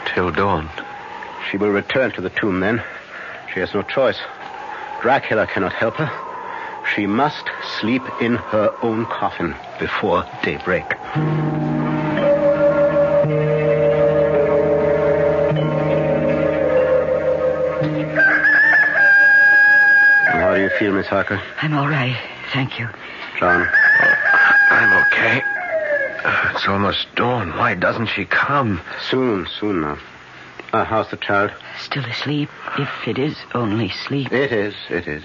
Till 0.07 0.31
dawn. 0.31 0.69
She 1.51 1.57
will 1.57 1.71
return 1.71 2.11
to 2.13 2.21
the 2.21 2.31
tomb 2.31 2.61
then. 2.61 2.83
She 3.53 3.61
has 3.61 3.73
no 3.73 3.83
choice. 3.83 4.19
Dracula 5.01 5.47
cannot 5.47 5.73
help 5.73 5.95
her. 5.95 6.34
She 6.93 7.07
must 7.07 7.51
sleep 7.81 8.03
in 8.21 8.35
her 8.35 8.75
own 8.83 9.07
coffin 9.07 9.55
before 9.79 10.25
daybreak. 10.43 10.85
How 20.27 20.55
do 20.55 20.63
you 20.63 20.71
feel, 20.79 20.93
Miss 20.93 21.07
Harker? 21.07 21.41
I'm 21.63 21.75
all 21.75 21.89
right. 21.89 22.17
Thank 22.53 22.79
you. 22.79 22.89
John? 23.39 23.69
I'm 24.71 25.07
okay. 25.07 25.43
It's 26.55 26.69
almost 26.69 27.07
dawn. 27.17 27.51
Why 27.57 27.75
doesn't 27.75 28.07
she 28.07 28.25
come? 28.25 28.81
Soon, 29.11 29.47
soon 29.59 29.81
now. 29.81 29.99
Uh, 30.73 30.85
how's 30.85 31.11
the 31.11 31.17
child? 31.17 31.53
Still 31.79 32.05
asleep, 32.05 32.49
if 32.79 32.89
it 33.07 33.19
is 33.19 33.37
only 33.55 33.91
sleep. 33.91 34.33
It 34.33 34.53
is, 34.53 34.75
it 34.91 35.07
is. 35.07 35.25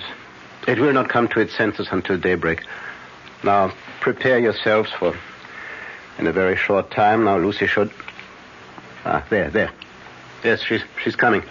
It 0.70 0.78
will 0.78 0.94
not 0.94 1.10
come 1.10 1.28
to 1.30 1.40
its 1.40 1.56
senses 1.56 1.88
until 1.90 2.20
daybreak. 2.20 2.64
Now, 3.44 3.74
prepare 4.02 4.38
yourselves 4.38 4.92
for. 4.92 5.16
In 6.20 6.28
a 6.28 6.32
very 6.32 6.56
short 6.56 6.92
time, 6.92 7.24
now 7.24 7.40
Lucy 7.40 7.66
should. 7.66 7.90
Ah, 9.04 9.26
there, 9.32 9.50
there. 9.50 9.72
Yes, 10.44 10.62
she's 10.62 10.84
she's 11.04 11.16
coming. 11.16 11.42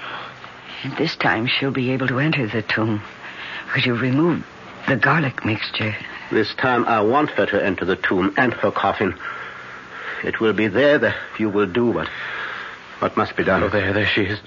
And 0.85 0.97
this 0.97 1.17
time 1.17 1.49
she'll 1.49 1.73
be 1.73 1.91
able 1.91 2.07
to 2.07 2.21
enter 2.21 2.47
the 2.47 2.63
tomb. 2.63 3.03
Because 3.67 3.87
you 3.87 3.95
removed 3.95 4.45
the 4.87 4.95
garlic 4.95 5.45
mixture. 5.45 5.97
This 6.31 6.55
time 6.55 6.85
I 6.85 7.01
want 7.01 7.31
her 7.31 7.47
to 7.47 7.65
enter 7.65 7.85
the 7.85 7.97
tomb 7.97 8.33
and 8.37 8.53
her 8.55 8.71
coffin. 8.71 9.19
It 10.23 10.39
will 10.39 10.53
be 10.53 10.69
there 10.69 10.99
that 10.99 11.17
you 11.39 11.49
will 11.49 11.67
do 11.67 11.91
what 11.91 12.09
what 13.01 13.17
must 13.17 13.35
be 13.35 13.43
done. 13.43 13.65
Oh, 13.65 13.69
there, 13.69 13.93
there 13.93 14.07
she 14.07 14.23
is. 14.23 14.39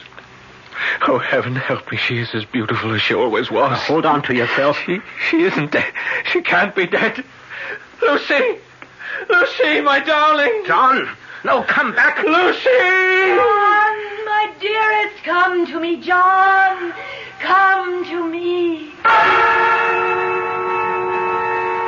Oh, 1.07 1.17
heaven 1.17 1.55
help 1.55 1.91
me. 1.91 1.97
She 1.97 2.19
is 2.19 2.34
as 2.34 2.45
beautiful 2.45 2.93
as 2.93 3.01
she 3.01 3.13
always 3.13 3.49
was. 3.49 3.77
Hold 3.79 4.05
on 4.05 4.21
to 4.23 4.34
yourself. 4.34 4.77
She, 4.86 4.99
she 5.29 5.43
isn't 5.43 5.71
dead. 5.71 5.91
She 6.32 6.41
can't 6.41 6.75
be 6.75 6.86
dead. 6.86 7.23
Lucy! 8.01 8.59
Lucy, 9.29 9.82
my 9.82 9.99
darling! 9.99 10.63
John! 10.65 11.09
No, 11.43 11.63
come 11.63 11.93
back! 11.93 12.23
Lucy! 12.23 12.69
John, 12.69 13.95
my 14.25 14.53
dearest, 14.59 15.23
come 15.23 15.65
to 15.67 15.79
me, 15.79 16.01
John. 16.01 16.93
Come 17.39 18.05
to 18.05 18.27
me. 18.27 18.91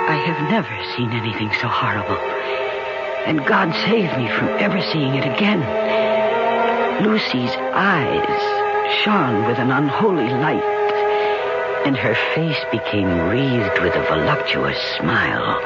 I 0.05 0.15
have 0.25 0.49
never 0.49 0.95
seen 0.95 1.11
anything 1.11 1.51
so 1.61 1.67
horrible. 1.67 2.17
And 3.25 3.45
God 3.45 3.73
save 3.85 4.17
me 4.17 4.27
from 4.29 4.49
ever 4.59 4.81
seeing 4.91 5.15
it 5.15 5.25
again. 5.25 5.61
Lucy's 7.03 7.51
eyes 7.73 8.62
shone 9.03 9.45
with 9.47 9.57
an 9.59 9.71
unholy 9.71 10.29
light, 10.29 10.63
and 11.85 11.95
her 11.97 12.15
face 12.35 12.63
became 12.71 13.29
wreathed 13.29 13.81
with 13.81 13.95
a 13.95 14.03
voluptuous 14.07 14.77
smile 14.97 15.59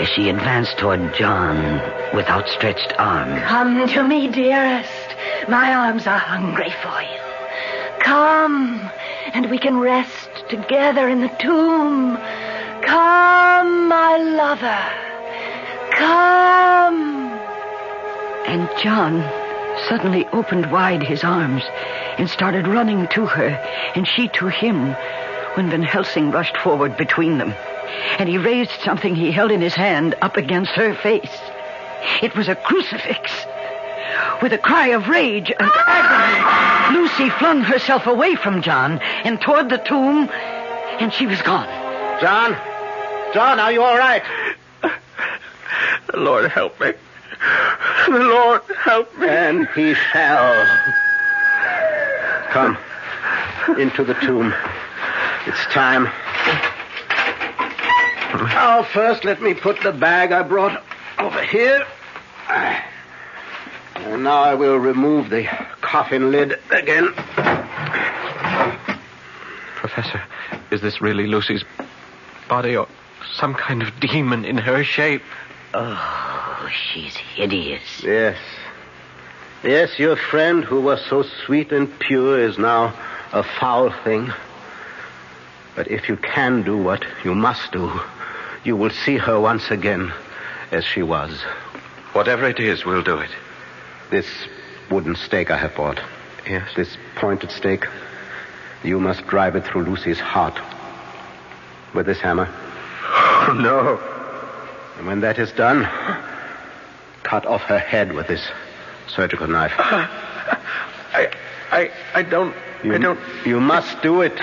as 0.00 0.08
she 0.08 0.28
advanced 0.28 0.78
toward 0.78 1.14
John 1.14 1.80
with 2.14 2.26
outstretched 2.26 2.92
arms. 2.98 3.42
Come 3.44 3.88
to 3.88 4.02
me, 4.02 4.28
dearest. 4.28 5.16
My 5.48 5.74
arms 5.74 6.06
are 6.06 6.18
hungry 6.18 6.70
for 6.82 7.02
you. 7.02 7.20
Come, 8.00 8.90
and 9.32 9.50
we 9.50 9.58
can 9.58 9.78
rest 9.78 10.30
together 10.48 11.08
in 11.08 11.20
the 11.20 11.34
tomb. 11.40 12.16
Come, 12.82 13.88
my 13.88 14.16
lover. 14.18 15.06
Come. 15.92 17.32
And 18.46 18.68
John 18.80 19.45
suddenly 19.88 20.26
opened 20.32 20.70
wide 20.70 21.02
his 21.02 21.24
arms 21.24 21.62
and 22.18 22.28
started 22.28 22.66
running 22.66 23.08
to 23.08 23.26
her, 23.26 23.48
and 23.94 24.06
she 24.06 24.28
to 24.28 24.48
him, 24.48 24.94
when 25.54 25.70
Van 25.70 25.82
Helsing 25.82 26.30
rushed 26.30 26.56
forward 26.58 26.96
between 26.96 27.38
them. 27.38 27.54
And 28.18 28.28
he 28.28 28.38
raised 28.38 28.80
something 28.82 29.14
he 29.14 29.32
held 29.32 29.50
in 29.50 29.60
his 29.60 29.74
hand 29.74 30.14
up 30.20 30.36
against 30.36 30.72
her 30.72 30.94
face. 30.94 31.38
It 32.22 32.34
was 32.36 32.48
a 32.48 32.54
crucifix. 32.54 33.30
With 34.42 34.52
a 34.52 34.58
cry 34.58 34.88
of 34.88 35.08
rage 35.08 35.50
and 35.50 35.70
agony, 35.86 36.98
Lucy 36.98 37.30
flung 37.30 37.62
herself 37.62 38.06
away 38.06 38.36
from 38.36 38.62
John 38.62 38.98
and 39.24 39.40
toward 39.40 39.70
the 39.70 39.78
tomb, 39.78 40.28
and 41.00 41.12
she 41.12 41.26
was 41.26 41.40
gone. 41.42 41.68
John? 42.20 42.56
John, 43.32 43.58
are 43.60 43.72
you 43.72 43.82
all 43.82 43.98
right? 43.98 44.22
Lord 46.14 46.50
help 46.50 46.80
me. 46.80 46.92
The 48.06 48.18
Lord 48.18 48.62
help 48.78 49.16
me. 49.18 49.28
And 49.28 49.68
he 49.68 49.94
shall. 49.94 50.66
Come. 52.50 52.78
Into 53.78 54.04
the 54.04 54.14
tomb. 54.14 54.54
It's 55.46 55.64
time. 55.66 56.04
Now, 58.34 58.82
first, 58.82 59.24
let 59.24 59.40
me 59.42 59.54
put 59.54 59.80
the 59.82 59.92
bag 59.92 60.32
I 60.32 60.42
brought 60.42 60.82
over 61.18 61.42
here. 61.42 61.86
And 63.96 64.22
now 64.22 64.42
I 64.42 64.54
will 64.54 64.76
remove 64.76 65.30
the 65.30 65.44
coffin 65.80 66.30
lid 66.30 66.58
again. 66.70 67.12
Professor, 69.74 70.22
is 70.70 70.80
this 70.80 71.00
really 71.00 71.26
Lucy's 71.26 71.64
body 72.48 72.76
or 72.76 72.86
some 73.34 73.54
kind 73.54 73.82
of 73.82 73.98
demon 74.00 74.44
in 74.44 74.58
her 74.58 74.84
shape? 74.84 75.22
Oh, 76.66 76.70
she's 76.92 77.16
hideous. 77.16 78.02
Yes. 78.02 78.38
Yes, 79.62 79.98
your 79.98 80.16
friend 80.16 80.64
who 80.64 80.80
was 80.80 81.04
so 81.06 81.22
sweet 81.44 81.70
and 81.70 81.96
pure 82.00 82.40
is 82.40 82.58
now 82.58 82.92
a 83.32 83.44
foul 83.44 83.92
thing. 84.02 84.32
But 85.76 85.88
if 85.88 86.08
you 86.08 86.16
can 86.16 86.62
do 86.62 86.76
what 86.76 87.04
you 87.24 87.34
must 87.34 87.70
do, 87.70 88.00
you 88.64 88.74
will 88.76 88.90
see 88.90 89.16
her 89.16 89.38
once 89.38 89.70
again 89.70 90.12
as 90.72 90.84
she 90.84 91.02
was. 91.02 91.40
Whatever 92.12 92.48
it 92.48 92.58
is, 92.58 92.84
we'll 92.84 93.02
do 93.02 93.18
it. 93.18 93.30
This 94.10 94.26
wooden 94.90 95.14
stake 95.14 95.50
I 95.50 95.58
have 95.58 95.74
bought. 95.76 96.00
Yes. 96.48 96.68
This 96.74 96.96
pointed 97.14 97.52
stake. 97.52 97.86
You 98.82 98.98
must 98.98 99.24
drive 99.26 99.54
it 99.54 99.64
through 99.64 99.84
Lucy's 99.84 100.20
heart. 100.20 100.58
with 101.94 102.06
this 102.06 102.20
hammer. 102.20 102.48
Oh, 103.04 103.56
no. 103.60 104.00
And 104.98 105.06
when 105.06 105.20
that 105.20 105.38
is 105.38 105.52
done, 105.52 105.84
cut 107.26 107.44
off 107.44 107.62
her 107.62 107.78
head 107.78 108.12
with 108.12 108.28
this 108.28 108.40
surgical 109.08 109.48
knife. 109.48 109.72
I, 109.76 111.32
I, 111.72 111.90
I 112.14 112.22
don't, 112.22 112.54
You, 112.84 112.94
I 112.94 112.98
don't. 112.98 113.18
You 113.44 113.58
must 113.58 114.00
do 114.00 114.22
it. 114.22 114.38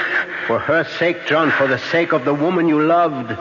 For 0.47 0.59
her 0.59 0.83
sake, 0.99 1.25
John, 1.25 1.49
for 1.51 1.67
the 1.67 1.79
sake 1.79 2.11
of 2.11 2.25
the 2.25 2.33
woman 2.33 2.67
you 2.67 2.81
loved. 2.81 3.31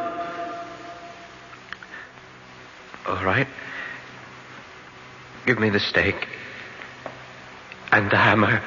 All 3.09 3.25
right. 3.25 3.49
Give 5.45 5.59
me 5.59 5.71
the 5.71 5.81
stake. 5.81 6.29
And 7.91 8.09
the 8.11 8.17
hammer. 8.17 8.63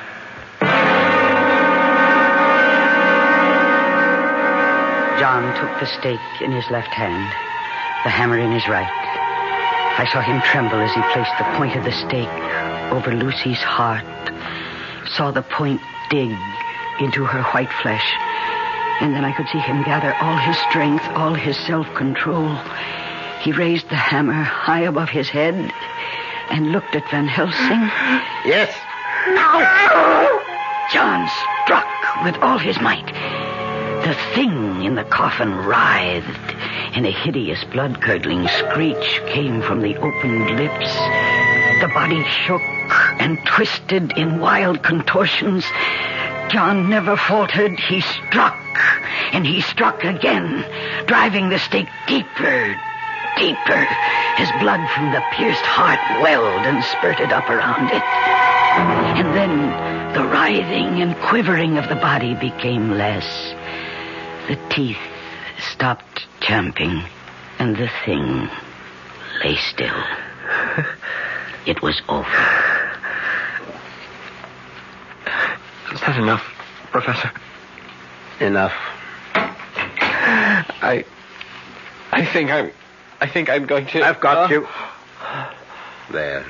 John 5.17 5.55
took 5.55 5.79
the 5.79 5.85
stake 5.85 6.41
in 6.41 6.51
his 6.51 6.69
left 6.69 6.89
hand, 6.89 7.31
the 8.03 8.09
hammer 8.09 8.37
in 8.37 8.51
his 8.51 8.67
right. 8.67 9.24
I 9.97 10.05
saw 10.11 10.19
him 10.19 10.41
tremble 10.41 10.79
as 10.79 10.93
he 10.93 11.01
placed 11.13 11.31
the 11.37 11.47
point 11.55 11.75
of 11.75 11.85
the 11.85 11.91
stake 11.91 12.27
over 12.91 13.15
Lucy's 13.15 13.63
heart, 13.63 14.03
saw 15.15 15.31
the 15.31 15.41
point 15.41 15.79
dig 16.09 16.35
into 16.99 17.23
her 17.23 17.43
white 17.51 17.71
flesh, 17.81 18.05
and 18.99 19.15
then 19.15 19.23
I 19.23 19.31
could 19.31 19.47
see 19.47 19.59
him 19.59 19.83
gather 19.83 20.13
all 20.21 20.37
his 20.37 20.57
strength, 20.69 21.05
all 21.15 21.33
his 21.33 21.57
self 21.57 21.87
control. 21.95 22.55
He 23.41 23.53
raised 23.53 23.89
the 23.89 23.95
hammer 23.95 24.43
high 24.43 24.81
above 24.81 25.09
his 25.09 25.29
head 25.29 25.71
and 26.49 26.71
looked 26.71 26.95
at 26.95 27.09
Van 27.09 27.27
Helsing. 27.27 27.89
Yes. 28.43 28.75
Now! 29.27 29.63
John 30.91 31.27
struck 31.63 31.87
with 32.23 32.35
all 32.43 32.57
his 32.57 32.79
might. 32.81 33.09
The 34.05 34.13
thing 34.35 34.83
in 34.83 34.93
the 34.93 35.03
coffin 35.03 35.51
writhed, 35.65 36.53
and 36.93 37.07
a 37.07 37.11
hideous 37.11 37.63
blood 37.63 38.01
curdling 38.01 38.47
screech 38.47 39.19
came 39.25 39.63
from 39.63 39.81
the 39.81 39.97
opened 39.97 40.59
lips. 40.59 40.93
The 41.81 41.89
body 41.91 42.23
shook 42.45 42.61
and 43.19 43.43
twisted 43.47 44.15
in 44.15 44.39
wild 44.39 44.83
contortions. 44.83 45.65
John 46.51 46.87
never 46.87 47.17
faltered. 47.17 47.79
He 47.79 48.01
struck, 48.01 48.77
and 49.33 49.43
he 49.43 49.61
struck 49.61 50.03
again, 50.03 50.63
driving 51.07 51.49
the 51.49 51.57
stake 51.57 51.89
deeper, 52.05 52.75
deeper. 53.37 53.87
His 54.37 54.51
blood 54.59 54.87
from 54.91 55.13
the 55.13 55.23
pierced 55.31 55.65
heart 55.65 56.21
welled 56.21 56.67
and 56.67 56.83
spurted 56.83 57.33
up 57.33 57.49
around 57.49 57.89
it. 57.89 58.03
And 59.17 59.35
then 59.35 60.13
the 60.13 60.25
writhing 60.27 61.01
and 61.01 61.15
quivering 61.23 61.79
of 61.79 61.89
the 61.89 61.95
body 61.95 62.35
became 62.35 62.91
less. 62.91 63.55
The 64.47 64.59
teeth 64.69 64.97
stopped 65.57 66.27
champing, 66.41 67.03
and 67.59 67.75
the 67.75 67.89
thing 68.05 68.49
lay 69.43 69.55
still. 69.55 70.03
It 71.65 71.81
was 71.81 71.99
over. 72.07 72.27
Is 75.91 76.01
that 76.01 76.19
enough, 76.21 76.43
Professor? 76.91 77.31
Enough. 78.39 78.73
I. 79.33 81.03
I 82.11 82.25
think 82.25 82.51
I'm. 82.51 82.71
I 83.19 83.27
think 83.27 83.49
I'm 83.49 83.65
going 83.65 83.87
to. 83.87 84.03
I've 84.03 84.19
got 84.19 84.51
uh, 84.51 84.53
you. 84.53 84.67
There. 86.11 86.45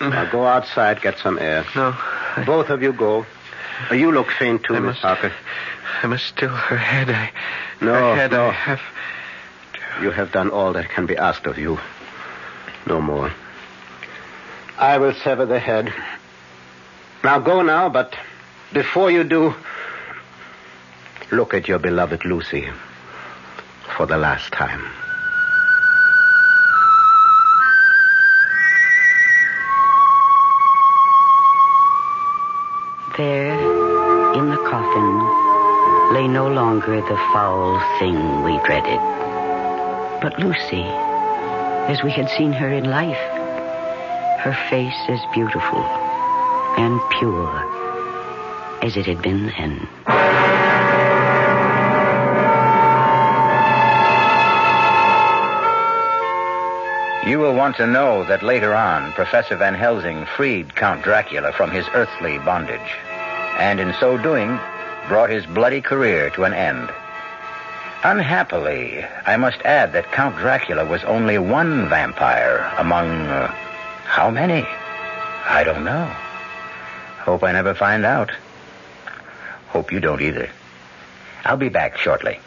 Now 0.00 0.28
go 0.32 0.44
outside, 0.44 1.00
get 1.02 1.18
some 1.18 1.38
air. 1.38 1.64
No. 1.76 1.94
Both 2.46 2.70
of 2.70 2.82
you 2.82 2.92
go. 2.92 3.26
You 3.92 4.12
look 4.12 4.30
faint 4.30 4.62
too, 4.64 4.76
I 4.76 4.80
Miss 4.80 4.88
must- 4.94 5.00
Harker. 5.02 5.32
I 6.02 6.06
must 6.06 6.26
still 6.26 6.48
her 6.50 6.76
head. 6.76 7.10
I. 7.10 7.30
No, 7.80 7.92
her 7.94 8.16
head. 8.16 8.30
no. 8.32 8.46
I 8.48 8.52
have. 8.52 8.80
You 10.02 10.10
have 10.12 10.32
done 10.32 10.50
all 10.50 10.72
that 10.74 10.88
can 10.90 11.06
be 11.06 11.16
asked 11.16 11.46
of 11.46 11.58
you. 11.58 11.78
No 12.86 13.00
more. 13.00 13.30
I 14.78 14.96
will 14.98 15.12
sever 15.14 15.44
the 15.46 15.58
head. 15.58 15.92
Now 17.22 17.38
go 17.38 17.60
now, 17.62 17.88
but 17.90 18.16
before 18.72 19.10
you 19.10 19.24
do, 19.24 19.54
look 21.30 21.52
at 21.52 21.68
your 21.68 21.78
beloved 21.78 22.24
Lucy 22.24 22.68
for 23.96 24.06
the 24.06 24.16
last 24.16 24.52
time. 24.52 24.82
There, 33.16 33.52
in 33.52 33.58
the 33.58 33.69
coffin, 34.66 36.14
lay 36.14 36.26
no 36.28 36.48
longer 36.48 37.00
the 37.00 37.16
foul 37.32 37.80
thing 37.98 38.42
we 38.42 38.58
dreaded, 38.64 39.00
but 40.20 40.38
Lucy, 40.38 40.84
as 41.90 42.02
we 42.02 42.10
had 42.10 42.28
seen 42.30 42.52
her 42.52 42.68
in 42.68 42.84
life, 42.84 43.18
her 44.40 44.56
face 44.68 45.00
as 45.08 45.20
beautiful 45.32 45.82
and 46.78 47.00
pure 47.18 47.64
as 48.82 48.96
it 48.96 49.06
had 49.06 49.20
been 49.22 49.46
then. 49.46 49.88
You 57.26 57.38
will 57.38 57.54
want 57.54 57.76
to 57.76 57.86
know 57.86 58.24
that 58.24 58.42
later 58.42 58.74
on, 58.74 59.12
Professor 59.12 59.54
Van 59.56 59.74
Helsing 59.74 60.26
freed 60.36 60.74
Count 60.74 61.04
Dracula 61.04 61.52
from 61.52 61.70
his 61.70 61.86
earthly 61.94 62.38
bondage, 62.38 62.96
and 63.60 63.78
in 63.78 63.94
so 64.00 64.16
doing, 64.16 64.58
brought 65.06 65.28
his 65.28 65.44
bloody 65.44 65.82
career 65.82 66.30
to 66.30 66.44
an 66.44 66.54
end. 66.54 66.90
Unhappily, 68.02 69.04
I 69.26 69.36
must 69.36 69.60
add 69.62 69.92
that 69.92 70.10
Count 70.12 70.38
Dracula 70.38 70.86
was 70.86 71.04
only 71.04 71.36
one 71.36 71.86
vampire 71.90 72.72
among 72.78 73.06
uh, 73.26 73.48
how 74.04 74.30
many? 74.30 74.66
I 75.44 75.62
don't 75.62 75.84
know. 75.84 76.06
Hope 77.18 77.44
I 77.44 77.52
never 77.52 77.74
find 77.74 78.06
out. 78.06 78.30
Hope 79.68 79.92
you 79.92 80.00
don't 80.00 80.22
either. 80.22 80.48
I'll 81.44 81.58
be 81.58 81.68
back 81.68 81.98
shortly. 81.98 82.40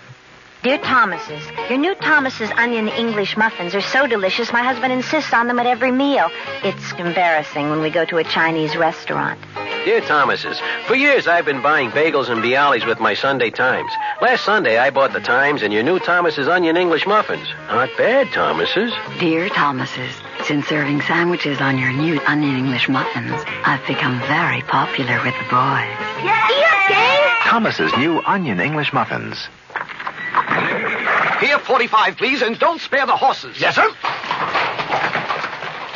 Dear 0.64 0.80
Thomas's, 0.80 1.44
your 1.70 1.78
new 1.78 1.94
Thomas's 1.94 2.50
onion 2.58 2.88
English 2.88 3.38
muffins 3.38 3.76
are 3.76 3.82
so 3.82 4.08
delicious, 4.08 4.52
my 4.52 4.64
husband 4.64 4.94
insists 4.94 5.34
on 5.34 5.48
them 5.48 5.60
at 5.60 5.68
every 5.68 5.92
meal. 5.92 6.30
It's 6.64 6.92
embarrassing 6.94 7.70
when 7.70 7.82
we 7.82 7.92
go 7.92 8.06
to 8.06 8.18
a 8.18 8.24
Chinese 8.24 8.76
restaurant. 8.76 9.40
Dear 9.86 10.00
Thomas's, 10.00 10.62
for 10.88 10.96
years 10.96 11.28
I've 11.28 11.44
been 11.44 11.62
buying 11.62 11.92
bagels 11.92 12.30
and 12.30 12.42
bialys 12.42 12.88
with 12.88 13.02
my 13.02 13.14
Sunday 13.14 13.50
Times. 13.50 13.92
Last 14.22 14.46
Sunday 14.46 14.78
I 14.78 14.90
bought 14.92 15.12
the 15.12 15.20
Times 15.20 15.62
and 15.62 15.74
your 15.74 15.84
new 15.84 16.00
Thomas's 16.00 16.48
onion 16.48 16.78
English 16.78 17.06
muffins. 17.06 17.46
Not 17.68 17.90
bad, 17.98 18.32
Thomas's. 18.32 18.94
Dear 19.20 19.50
Thomas's, 19.50 20.16
since 20.46 20.68
serving 20.68 21.02
sandwiches 21.02 21.60
on 21.60 21.78
your 21.78 21.92
new 21.92 22.18
onion 22.22 22.56
English 22.56 22.88
muffins, 22.88 23.44
I've 23.66 23.86
become 23.86 24.20
very 24.22 24.62
popular 24.62 25.22
with 25.22 25.36
the 25.36 25.50
boys. 25.52 26.14
Thomas's 27.44 27.92
new 27.98 28.22
onion 28.26 28.62
English 28.62 28.94
muffins. 28.94 29.50
Here, 31.42 31.60
45, 31.60 32.16
please, 32.16 32.42
and 32.42 32.58
don't 32.58 32.80
spare 32.80 33.06
the 33.06 33.18
horses. 33.18 33.60
Yes, 33.60 33.76
sir. 33.76 33.90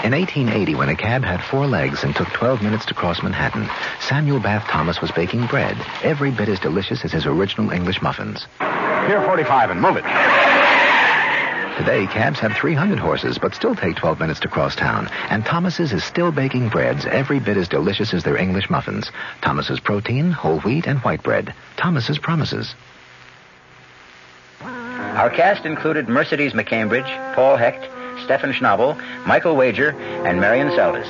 In 0.04 0.14
1880, 0.14 0.76
when 0.76 0.90
a 0.90 0.96
cab 0.96 1.24
had 1.24 1.44
four 1.44 1.66
legs 1.66 2.04
and 2.04 2.16
took 2.16 2.28
12 2.30 2.62
minutes 2.62 2.86
to 2.86 2.94
cross 2.94 3.24
Manhattan, 3.24 3.68
Samuel 4.00 4.40
Bath 4.40 4.68
Thomas 4.68 5.02
was 5.02 5.12
baking 5.12 5.48
bread, 5.48 5.76
every 6.04 6.30
bit 6.30 6.50
as 6.50 6.60
delicious 6.60 7.04
as 7.04 7.12
his 7.12 7.26
original 7.26 7.72
English 7.72 8.02
muffins. 8.02 8.46
Here, 8.60 9.24
45, 9.26 9.72
and 9.72 9.82
move 9.82 9.98
it. 9.98 10.04
Today, 11.78 12.06
cabs 12.08 12.40
have 12.40 12.54
300 12.54 13.00
horses, 13.00 13.40
but 13.40 13.56
still 13.56 13.76
take 13.76 13.96
12 13.96 14.20
minutes 14.20 14.40
to 14.42 14.48
cross 14.48 14.76
town. 14.76 15.10
And 15.30 15.44
Thomas's 15.44 15.92
is 15.92 16.04
still 16.04 16.32
baking 16.32 16.70
breads 16.70 17.06
every 17.06 17.40
bit 17.40 17.58
as 17.58 17.68
delicious 17.68 18.14
as 18.14 18.24
their 18.24 18.38
English 18.38 18.70
muffins. 18.70 19.12
Thomas's 19.42 19.80
protein, 19.80 20.32
whole 20.32 20.60
wheat, 20.60 20.86
and 20.86 21.00
white 21.00 21.24
bread. 21.24 21.56
Thomas's 21.76 22.20
promises. 22.20 22.76
Our 24.62 25.32
cast 25.32 25.66
included 25.66 26.08
Mercedes 26.08 26.54
McCambridge, 26.54 27.36
Paul 27.36 27.58
Hecht, 27.58 27.90
Stefan 28.28 28.52
Schnabel, 28.52 29.02
Michael 29.26 29.56
Wager, 29.56 29.92
and 29.92 30.42
Marion 30.42 30.68
Seldes. 30.72 31.08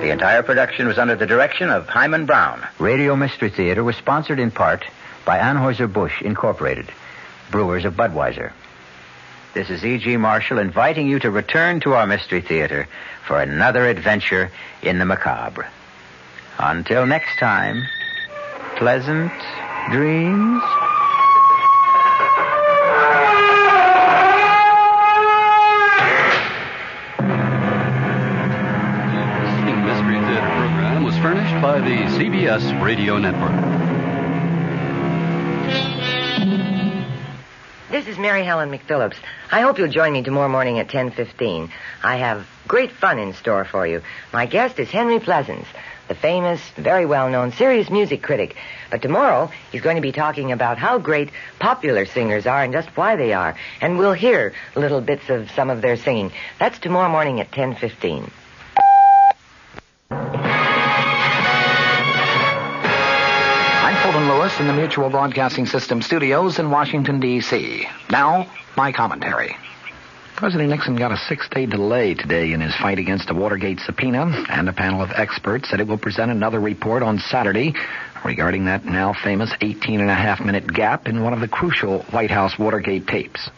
The 0.00 0.10
entire 0.10 0.44
production 0.44 0.86
was 0.86 0.98
under 0.98 1.16
the 1.16 1.26
direction 1.26 1.68
of 1.68 1.88
Himan 1.88 2.26
Brown. 2.26 2.64
Radio 2.78 3.16
Mystery 3.16 3.50
Theater 3.50 3.82
was 3.82 3.96
sponsored 3.96 4.38
in 4.38 4.52
part 4.52 4.84
by 5.24 5.38
Anheuser-Busch 5.38 6.22
Incorporated, 6.22 6.92
brewers 7.50 7.84
of 7.84 7.94
Budweiser. 7.94 8.52
This 9.52 9.68
is 9.68 9.84
E.G. 9.84 10.16
Marshall 10.16 10.58
inviting 10.58 11.08
you 11.08 11.18
to 11.18 11.30
return 11.30 11.80
to 11.80 11.94
our 11.94 12.06
Mystery 12.06 12.40
Theater 12.40 12.86
for 13.26 13.40
another 13.40 13.86
adventure 13.86 14.52
in 14.80 15.00
the 15.00 15.04
macabre. 15.04 15.68
Until 16.60 17.04
next 17.04 17.36
time, 17.40 17.82
pleasant 18.76 19.32
dreams. 19.90 20.62
CBS 32.44 32.84
Radio 32.84 33.16
Network. 33.16 33.52
This 37.90 38.06
is 38.06 38.18
Mary 38.18 38.44
Helen 38.44 38.70
McPhillips. 38.70 39.16
I 39.50 39.62
hope 39.62 39.78
you'll 39.78 39.88
join 39.88 40.12
me 40.12 40.22
tomorrow 40.22 40.50
morning 40.50 40.78
at 40.78 40.88
10:15. 40.88 41.70
I 42.02 42.16
have 42.16 42.46
great 42.68 42.92
fun 42.92 43.18
in 43.18 43.32
store 43.32 43.64
for 43.64 43.86
you. 43.86 44.02
My 44.30 44.44
guest 44.44 44.78
is 44.78 44.90
Henry 44.90 45.20
Pleasants, 45.20 45.68
the 46.08 46.14
famous, 46.14 46.60
very 46.76 47.06
well-known 47.06 47.52
serious 47.52 47.88
music 47.88 48.22
critic. 48.22 48.56
But 48.90 49.00
tomorrow 49.00 49.50
he's 49.72 49.80
going 49.80 49.96
to 49.96 50.02
be 50.02 50.12
talking 50.12 50.52
about 50.52 50.76
how 50.76 50.98
great 50.98 51.30
popular 51.60 52.04
singers 52.04 52.46
are 52.46 52.62
and 52.62 52.74
just 52.74 52.94
why 52.94 53.16
they 53.16 53.32
are. 53.32 53.56
And 53.80 53.98
we'll 53.98 54.12
hear 54.12 54.52
little 54.76 55.00
bits 55.00 55.30
of 55.30 55.50
some 55.52 55.70
of 55.70 55.80
their 55.80 55.96
singing. 55.96 56.30
That's 56.58 56.78
tomorrow 56.78 57.08
morning 57.08 57.40
at 57.40 57.52
10:15. 57.52 58.30
In 64.44 64.66
the 64.66 64.74
Mutual 64.74 65.08
Broadcasting 65.08 65.64
System 65.64 66.02
studios 66.02 66.58
in 66.58 66.70
Washington, 66.70 67.18
D.C. 67.18 67.88
Now, 68.10 68.52
my 68.76 68.92
commentary. 68.92 69.56
President 70.36 70.68
Nixon 70.68 70.96
got 70.96 71.12
a 71.12 71.16
six-day 71.16 71.64
delay 71.64 72.12
today 72.12 72.52
in 72.52 72.60
his 72.60 72.76
fight 72.76 72.98
against 72.98 73.30
a 73.30 73.34
Watergate 73.34 73.80
subpoena, 73.80 74.44
and 74.50 74.68
a 74.68 74.74
panel 74.74 75.00
of 75.00 75.12
experts 75.12 75.70
said 75.70 75.80
it 75.80 75.88
will 75.88 75.96
present 75.96 76.30
another 76.30 76.60
report 76.60 77.02
on 77.02 77.20
Saturday 77.20 77.72
regarding 78.22 78.66
that 78.66 78.84
now 78.84 79.14
famous 79.14 79.50
18 79.62 80.00
and 80.00 80.10
a 80.10 80.14
half 80.14 80.40
minute 80.40 80.70
gap 80.70 81.08
in 81.08 81.22
one 81.22 81.32
of 81.32 81.40
the 81.40 81.48
crucial 81.48 82.02
White 82.10 82.30
House 82.30 82.58
Watergate 82.58 83.06
tapes. 83.06 83.48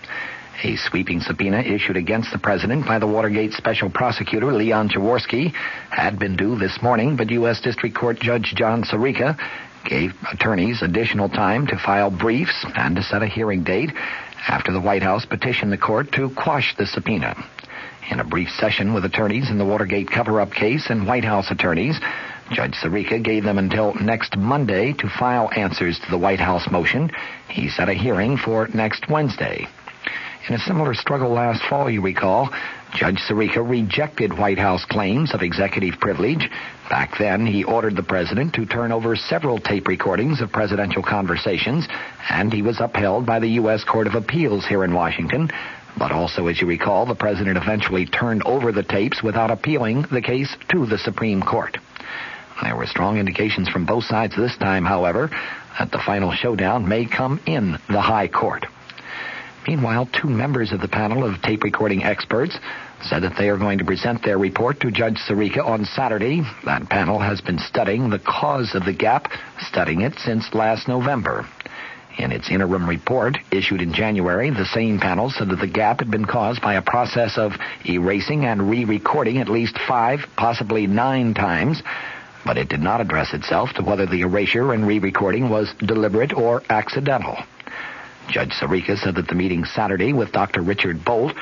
A 0.62 0.76
sweeping 0.76 1.20
subpoena 1.20 1.58
issued 1.58 1.96
against 1.96 2.32
the 2.32 2.38
president 2.38 2.86
by 2.86 2.98
the 2.98 3.06
Watergate 3.06 3.52
special 3.52 3.90
prosecutor 3.90 4.52
Leon 4.52 4.88
Jaworski 4.88 5.52
had 5.90 6.18
been 6.18 6.36
due 6.36 6.56
this 6.56 6.80
morning, 6.80 7.16
but 7.16 7.30
U.S. 7.30 7.60
District 7.60 7.94
Court 7.94 8.18
Judge 8.18 8.54
John 8.54 8.84
Sirica 8.84 9.36
gave 9.86 10.12
attorneys 10.32 10.82
additional 10.82 11.28
time 11.28 11.66
to 11.68 11.78
file 11.78 12.10
briefs 12.10 12.64
and 12.74 12.96
to 12.96 13.02
set 13.02 13.22
a 13.22 13.26
hearing 13.26 13.64
date 13.64 13.90
after 14.48 14.72
the 14.72 14.80
White 14.80 15.02
House 15.02 15.24
petitioned 15.24 15.72
the 15.72 15.78
court 15.78 16.12
to 16.12 16.30
quash 16.30 16.76
the 16.76 16.86
subpoena. 16.86 17.36
In 18.10 18.20
a 18.20 18.24
brief 18.24 18.50
session 18.50 18.94
with 18.94 19.04
attorneys 19.04 19.50
in 19.50 19.58
the 19.58 19.64
Watergate 19.64 20.10
cover-up 20.10 20.52
case 20.52 20.90
and 20.90 21.06
White 21.06 21.24
House 21.24 21.50
attorneys, 21.50 21.98
Judge 22.52 22.74
Sirica 22.74 23.22
gave 23.22 23.42
them 23.42 23.58
until 23.58 23.94
next 23.94 24.36
Monday 24.36 24.92
to 24.92 25.08
file 25.08 25.50
answers 25.56 25.98
to 25.98 26.10
the 26.10 26.18
White 26.18 26.38
House 26.38 26.70
motion. 26.70 27.10
He 27.48 27.68
set 27.68 27.88
a 27.88 27.94
hearing 27.94 28.36
for 28.36 28.68
next 28.68 29.08
Wednesday. 29.08 29.66
In 30.48 30.54
a 30.54 30.58
similar 30.60 30.94
struggle 30.94 31.30
last 31.30 31.62
fall, 31.68 31.90
you 31.90 32.00
recall, 32.00 32.50
Judge 32.94 33.18
Sirica 33.28 33.68
rejected 33.68 34.38
White 34.38 34.58
House 34.58 34.84
claims 34.84 35.34
of 35.34 35.42
executive 35.42 35.98
privilege. 36.00 36.50
Back 36.88 37.18
then, 37.18 37.44
he 37.44 37.64
ordered 37.64 37.96
the 37.96 38.02
president 38.02 38.54
to 38.54 38.64
turn 38.64 38.92
over 38.92 39.16
several 39.16 39.58
tape 39.58 39.88
recordings 39.88 40.40
of 40.40 40.52
presidential 40.52 41.02
conversations, 41.02 41.86
and 42.30 42.52
he 42.52 42.62
was 42.62 42.80
upheld 42.80 43.26
by 43.26 43.38
the 43.38 43.50
U.S. 43.50 43.84
Court 43.84 44.06
of 44.06 44.14
Appeals 44.14 44.66
here 44.66 44.84
in 44.84 44.94
Washington. 44.94 45.50
But 45.98 46.12
also, 46.12 46.46
as 46.46 46.60
you 46.60 46.66
recall, 46.66 47.06
the 47.06 47.14
president 47.14 47.56
eventually 47.56 48.06
turned 48.06 48.42
over 48.44 48.70
the 48.70 48.82
tapes 48.82 49.22
without 49.22 49.50
appealing 49.50 50.02
the 50.10 50.22
case 50.22 50.54
to 50.70 50.86
the 50.86 50.98
Supreme 50.98 51.42
Court. 51.42 51.78
There 52.62 52.76
were 52.76 52.86
strong 52.86 53.18
indications 53.18 53.68
from 53.68 53.84
both 53.84 54.04
sides 54.04 54.36
this 54.36 54.56
time, 54.56 54.84
however, 54.84 55.30
that 55.78 55.90
the 55.90 55.98
final 55.98 56.32
showdown 56.32 56.88
may 56.88 57.04
come 57.04 57.40
in 57.46 57.78
the 57.88 58.00
High 58.00 58.28
Court. 58.28 58.66
Meanwhile, 59.66 60.08
two 60.12 60.28
members 60.28 60.70
of 60.70 60.80
the 60.80 60.88
panel 60.88 61.24
of 61.24 61.42
tape 61.42 61.64
recording 61.64 62.04
experts 62.04 62.56
said 63.02 63.24
that 63.24 63.36
they 63.36 63.48
are 63.48 63.56
going 63.56 63.78
to 63.78 63.84
present 63.84 64.22
their 64.22 64.38
report 64.38 64.78
to 64.80 64.92
Judge 64.92 65.18
Sirica 65.18 65.64
on 65.64 65.84
Saturday. 65.84 66.42
That 66.64 66.88
panel 66.88 67.18
has 67.18 67.40
been 67.40 67.58
studying 67.58 68.08
the 68.08 68.20
cause 68.20 68.76
of 68.76 68.84
the 68.84 68.92
gap, 68.92 69.32
studying 69.60 70.02
it 70.02 70.18
since 70.20 70.54
last 70.54 70.86
November. 70.86 71.46
In 72.16 72.30
its 72.30 72.48
interim 72.48 72.88
report, 72.88 73.38
issued 73.50 73.82
in 73.82 73.92
January, 73.92 74.50
the 74.50 74.64
same 74.64 75.00
panel 75.00 75.30
said 75.30 75.50
that 75.50 75.60
the 75.60 75.66
gap 75.66 75.98
had 75.98 76.10
been 76.10 76.24
caused 76.24 76.62
by 76.62 76.74
a 76.74 76.82
process 76.82 77.36
of 77.36 77.52
erasing 77.84 78.46
and 78.46 78.70
re-recording 78.70 79.38
at 79.38 79.48
least 79.48 79.76
five, 79.86 80.20
possibly 80.36 80.86
nine 80.86 81.34
times, 81.34 81.82
but 82.44 82.56
it 82.56 82.68
did 82.68 82.80
not 82.80 83.00
address 83.00 83.34
itself 83.34 83.72
to 83.74 83.82
whether 83.82 84.06
the 84.06 84.22
erasure 84.22 84.72
and 84.72 84.86
re-recording 84.86 85.50
was 85.50 85.74
deliberate 85.80 86.32
or 86.32 86.62
accidental. 86.70 87.36
Judge 88.28 88.52
Sirica 88.52 88.98
said 88.98 89.14
that 89.14 89.28
the 89.28 89.34
meeting 89.34 89.64
Saturday 89.64 90.12
with 90.12 90.32
Dr. 90.32 90.60
Richard 90.60 91.04
Bolt, 91.04 91.32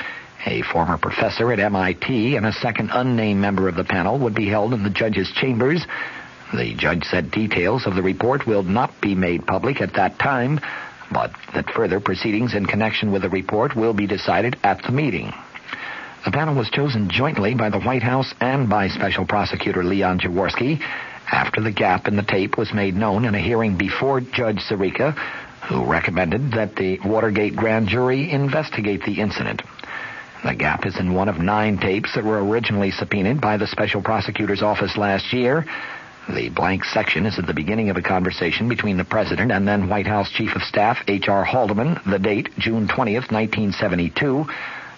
a 0.47 0.63
former 0.63 0.99
professor 0.99 1.51
at 1.53 1.59
MIT, 1.59 2.37
and 2.37 2.45
a 2.45 2.53
second 2.53 2.91
unnamed 2.93 3.41
member 3.41 3.69
of 3.69 3.75
the 3.75 3.85
panel 3.85 4.19
would 4.19 4.35
be 4.35 4.49
held 4.49 4.75
in 4.75 4.83
the 4.83 4.91
judge's 4.91 5.31
chambers. 5.33 5.85
The 6.53 6.75
judge 6.75 7.05
said 7.05 7.31
details 7.31 7.87
of 7.87 7.95
the 7.95 8.03
report 8.03 8.47
will 8.47 8.63
not 8.63 9.01
be 9.01 9.15
made 9.15 9.47
public 9.47 9.81
at 9.81 9.95
that 9.95 10.19
time, 10.19 10.61
but 11.11 11.33
that 11.55 11.71
further 11.71 12.01
proceedings 12.01 12.55
in 12.55 12.67
connection 12.67 13.13
with 13.13 13.23
the 13.23 13.31
report 13.31 13.75
will 13.75 13.95
be 13.95 14.07
decided 14.07 14.57
at 14.63 14.83
the 14.83 14.93
meeting. 14.93 15.33
The 16.25 16.31
panel 16.31 16.55
was 16.55 16.71
chosen 16.71 17.11
jointly 17.11 17.55
by 17.55 17.71
the 17.71 17.81
White 17.81 18.03
House 18.03 18.33
and 18.41 18.69
by 18.69 18.89
Special 18.89 19.27
Prosecutor 19.27 19.85
Leon 19.85 20.21
Jaworski 20.21 20.81
after 21.31 21.61
the 21.61 21.71
gap 21.71 22.07
in 22.07 22.17
the 22.17 22.23
tape 22.23 22.57
was 22.57 22.73
made 22.73 22.95
known 22.95 23.25
in 23.25 23.35
a 23.35 23.41
hearing 23.41 23.77
before 23.77 24.21
Judge 24.21 24.61
Sirica, 24.61 25.17
who 25.69 25.85
recommended 25.85 26.53
that 26.53 26.77
the 26.77 26.99
Watergate 27.05 27.57
grand 27.57 27.89
jury 27.89 28.31
investigate 28.31 29.03
the 29.05 29.21
incident. 29.21 29.63
The 30.45 30.55
gap 30.55 30.85
is 30.85 30.99
in 30.99 31.15
one 31.15 31.31
of 31.31 31.39
nine 31.39 31.79
tapes 31.79 32.15
that 32.15 32.25
were 32.25 32.45
originally 32.45 32.91
subpoenaed 32.91 33.41
by 33.41 33.57
the 33.57 33.67
special 33.67 34.03
prosecutor's 34.03 34.63
office 34.63 34.97
last 34.97 35.33
year. 35.33 35.65
The 36.29 36.51
blank 36.51 36.85
section 36.85 37.25
is 37.25 37.39
at 37.39 37.47
the 37.47 37.55
beginning 37.55 37.89
of 37.89 37.97
a 37.97 38.03
conversation 38.03 38.69
between 38.69 38.99
the 38.99 39.05
president 39.05 39.53
and 39.53 39.67
then 39.67 39.89
White 39.89 40.07
House 40.07 40.31
Chief 40.31 40.55
of 40.55 40.63
Staff 40.63 41.05
H.R. 41.09 41.45
Haldeman, 41.45 42.01
the 42.11 42.19
date 42.19 42.51
June 42.59 42.89
20th, 42.89 43.33
1972. 43.33 44.45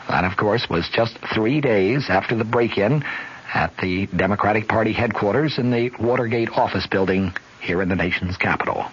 That, 0.08 0.24
of 0.24 0.36
course, 0.36 0.68
was 0.68 0.88
just 0.88 1.18
three 1.34 1.60
days 1.60 2.06
after 2.08 2.36
the 2.36 2.44
break-in 2.44 3.04
at 3.52 3.76
the 3.78 4.06
Democratic 4.06 4.68
Party 4.68 4.92
headquarters 4.92 5.58
in 5.58 5.70
the 5.70 5.90
Watergate 6.00 6.50
office 6.50 6.86
building 6.86 7.32
here 7.60 7.82
in 7.82 7.88
the 7.88 7.96
nation's 7.96 8.36
capital. 8.36 8.86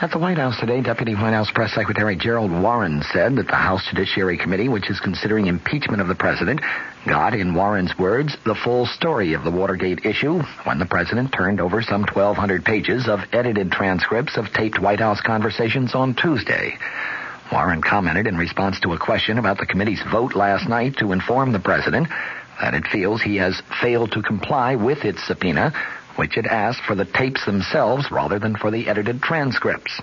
At 0.00 0.10
the 0.10 0.18
White 0.18 0.38
House 0.38 0.58
today, 0.58 0.80
Deputy 0.80 1.14
White 1.14 1.34
House 1.34 1.52
Press 1.52 1.72
Secretary 1.72 2.16
Gerald 2.16 2.50
Warren 2.50 3.00
said 3.12 3.36
that 3.36 3.46
the 3.46 3.54
House 3.54 3.86
Judiciary 3.88 4.36
Committee, 4.36 4.68
which 4.68 4.90
is 4.90 4.98
considering 4.98 5.46
impeachment 5.46 6.02
of 6.02 6.08
the 6.08 6.16
president, 6.16 6.60
got, 7.06 7.32
in 7.32 7.54
Warren's 7.54 7.96
words, 7.96 8.36
the 8.44 8.56
full 8.56 8.86
story 8.86 9.34
of 9.34 9.44
the 9.44 9.52
Watergate 9.52 10.04
issue 10.04 10.42
when 10.64 10.80
the 10.80 10.84
president 10.84 11.32
turned 11.32 11.60
over 11.60 11.80
some 11.80 12.02
1,200 12.02 12.64
pages 12.64 13.06
of 13.06 13.20
edited 13.32 13.70
transcripts 13.70 14.36
of 14.36 14.52
taped 14.52 14.80
White 14.80 14.98
House 14.98 15.20
conversations 15.20 15.94
on 15.94 16.14
Tuesday. 16.14 16.76
Warren 17.52 17.80
commented 17.80 18.26
in 18.26 18.36
response 18.36 18.80
to 18.80 18.94
a 18.94 18.98
question 18.98 19.38
about 19.38 19.58
the 19.58 19.66
committee's 19.66 20.02
vote 20.10 20.34
last 20.34 20.68
night 20.68 20.96
to 20.96 21.12
inform 21.12 21.52
the 21.52 21.60
president 21.60 22.08
that 22.60 22.74
it 22.74 22.86
feels 22.88 23.22
he 23.22 23.36
has 23.36 23.62
failed 23.80 24.10
to 24.12 24.22
comply 24.22 24.74
with 24.74 25.04
its 25.04 25.24
subpoena 25.24 25.72
which 26.16 26.34
had 26.34 26.46
asked 26.46 26.82
for 26.86 26.94
the 26.94 27.04
tapes 27.04 27.44
themselves 27.44 28.10
rather 28.10 28.38
than 28.38 28.56
for 28.56 28.70
the 28.70 28.88
edited 28.88 29.22
transcripts. 29.22 30.00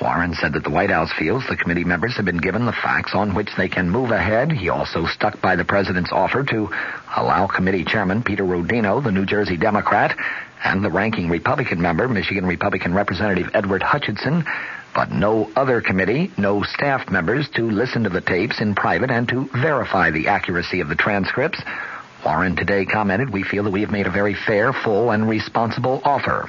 Warren 0.00 0.34
said 0.34 0.54
that 0.54 0.64
the 0.64 0.70
White 0.70 0.90
House 0.90 1.12
feels 1.16 1.44
the 1.46 1.56
committee 1.56 1.84
members 1.84 2.16
have 2.16 2.24
been 2.24 2.38
given 2.38 2.66
the 2.66 2.72
facts 2.72 3.14
on 3.14 3.34
which 3.34 3.50
they 3.56 3.68
can 3.68 3.90
move 3.90 4.10
ahead. 4.10 4.50
He 4.50 4.68
also 4.68 5.06
stuck 5.06 5.40
by 5.40 5.54
the 5.54 5.64
president's 5.64 6.10
offer 6.12 6.42
to 6.42 6.68
allow 7.16 7.46
committee 7.46 7.84
chairman 7.84 8.22
Peter 8.22 8.42
Rodino, 8.42 9.02
the 9.02 9.12
New 9.12 9.24
Jersey 9.24 9.56
Democrat, 9.56 10.16
and 10.64 10.84
the 10.84 10.90
ranking 10.90 11.28
Republican 11.28 11.80
member, 11.80 12.08
Michigan 12.08 12.44
Republican 12.44 12.92
Representative 12.92 13.50
Edward 13.54 13.82
Hutchinson, 13.82 14.44
but 14.94 15.10
no 15.10 15.50
other 15.54 15.80
committee, 15.80 16.32
no 16.36 16.62
staff 16.62 17.10
members 17.10 17.48
to 17.50 17.62
listen 17.70 18.04
to 18.04 18.10
the 18.10 18.20
tapes 18.20 18.60
in 18.60 18.74
private 18.74 19.10
and 19.10 19.28
to 19.28 19.48
verify 19.52 20.10
the 20.10 20.28
accuracy 20.28 20.80
of 20.80 20.88
the 20.88 20.94
transcripts 20.96 21.60
Warren 22.24 22.56
today 22.56 22.86
commented, 22.86 23.30
we 23.30 23.42
feel 23.42 23.64
that 23.64 23.70
we 23.70 23.82
have 23.82 23.90
made 23.90 24.06
a 24.06 24.10
very 24.10 24.34
fair, 24.34 24.72
full, 24.72 25.10
and 25.10 25.28
responsible 25.28 26.00
offer. 26.04 26.48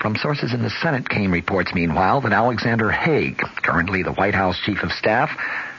From 0.00 0.16
sources 0.16 0.52
in 0.52 0.62
the 0.62 0.70
Senate 0.82 1.08
came 1.08 1.32
reports, 1.32 1.72
meanwhile, 1.74 2.20
that 2.20 2.32
Alexander 2.32 2.90
Haig, 2.90 3.38
currently 3.62 4.02
the 4.02 4.12
White 4.12 4.34
House 4.34 4.58
Chief 4.60 4.82
of 4.82 4.92
Staff, 4.92 5.30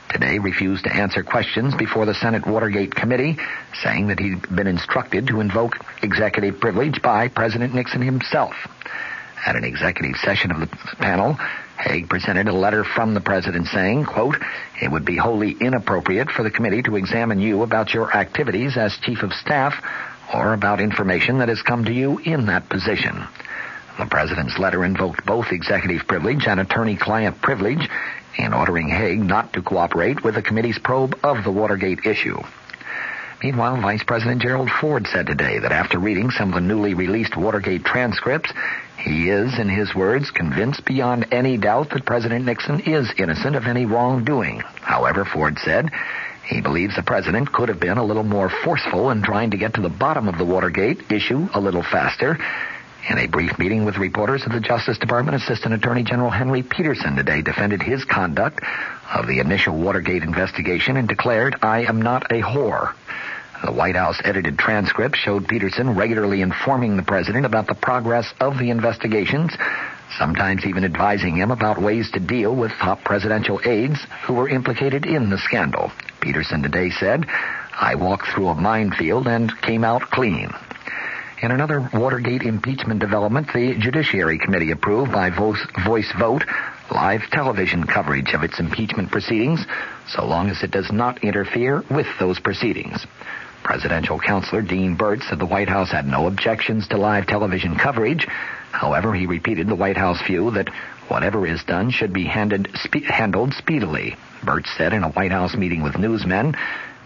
today 0.09 0.39
refused 0.39 0.85
to 0.85 0.93
answer 0.93 1.21
questions 1.21 1.75
before 1.75 2.05
the 2.07 2.15
Senate 2.15 2.47
Watergate 2.47 2.95
Committee, 2.95 3.37
saying 3.83 4.07
that 4.07 4.19
he'd 4.19 4.41
been 4.53 4.67
instructed 4.67 5.27
to 5.27 5.41
invoke 5.41 5.75
executive 6.01 6.59
privilege 6.59 6.99
by 7.01 7.27
President 7.27 7.75
Nixon 7.75 8.01
himself. 8.01 8.55
At 9.45 9.55
an 9.55 9.63
executive 9.63 10.15
session 10.17 10.51
of 10.51 10.59
the 10.59 10.67
panel, 10.97 11.37
Haig 11.77 12.09
presented 12.09 12.47
a 12.47 12.53
letter 12.53 12.83
from 12.83 13.13
the 13.13 13.21
president 13.21 13.67
saying, 13.67 14.05
quote, 14.05 14.35
it 14.81 14.91
would 14.91 15.05
be 15.05 15.17
wholly 15.17 15.51
inappropriate 15.51 16.31
for 16.31 16.43
the 16.43 16.51
committee 16.51 16.81
to 16.83 16.95
examine 16.95 17.39
you 17.39 17.61
about 17.61 17.93
your 17.93 18.11
activities 18.15 18.77
as 18.77 18.97
chief 19.03 19.21
of 19.21 19.31
staff 19.33 19.73
or 20.33 20.53
about 20.53 20.81
information 20.81 21.39
that 21.39 21.49
has 21.49 21.61
come 21.61 21.85
to 21.85 21.93
you 21.93 22.17
in 22.19 22.47
that 22.47 22.67
position. 22.69 23.27
The 23.99 24.05
president's 24.05 24.59
letter 24.59 24.83
invoked 24.85 25.25
both 25.25 25.51
executive 25.51 26.07
privilege 26.07 26.45
and 26.47 26.59
attorney-client 26.59 27.41
privilege 27.41 27.89
in 28.37 28.53
ordering 28.53 28.89
Haig 28.89 29.19
not 29.19 29.53
to 29.53 29.61
cooperate 29.61 30.23
with 30.23 30.35
the 30.35 30.41
committee's 30.41 30.79
probe 30.79 31.17
of 31.23 31.43
the 31.43 31.51
Watergate 31.51 32.05
issue. 32.05 32.39
Meanwhile, 33.41 33.81
Vice 33.81 34.03
President 34.03 34.41
Gerald 34.41 34.69
Ford 34.69 35.05
said 35.07 35.27
today 35.27 35.59
that 35.59 35.71
after 35.71 35.99
reading 35.99 36.31
some 36.31 36.49
of 36.49 36.55
the 36.55 36.61
newly 36.61 36.95
released 36.95 37.37
Watergate 37.37 37.85
transcripts, 37.85 38.51
He 38.97 39.29
is, 39.29 39.57
in 39.59 39.69
his 39.69 39.93
words, 39.93 40.31
convinced 40.31 40.83
beyond 40.83 41.27
any 41.31 41.57
doubt 41.57 41.91
that 41.91 42.05
President 42.05 42.45
Nixon 42.45 42.81
is 42.81 43.11
innocent 43.17 43.55
of 43.55 43.67
any 43.67 43.85
wrongdoing. 43.85 44.63
However, 44.81 45.23
Ford 45.23 45.57
said, 45.59 45.91
he 46.43 46.61
believes 46.61 46.95
the 46.95 47.03
president 47.03 47.51
could 47.51 47.69
have 47.69 47.79
been 47.79 47.97
a 47.97 48.03
little 48.03 48.23
more 48.23 48.49
forceful 48.49 49.11
in 49.11 49.21
trying 49.21 49.51
to 49.51 49.57
get 49.57 49.73
to 49.75 49.81
the 49.81 49.89
bottom 49.89 50.27
of 50.27 50.37
the 50.37 50.45
Watergate 50.45 51.11
issue 51.11 51.47
a 51.53 51.59
little 51.59 51.83
faster. 51.83 52.39
In 53.09 53.17
a 53.17 53.27
brief 53.27 53.59
meeting 53.59 53.85
with 53.85 53.97
reporters 53.97 54.43
at 54.45 54.51
the 54.51 54.59
Justice 54.59 54.97
Department, 54.97 55.41
Assistant 55.41 55.73
Attorney 55.73 56.03
General 56.03 56.29
Henry 56.29 56.63
Petersen 56.63 57.15
today 57.15 57.41
defended 57.41 57.81
his 57.81 58.03
conduct 58.05 58.61
of 59.13 59.27
the 59.27 59.39
initial 59.39 59.77
Watergate 59.77 60.23
investigation 60.23 60.97
and 60.97 61.07
declared, 61.07 61.55
I 61.61 61.83
am 61.83 62.01
not 62.01 62.31
a 62.31 62.41
whore. 62.41 62.93
The 63.63 63.71
White 63.71 63.95
House 63.95 64.21
edited 64.23 64.59
transcript 64.59 65.17
showed 65.17 65.47
Petersen 65.47 65.95
regularly 65.95 66.41
informing 66.41 66.95
the 66.95 67.03
president 67.03 67.45
about 67.45 67.65
the 67.65 67.73
progress 67.73 68.31
of 68.39 68.59
the 68.59 68.69
investigations, 68.69 69.51
sometimes 70.17 70.65
even 70.65 70.85
advising 70.85 71.35
him 71.35 71.49
about 71.49 71.81
ways 71.81 72.11
to 72.11 72.19
deal 72.19 72.55
with 72.55 72.71
top 72.73 73.03
presidential 73.03 73.59
aides 73.65 73.99
who 74.25 74.35
were 74.35 74.47
implicated 74.47 75.05
in 75.05 75.31
the 75.31 75.39
scandal. 75.39 75.91
Petersen 76.21 76.61
today 76.61 76.91
said, 76.91 77.25
I 77.73 77.95
walked 77.95 78.27
through 78.27 78.49
a 78.49 78.55
minefield 78.55 79.27
and 79.27 79.51
came 79.61 79.83
out 79.83 80.03
clean. 80.11 80.51
In 81.41 81.51
another 81.51 81.89
Watergate 81.93 82.43
impeachment 82.43 82.99
development, 82.99 83.53
the 83.53 83.75
Judiciary 83.77 84.39
Committee 84.39 84.71
approved 84.71 85.11
by 85.11 85.29
voice, 85.29 85.65
voice 85.85 86.11
vote 86.17 86.43
live 86.91 87.21
television 87.31 87.85
coverage 87.85 88.33
of 88.33 88.43
its 88.43 88.59
impeachment 88.59 89.11
proceedings, 89.11 89.65
so 90.07 90.25
long 90.25 90.49
as 90.49 90.63
it 90.63 90.71
does 90.71 90.91
not 90.91 91.23
interfere 91.23 91.83
with 91.91 92.07
those 92.19 92.39
proceedings. 92.39 93.05
Presidential 93.67 94.17
counselor 94.17 94.61
Dean 94.61 94.95
Burch 94.95 95.23
said 95.23 95.39
the 95.39 95.45
White 95.45 95.67
House 95.67 95.91
had 95.91 96.07
no 96.07 96.27
objections 96.27 96.87
to 96.87 96.97
live 96.97 97.27
television 97.27 97.75
coverage. 97.75 98.25
However, 98.71 99.13
he 99.13 99.25
repeated 99.25 99.67
the 99.67 99.75
White 99.75 99.97
House 99.97 100.25
view 100.25 100.51
that 100.51 100.69
whatever 101.09 101.45
is 101.45 101.65
done 101.65 101.89
should 101.89 102.13
be 102.13 102.23
handed, 102.23 102.69
spe- 102.75 103.03
handled 103.03 103.53
speedily. 103.53 104.15
Burch 104.41 104.67
said 104.77 104.93
in 104.93 105.03
a 105.03 105.09
White 105.09 105.33
House 105.33 105.53
meeting 105.53 105.83
with 105.83 105.97
newsmen, 105.97 106.55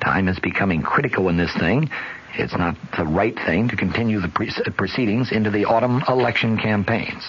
time 0.01 0.27
is 0.27 0.37
becoming 0.37 0.83
critical 0.83 1.29
in 1.29 1.37
this 1.37 1.53
thing. 1.55 1.89
It's 2.35 2.55
not 2.55 2.75
the 2.95 3.05
right 3.05 3.35
thing 3.35 3.69
to 3.69 3.75
continue 3.75 4.19
the 4.19 4.29
pre- 4.29 4.53
proceedings 4.77 5.31
into 5.31 5.49
the 5.49 5.65
autumn 5.65 6.03
election 6.07 6.59
campaigns. 6.59 7.23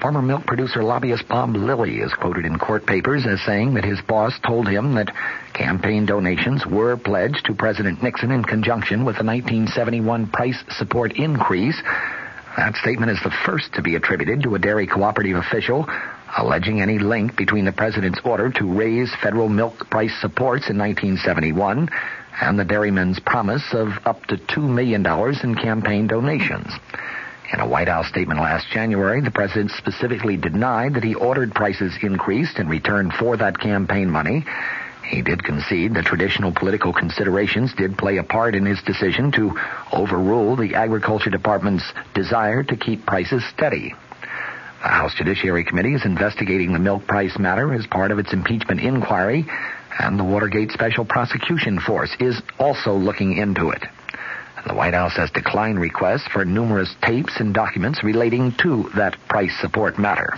Former 0.00 0.22
milk 0.22 0.46
producer 0.46 0.82
lobbyist 0.82 1.26
Bob 1.26 1.56
Lilly 1.56 1.98
is 1.98 2.12
quoted 2.14 2.44
in 2.44 2.58
court 2.58 2.86
papers 2.86 3.26
as 3.26 3.40
saying 3.42 3.74
that 3.74 3.84
his 3.84 4.00
boss 4.00 4.32
told 4.46 4.68
him 4.68 4.94
that 4.94 5.12
campaign 5.58 6.06
donations 6.06 6.64
were 6.64 6.96
pledged 6.96 7.44
to 7.46 7.54
President 7.54 8.02
Nixon 8.02 8.30
in 8.30 8.44
conjunction 8.44 9.04
with 9.04 9.16
the 9.18 9.24
1971 9.24 10.28
price 10.28 10.62
support 10.70 11.12
increase. 11.16 11.80
That 12.56 12.76
statement 12.76 13.10
is 13.10 13.20
the 13.22 13.34
first 13.44 13.74
to 13.74 13.82
be 13.82 13.96
attributed 13.96 14.44
to 14.44 14.54
a 14.54 14.58
dairy 14.58 14.86
cooperative 14.86 15.36
official 15.36 15.86
alleging 16.36 16.80
any 16.80 16.98
link 16.98 17.36
between 17.36 17.64
the 17.64 17.72
president's 17.72 18.20
order 18.24 18.50
to 18.50 18.64
raise 18.64 19.12
federal 19.22 19.48
milk 19.48 19.88
price 19.90 20.14
supports 20.20 20.68
in 20.68 20.78
1971 20.78 21.88
and 22.40 22.58
the 22.58 22.64
dairymen's 22.64 23.18
promise 23.20 23.64
of 23.72 23.88
up 24.04 24.24
to 24.26 24.36
$2 24.36 24.62
million 24.62 25.04
in 25.42 25.54
campaign 25.54 26.06
donations. 26.06 26.72
In 27.52 27.60
a 27.60 27.66
White 27.66 27.88
House 27.88 28.08
statement 28.08 28.40
last 28.40 28.68
January, 28.70 29.22
the 29.22 29.30
president 29.30 29.70
specifically 29.70 30.36
denied 30.36 30.94
that 30.94 31.04
he 31.04 31.14
ordered 31.14 31.54
prices 31.54 31.96
increased 32.02 32.58
in 32.58 32.68
return 32.68 33.10
for 33.10 33.38
that 33.38 33.58
campaign 33.58 34.10
money. 34.10 34.44
He 35.08 35.22
did 35.22 35.42
concede 35.42 35.94
that 35.94 36.04
traditional 36.04 36.52
political 36.52 36.92
considerations 36.92 37.72
did 37.72 37.96
play 37.96 38.18
a 38.18 38.22
part 38.22 38.54
in 38.54 38.66
his 38.66 38.82
decision 38.82 39.32
to 39.32 39.58
overrule 39.90 40.54
the 40.54 40.74
Agriculture 40.74 41.30
Department's 41.30 41.84
desire 42.14 42.62
to 42.64 42.76
keep 42.76 43.06
prices 43.06 43.42
steady. 43.48 43.94
The 44.82 44.88
House 44.88 45.14
Judiciary 45.14 45.64
Committee 45.64 45.94
is 45.94 46.04
investigating 46.04 46.72
the 46.72 46.78
milk 46.78 47.06
price 47.06 47.38
matter 47.38 47.72
as 47.72 47.86
part 47.86 48.10
of 48.10 48.18
its 48.18 48.34
impeachment 48.34 48.80
inquiry, 48.80 49.46
and 49.98 50.18
the 50.18 50.24
Watergate 50.24 50.72
Special 50.72 51.06
Prosecution 51.06 51.80
Force 51.80 52.14
is 52.20 52.40
also 52.58 52.92
looking 52.92 53.36
into 53.36 53.70
it. 53.70 53.82
The 54.66 54.74
White 54.74 54.94
House 54.94 55.16
has 55.16 55.30
declined 55.30 55.80
requests 55.80 56.28
for 56.28 56.44
numerous 56.44 56.94
tapes 57.02 57.40
and 57.40 57.54
documents 57.54 58.04
relating 58.04 58.52
to 58.62 58.90
that 58.94 59.16
price 59.26 59.56
support 59.58 59.98
matter. 59.98 60.34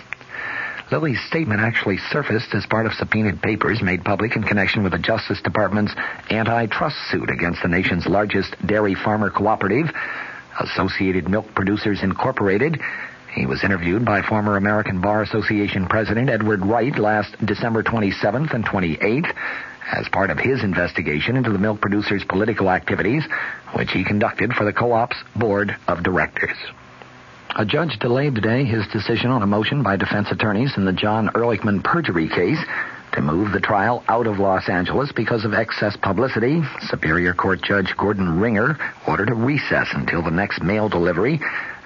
Lilly's 0.91 1.21
statement 1.29 1.61
actually 1.61 1.99
surfaced 2.11 2.53
as 2.53 2.67
part 2.67 2.87
of 2.87 2.93
subpoenaed 2.95 3.41
papers 3.41 3.81
made 3.81 4.05
public 4.05 4.35
in 4.35 4.43
connection 4.43 4.83
with 4.83 4.93
the 4.93 4.99
Justice 4.99 5.41
Department's 5.41 5.95
antitrust 6.31 6.97
suit 7.11 7.31
against 7.31 7.63
the 7.63 7.69
nation's 7.69 8.07
largest 8.07 8.55
dairy 8.67 8.97
farmer 8.97 9.31
cooperative, 9.31 9.95
Associated 10.59 11.29
Milk 11.29 11.55
Producers 11.55 12.03
Incorporated. 12.03 12.81
He 13.35 13.47
was 13.47 13.63
interviewed 13.63 14.05
by 14.05 14.23
former 14.23 14.57
American 14.57 15.01
Bar 15.01 15.23
Association 15.23 15.87
President 15.87 16.29
Edward 16.29 16.67
Wright 16.67 16.99
last 16.99 17.37
December 17.47 17.85
27th 17.85 18.53
and 18.53 18.67
28th 18.67 19.33
as 19.93 20.09
part 20.09 20.31
of 20.31 20.39
his 20.39 20.65
investigation 20.65 21.37
into 21.37 21.53
the 21.53 21.59
milk 21.59 21.81
producers' 21.81 22.25
political 22.29 22.69
activities, 22.69 23.23
which 23.77 23.93
he 23.93 24.03
conducted 24.03 24.53
for 24.53 24.65
the 24.65 24.73
co-op's 24.73 25.17
board 25.37 25.77
of 25.87 26.03
directors. 26.03 26.57
A 27.57 27.65
judge 27.65 27.99
delayed 27.99 28.37
today 28.37 28.65
his 28.65 28.87
decision 28.89 29.31
on 29.33 29.43
a 29.43 29.47
motion 29.47 29.83
by 29.83 29.97
defense 29.97 30.31
attorneys 30.31 30.77
in 30.77 30.85
the 30.85 30.93
John 30.93 31.29
Ehrlichman 31.35 31.83
perjury 31.83 32.29
case 32.29 32.61
to 33.13 33.21
move 33.21 33.51
the 33.51 33.61
trial 33.61 34.05
out 34.09 34.29
of 34.29 34.39
Los 34.39 34.69
Angeles 34.69 35.11
because 35.11 35.45
of 35.45 35.53
excess 35.53 35.97
publicity. 35.97 36.63
Superior 36.83 37.35
Court 37.35 37.61
Judge 37.61 37.97
Gordon 37.97 38.39
Ringer 38.39 38.79
ordered 39.07 39.31
a 39.31 39.35
recess 39.35 39.89
until 39.95 40.23
the 40.23 40.31
next 40.31 40.63
mail 40.63 40.89
delivery 40.89 41.41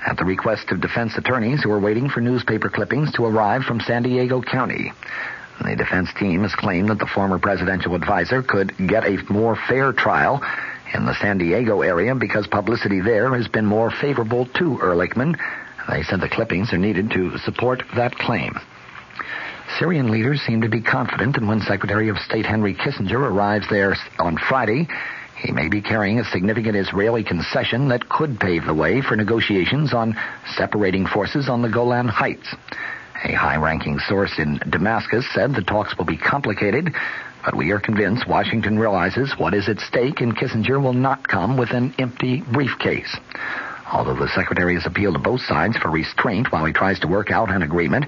at 0.06 0.18
the 0.18 0.24
request 0.26 0.70
of 0.70 0.82
defense 0.82 1.16
attorneys 1.16 1.62
who 1.62 1.70
are 1.70 1.80
waiting 1.80 2.10
for 2.10 2.20
newspaper 2.20 2.68
clippings 2.68 3.10
to 3.12 3.24
arrive 3.24 3.62
from 3.62 3.80
San 3.80 4.02
Diego 4.02 4.42
County. 4.42 4.92
The 5.62 5.76
defense 5.76 6.10
team 6.18 6.42
has 6.42 6.54
claimed 6.54 6.90
that 6.90 6.98
the 6.98 7.06
former 7.06 7.38
presidential 7.38 7.94
advisor 7.94 8.42
could 8.42 8.76
get 8.86 9.06
a 9.06 9.16
more 9.32 9.56
fair 9.56 9.94
trial 9.94 10.42
in 10.94 11.06
the 11.06 11.14
San 11.14 11.38
Diego 11.38 11.82
area 11.82 12.14
because 12.14 12.46
publicity 12.46 13.00
there 13.00 13.34
has 13.34 13.48
been 13.48 13.66
more 13.66 13.90
favorable 13.90 14.46
to 14.46 14.78
Ehrlichman. 14.78 15.36
They 15.88 16.02
said 16.02 16.20
the 16.20 16.28
clippings 16.28 16.72
are 16.72 16.78
needed 16.78 17.10
to 17.10 17.36
support 17.38 17.82
that 17.96 18.14
claim. 18.14 18.54
Syrian 19.78 20.10
leaders 20.10 20.40
seem 20.42 20.60
to 20.60 20.68
be 20.68 20.80
confident 20.80 21.34
that 21.34 21.44
when 21.44 21.60
Secretary 21.60 22.08
of 22.08 22.18
State 22.18 22.46
Henry 22.46 22.74
Kissinger 22.74 23.18
arrives 23.18 23.66
there 23.68 23.96
on 24.18 24.36
Friday, 24.36 24.86
he 25.36 25.52
may 25.52 25.68
be 25.68 25.82
carrying 25.82 26.20
a 26.20 26.24
significant 26.24 26.76
Israeli 26.76 27.24
concession 27.24 27.88
that 27.88 28.08
could 28.08 28.38
pave 28.38 28.64
the 28.64 28.74
way 28.74 29.02
for 29.02 29.16
negotiations 29.16 29.92
on 29.92 30.16
separating 30.56 31.06
forces 31.06 31.48
on 31.48 31.60
the 31.60 31.68
Golan 31.68 32.08
Heights. 32.08 32.54
A 33.24 33.32
high-ranking 33.32 33.98
source 34.00 34.38
in 34.38 34.60
Damascus 34.68 35.26
said 35.34 35.54
the 35.54 35.62
talks 35.62 35.96
will 35.96 36.04
be 36.04 36.16
complicated, 36.16 36.94
but 37.44 37.54
we 37.54 37.70
are 37.72 37.80
convinced 37.80 38.26
Washington 38.26 38.78
realizes 38.78 39.34
what 39.36 39.54
is 39.54 39.68
at 39.68 39.80
stake 39.80 40.20
and 40.20 40.36
Kissinger 40.36 40.82
will 40.82 40.94
not 40.94 41.28
come 41.28 41.56
with 41.56 41.70
an 41.70 41.94
empty 41.98 42.40
briefcase. 42.40 43.14
Although 43.92 44.14
the 44.14 44.28
secretary 44.34 44.74
has 44.74 44.86
appealed 44.86 45.14
to 45.14 45.20
both 45.20 45.42
sides 45.42 45.76
for 45.76 45.90
restraint 45.90 46.50
while 46.50 46.64
he 46.64 46.72
tries 46.72 46.98
to 47.00 47.06
work 47.06 47.30
out 47.30 47.50
an 47.50 47.62
agreement, 47.62 48.06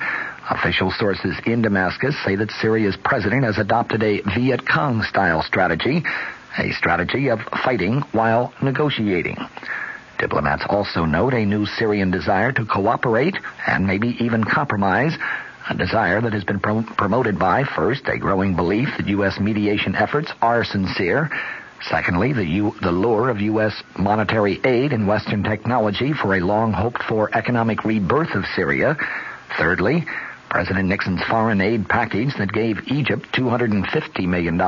official 0.51 0.91
sources 0.91 1.37
in 1.45 1.63
Damascus 1.63 2.17
say 2.25 2.35
that 2.37 2.51
Syria's 2.51 2.97
president 2.97 3.45
has 3.45 3.59
adopted 3.59 4.03
a 4.03 4.23
Viet 4.23 4.67
Cong-style 4.67 5.43
strategy, 5.43 6.03
a 6.59 6.73
strategy 6.73 7.29
of 7.29 7.41
fighting 7.63 8.01
while 8.13 8.55
negotiating. 8.63 9.37
Diplomats 10.19 10.65
also 10.67 11.05
note 11.05 11.35
a 11.35 11.45
new 11.45 11.67
Syrian 11.67 12.11
desire 12.11 12.53
to 12.53 12.65
cooperate 12.65 13.37
and 13.67 13.87
maybe 13.87 14.17
even 14.21 14.45
compromise, 14.45 15.13
a 15.69 15.75
desire 15.75 16.21
that 16.21 16.33
has 16.33 16.45
been 16.45 16.61
pro- 16.61 16.83
promoted 16.83 17.39
by, 17.39 17.65
first, 17.65 18.07
a 18.09 18.19
growing 18.19 18.55
belief 18.55 18.89
that 18.97 19.09
U.S. 19.09 19.41
mediation 19.41 19.95
efforts 19.95 20.33
are 20.41 20.65
sincere, 20.65 21.31
secondly, 21.89 22.33
the, 22.33 22.45
U- 22.45 22.77
the 22.81 22.93
lure 22.93 23.29
of 23.29 23.41
U.S. 23.41 23.83
monetary 23.99 24.61
aid 24.65 24.93
and 24.93 25.07
Western 25.07 25.43
technology 25.43 26.13
for 26.13 26.35
a 26.35 26.41
long 26.41 26.73
hoped 26.73 27.03
for 27.03 27.31
economic 27.37 27.85
rebirth 27.85 28.35
of 28.35 28.45
Syria, 28.55 28.97
thirdly, 29.59 30.05
President 30.49 30.89
Nixon's 30.89 31.23
foreign 31.25 31.61
aid 31.61 31.89
package 31.89 32.35
that 32.39 32.53
gave 32.53 32.89
Egypt 32.89 33.27
$250 33.33 34.27
million 34.27 34.61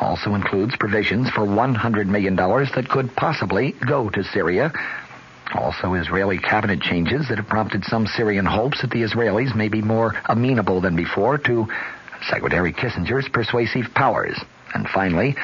also 0.00 0.34
includes 0.34 0.76
provisions 0.76 1.30
for 1.30 1.42
$100 1.42 2.06
million 2.06 2.36
that 2.36 2.88
could 2.88 3.14
possibly 3.16 3.72
go 3.72 4.08
to 4.10 4.22
Syria. 4.24 4.72
Also, 5.54 5.94
Israeli 5.94 6.38
cabinet 6.38 6.80
changes 6.80 7.28
that 7.28 7.38
have 7.38 7.48
prompted 7.48 7.84
some 7.84 8.06
Syrian 8.06 8.44
hopes 8.44 8.82
that 8.82 8.90
the 8.90 9.02
Israelis 9.02 9.54
may 9.54 9.68
be 9.68 9.80
more 9.80 10.14
amenable 10.26 10.80
than 10.80 10.94
before 10.94 11.38
to 11.38 11.66
Secretary 12.28 12.72
Kissinger's 12.72 13.28
persuasive 13.28 13.94
powers. 13.94 14.38
And 14.74 14.86
finally, 14.88 15.36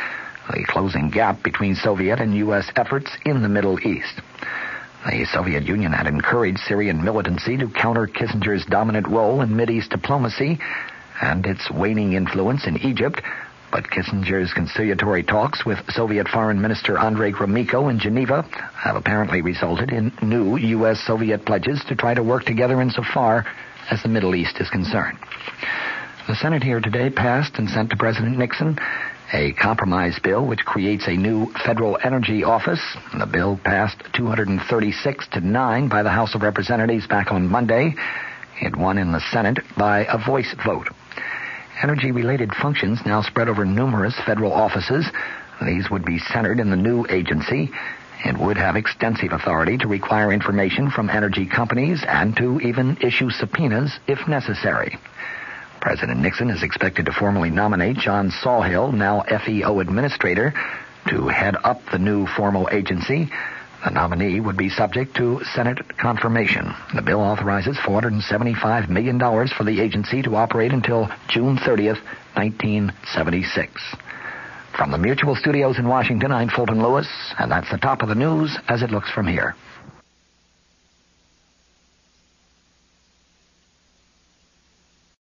the 0.51 0.65
closing 0.65 1.09
gap 1.09 1.43
between 1.43 1.75
Soviet 1.75 2.21
and 2.21 2.35
U.S. 2.37 2.71
efforts 2.77 3.11
in 3.25 3.43
the 3.43 3.49
Middle 3.49 3.81
East. 3.81 4.21
The 5.07 5.25
Soviet 5.27 5.65
Union 5.65 5.93
had 5.93 6.07
encouraged 6.07 6.61
Syrian 6.61 7.03
militancy 7.03 7.57
to 7.59 7.69
counter 7.69 8.07
Kissinger's 8.07 8.65
dominant 8.67 9.07
role 9.07 9.41
in 9.41 9.51
Mideast 9.51 9.91
diplomacy 9.91 10.59
and 11.21 11.47
its 11.47 11.71
waning 11.71 12.15
influence 12.15 12.67
in 12.67 12.79
Egypt, 12.79 13.23
But 13.75 13.91
Kissinger's 13.91 14.53
conciliatory 14.53 15.25
talks 15.25 15.67
with 15.67 15.81
Soviet 15.91 16.29
Foreign 16.29 16.63
Minister 16.63 16.97
Andrei 16.97 17.33
Gromyko 17.33 17.91
in 17.91 17.99
Geneva 17.99 18.43
have 18.77 18.95
apparently 18.95 19.43
resulted 19.43 19.91
in 19.91 20.13
new 20.23 20.57
U.S.-Soviet 20.57 21.45
pledges 21.45 21.83
to 21.89 21.97
try 21.97 22.15
to 22.15 22.23
work 22.23 22.45
together 22.45 22.81
insofar 22.81 23.45
as 23.91 24.01
the 24.01 24.09
Middle 24.09 24.37
East 24.37 24.61
is 24.61 24.71
concerned. 24.71 25.19
The 26.29 26.37
Senate 26.37 26.63
here 26.63 26.79
today 26.79 27.11
passed 27.11 27.57
and 27.59 27.69
sent 27.69 27.91
to 27.91 27.97
President 27.97 28.39
Nixon 28.39 28.79
a 29.33 29.53
compromise 29.55 30.21
bill 30.23 30.47
which 30.47 30.65
creates 30.65 31.09
a 31.09 31.17
new 31.17 31.53
federal 31.67 31.99
energy 32.01 32.45
office. 32.45 32.97
The 33.19 33.27
bill 33.27 33.59
passed 33.65 34.01
236 34.13 35.27
to 35.33 35.41
9 35.41 35.89
by 35.89 36.05
the 36.05 36.11
House 36.11 36.37
of 36.37 36.43
Representatives 36.43 37.09
back 37.09 37.33
on 37.33 37.49
Monday. 37.49 37.97
It 38.63 38.77
won 38.77 38.99
in 38.99 39.11
the 39.11 39.21
Senate 39.33 39.59
by 39.77 40.07
a 40.09 40.25
voice 40.25 40.55
vote. 40.65 40.87
Energy 41.83 42.13
related 42.13 42.53
functions 42.55 43.01
now 43.05 43.21
spread 43.23 43.49
over 43.49 43.65
numerous 43.65 44.15
federal 44.25 44.53
offices. 44.53 45.07
These 45.65 45.91
would 45.91 46.05
be 46.05 46.19
centered 46.19 46.61
in 46.61 46.71
the 46.71 46.77
new 46.77 47.05
agency. 47.09 47.71
It 48.25 48.39
would 48.39 48.57
have 48.57 48.77
extensive 48.77 49.33
authority 49.33 49.77
to 49.79 49.89
require 49.89 50.33
information 50.33 50.91
from 50.91 51.11
energy 51.11 51.47
companies 51.47 52.03
and 52.07 52.37
to 52.37 52.61
even 52.61 52.97
issue 53.01 53.31
subpoenas 53.31 53.99
if 54.07 54.27
necessary. 54.29 54.99
President 55.81 56.21
Nixon 56.21 56.49
is 56.49 56.63
expected 56.63 57.07
to 57.07 57.13
formally 57.13 57.51
nominate 57.51 57.97
John 57.97 58.31
Sawhill, 58.31 58.93
now 58.93 59.23
FEO 59.23 59.81
administrator, 59.81 60.55
to 61.09 61.29
head 61.29 61.57
up 61.63 61.81
the 61.93 61.99
new 61.99 62.27
formal 62.27 62.69
agency. 62.73 63.29
The 63.85 63.91
nominee 63.91 64.41
would 64.41 64.57
be 64.57 64.71
subject 64.71 65.15
to 65.17 65.45
Senate 65.55 65.99
confirmation. 65.99 66.73
The 66.95 67.03
bill 67.03 67.21
authorizes 67.21 67.77
$475 67.77 68.89
million 68.89 69.19
for 69.19 69.65
the 69.65 69.79
agency 69.79 70.23
to 70.23 70.37
operate 70.37 70.73
until 70.73 71.11
June 71.29 71.59
30th, 71.59 72.03
1976. 72.33 73.95
From 74.75 74.91
the 74.91 74.97
Mutual 74.97 75.37
Studios 75.37 75.79
in 75.79 75.87
Washington, 75.87 76.33
I'm 76.33 76.49
Fulton 76.49 76.83
Lewis, 76.83 77.07
and 77.39 77.53
that's 77.53 77.71
the 77.71 77.77
top 77.77 78.01
of 78.01 78.09
the 78.09 78.15
news 78.15 78.57
as 78.69 78.83
it 78.83 78.91
looks 78.91 79.11
from 79.11 79.27
here. 79.27 79.55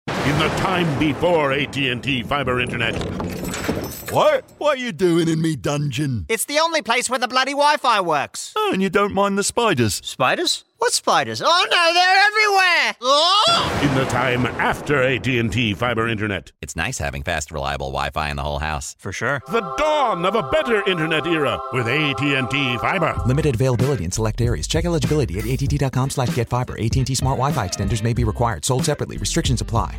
In 0.09 0.39
the 0.39 0.49
time 0.57 0.99
before 0.99 1.53
AT&T 1.53 2.23
fiber 2.23 2.61
internet. 2.61 3.84
What? 4.15 4.45
What 4.59 4.77
are 4.77 4.81
you 4.81 4.93
doing 4.93 5.27
in 5.27 5.43
me 5.43 5.57
dungeon? 5.57 6.27
It's 6.29 6.45
the 6.45 6.61
only 6.61 6.83
place 6.83 7.11
where 7.11 7.19
the 7.19 7.27
bloody 7.27 7.51
Wi-Fi 7.51 8.01
works. 8.01 8.53
Oh, 8.55 8.71
and 8.73 8.81
you 8.81 8.89
don't 8.89 9.13
mind 9.13 9.37
the 9.37 9.43
spiders? 9.43 10.01
Spiders? 10.05 10.65
What 10.79 10.93
spiders? 10.93 11.43
Oh 11.45 11.67
no, 11.69 11.93
they're 11.93 12.27
everywhere! 12.29 12.97
Oh! 13.03 13.81
In 13.83 13.93
the 13.97 14.05
time 14.05 14.47
after 14.61 15.03
AT&T 15.03 15.75
fiber 15.75 16.07
internet. 16.07 16.53
It's 16.63 16.77
nice 16.77 16.99
having 16.99 17.25
fast, 17.25 17.51
reliable 17.51 17.89
Wi-Fi 17.89 18.31
in 18.31 18.37
the 18.37 18.45
whole 18.45 18.61
house. 18.61 18.95
For 19.01 19.11
sure. 19.11 19.43
The 19.49 19.75
dawn 19.79 20.25
of 20.25 20.37
a 20.37 20.45
better 20.45 20.89
internet 20.89 21.27
era 21.27 21.59
with 21.73 21.89
AT&T 21.89 22.79
fiber. 22.79 23.21
Limited 23.27 23.57
availability 23.57 24.05
in 24.05 24.13
select 24.13 24.41
areas. 24.41 24.69
Check 24.69 24.85
eligibility 24.85 25.41
at 25.41 25.47
att.com 25.47 26.11
slash 26.11 26.29
getfiber. 26.29 26.81
AT&T 26.85 27.17
Smart 27.17 27.39
Wi-Fi 27.39 27.67
extenders 27.67 28.05
may 28.05 28.13
be 28.13 28.23
required. 28.23 28.65
Sold 28.65 28.85
separately. 28.85 29.17
Restrictions 29.17 29.61
apply. 29.61 29.99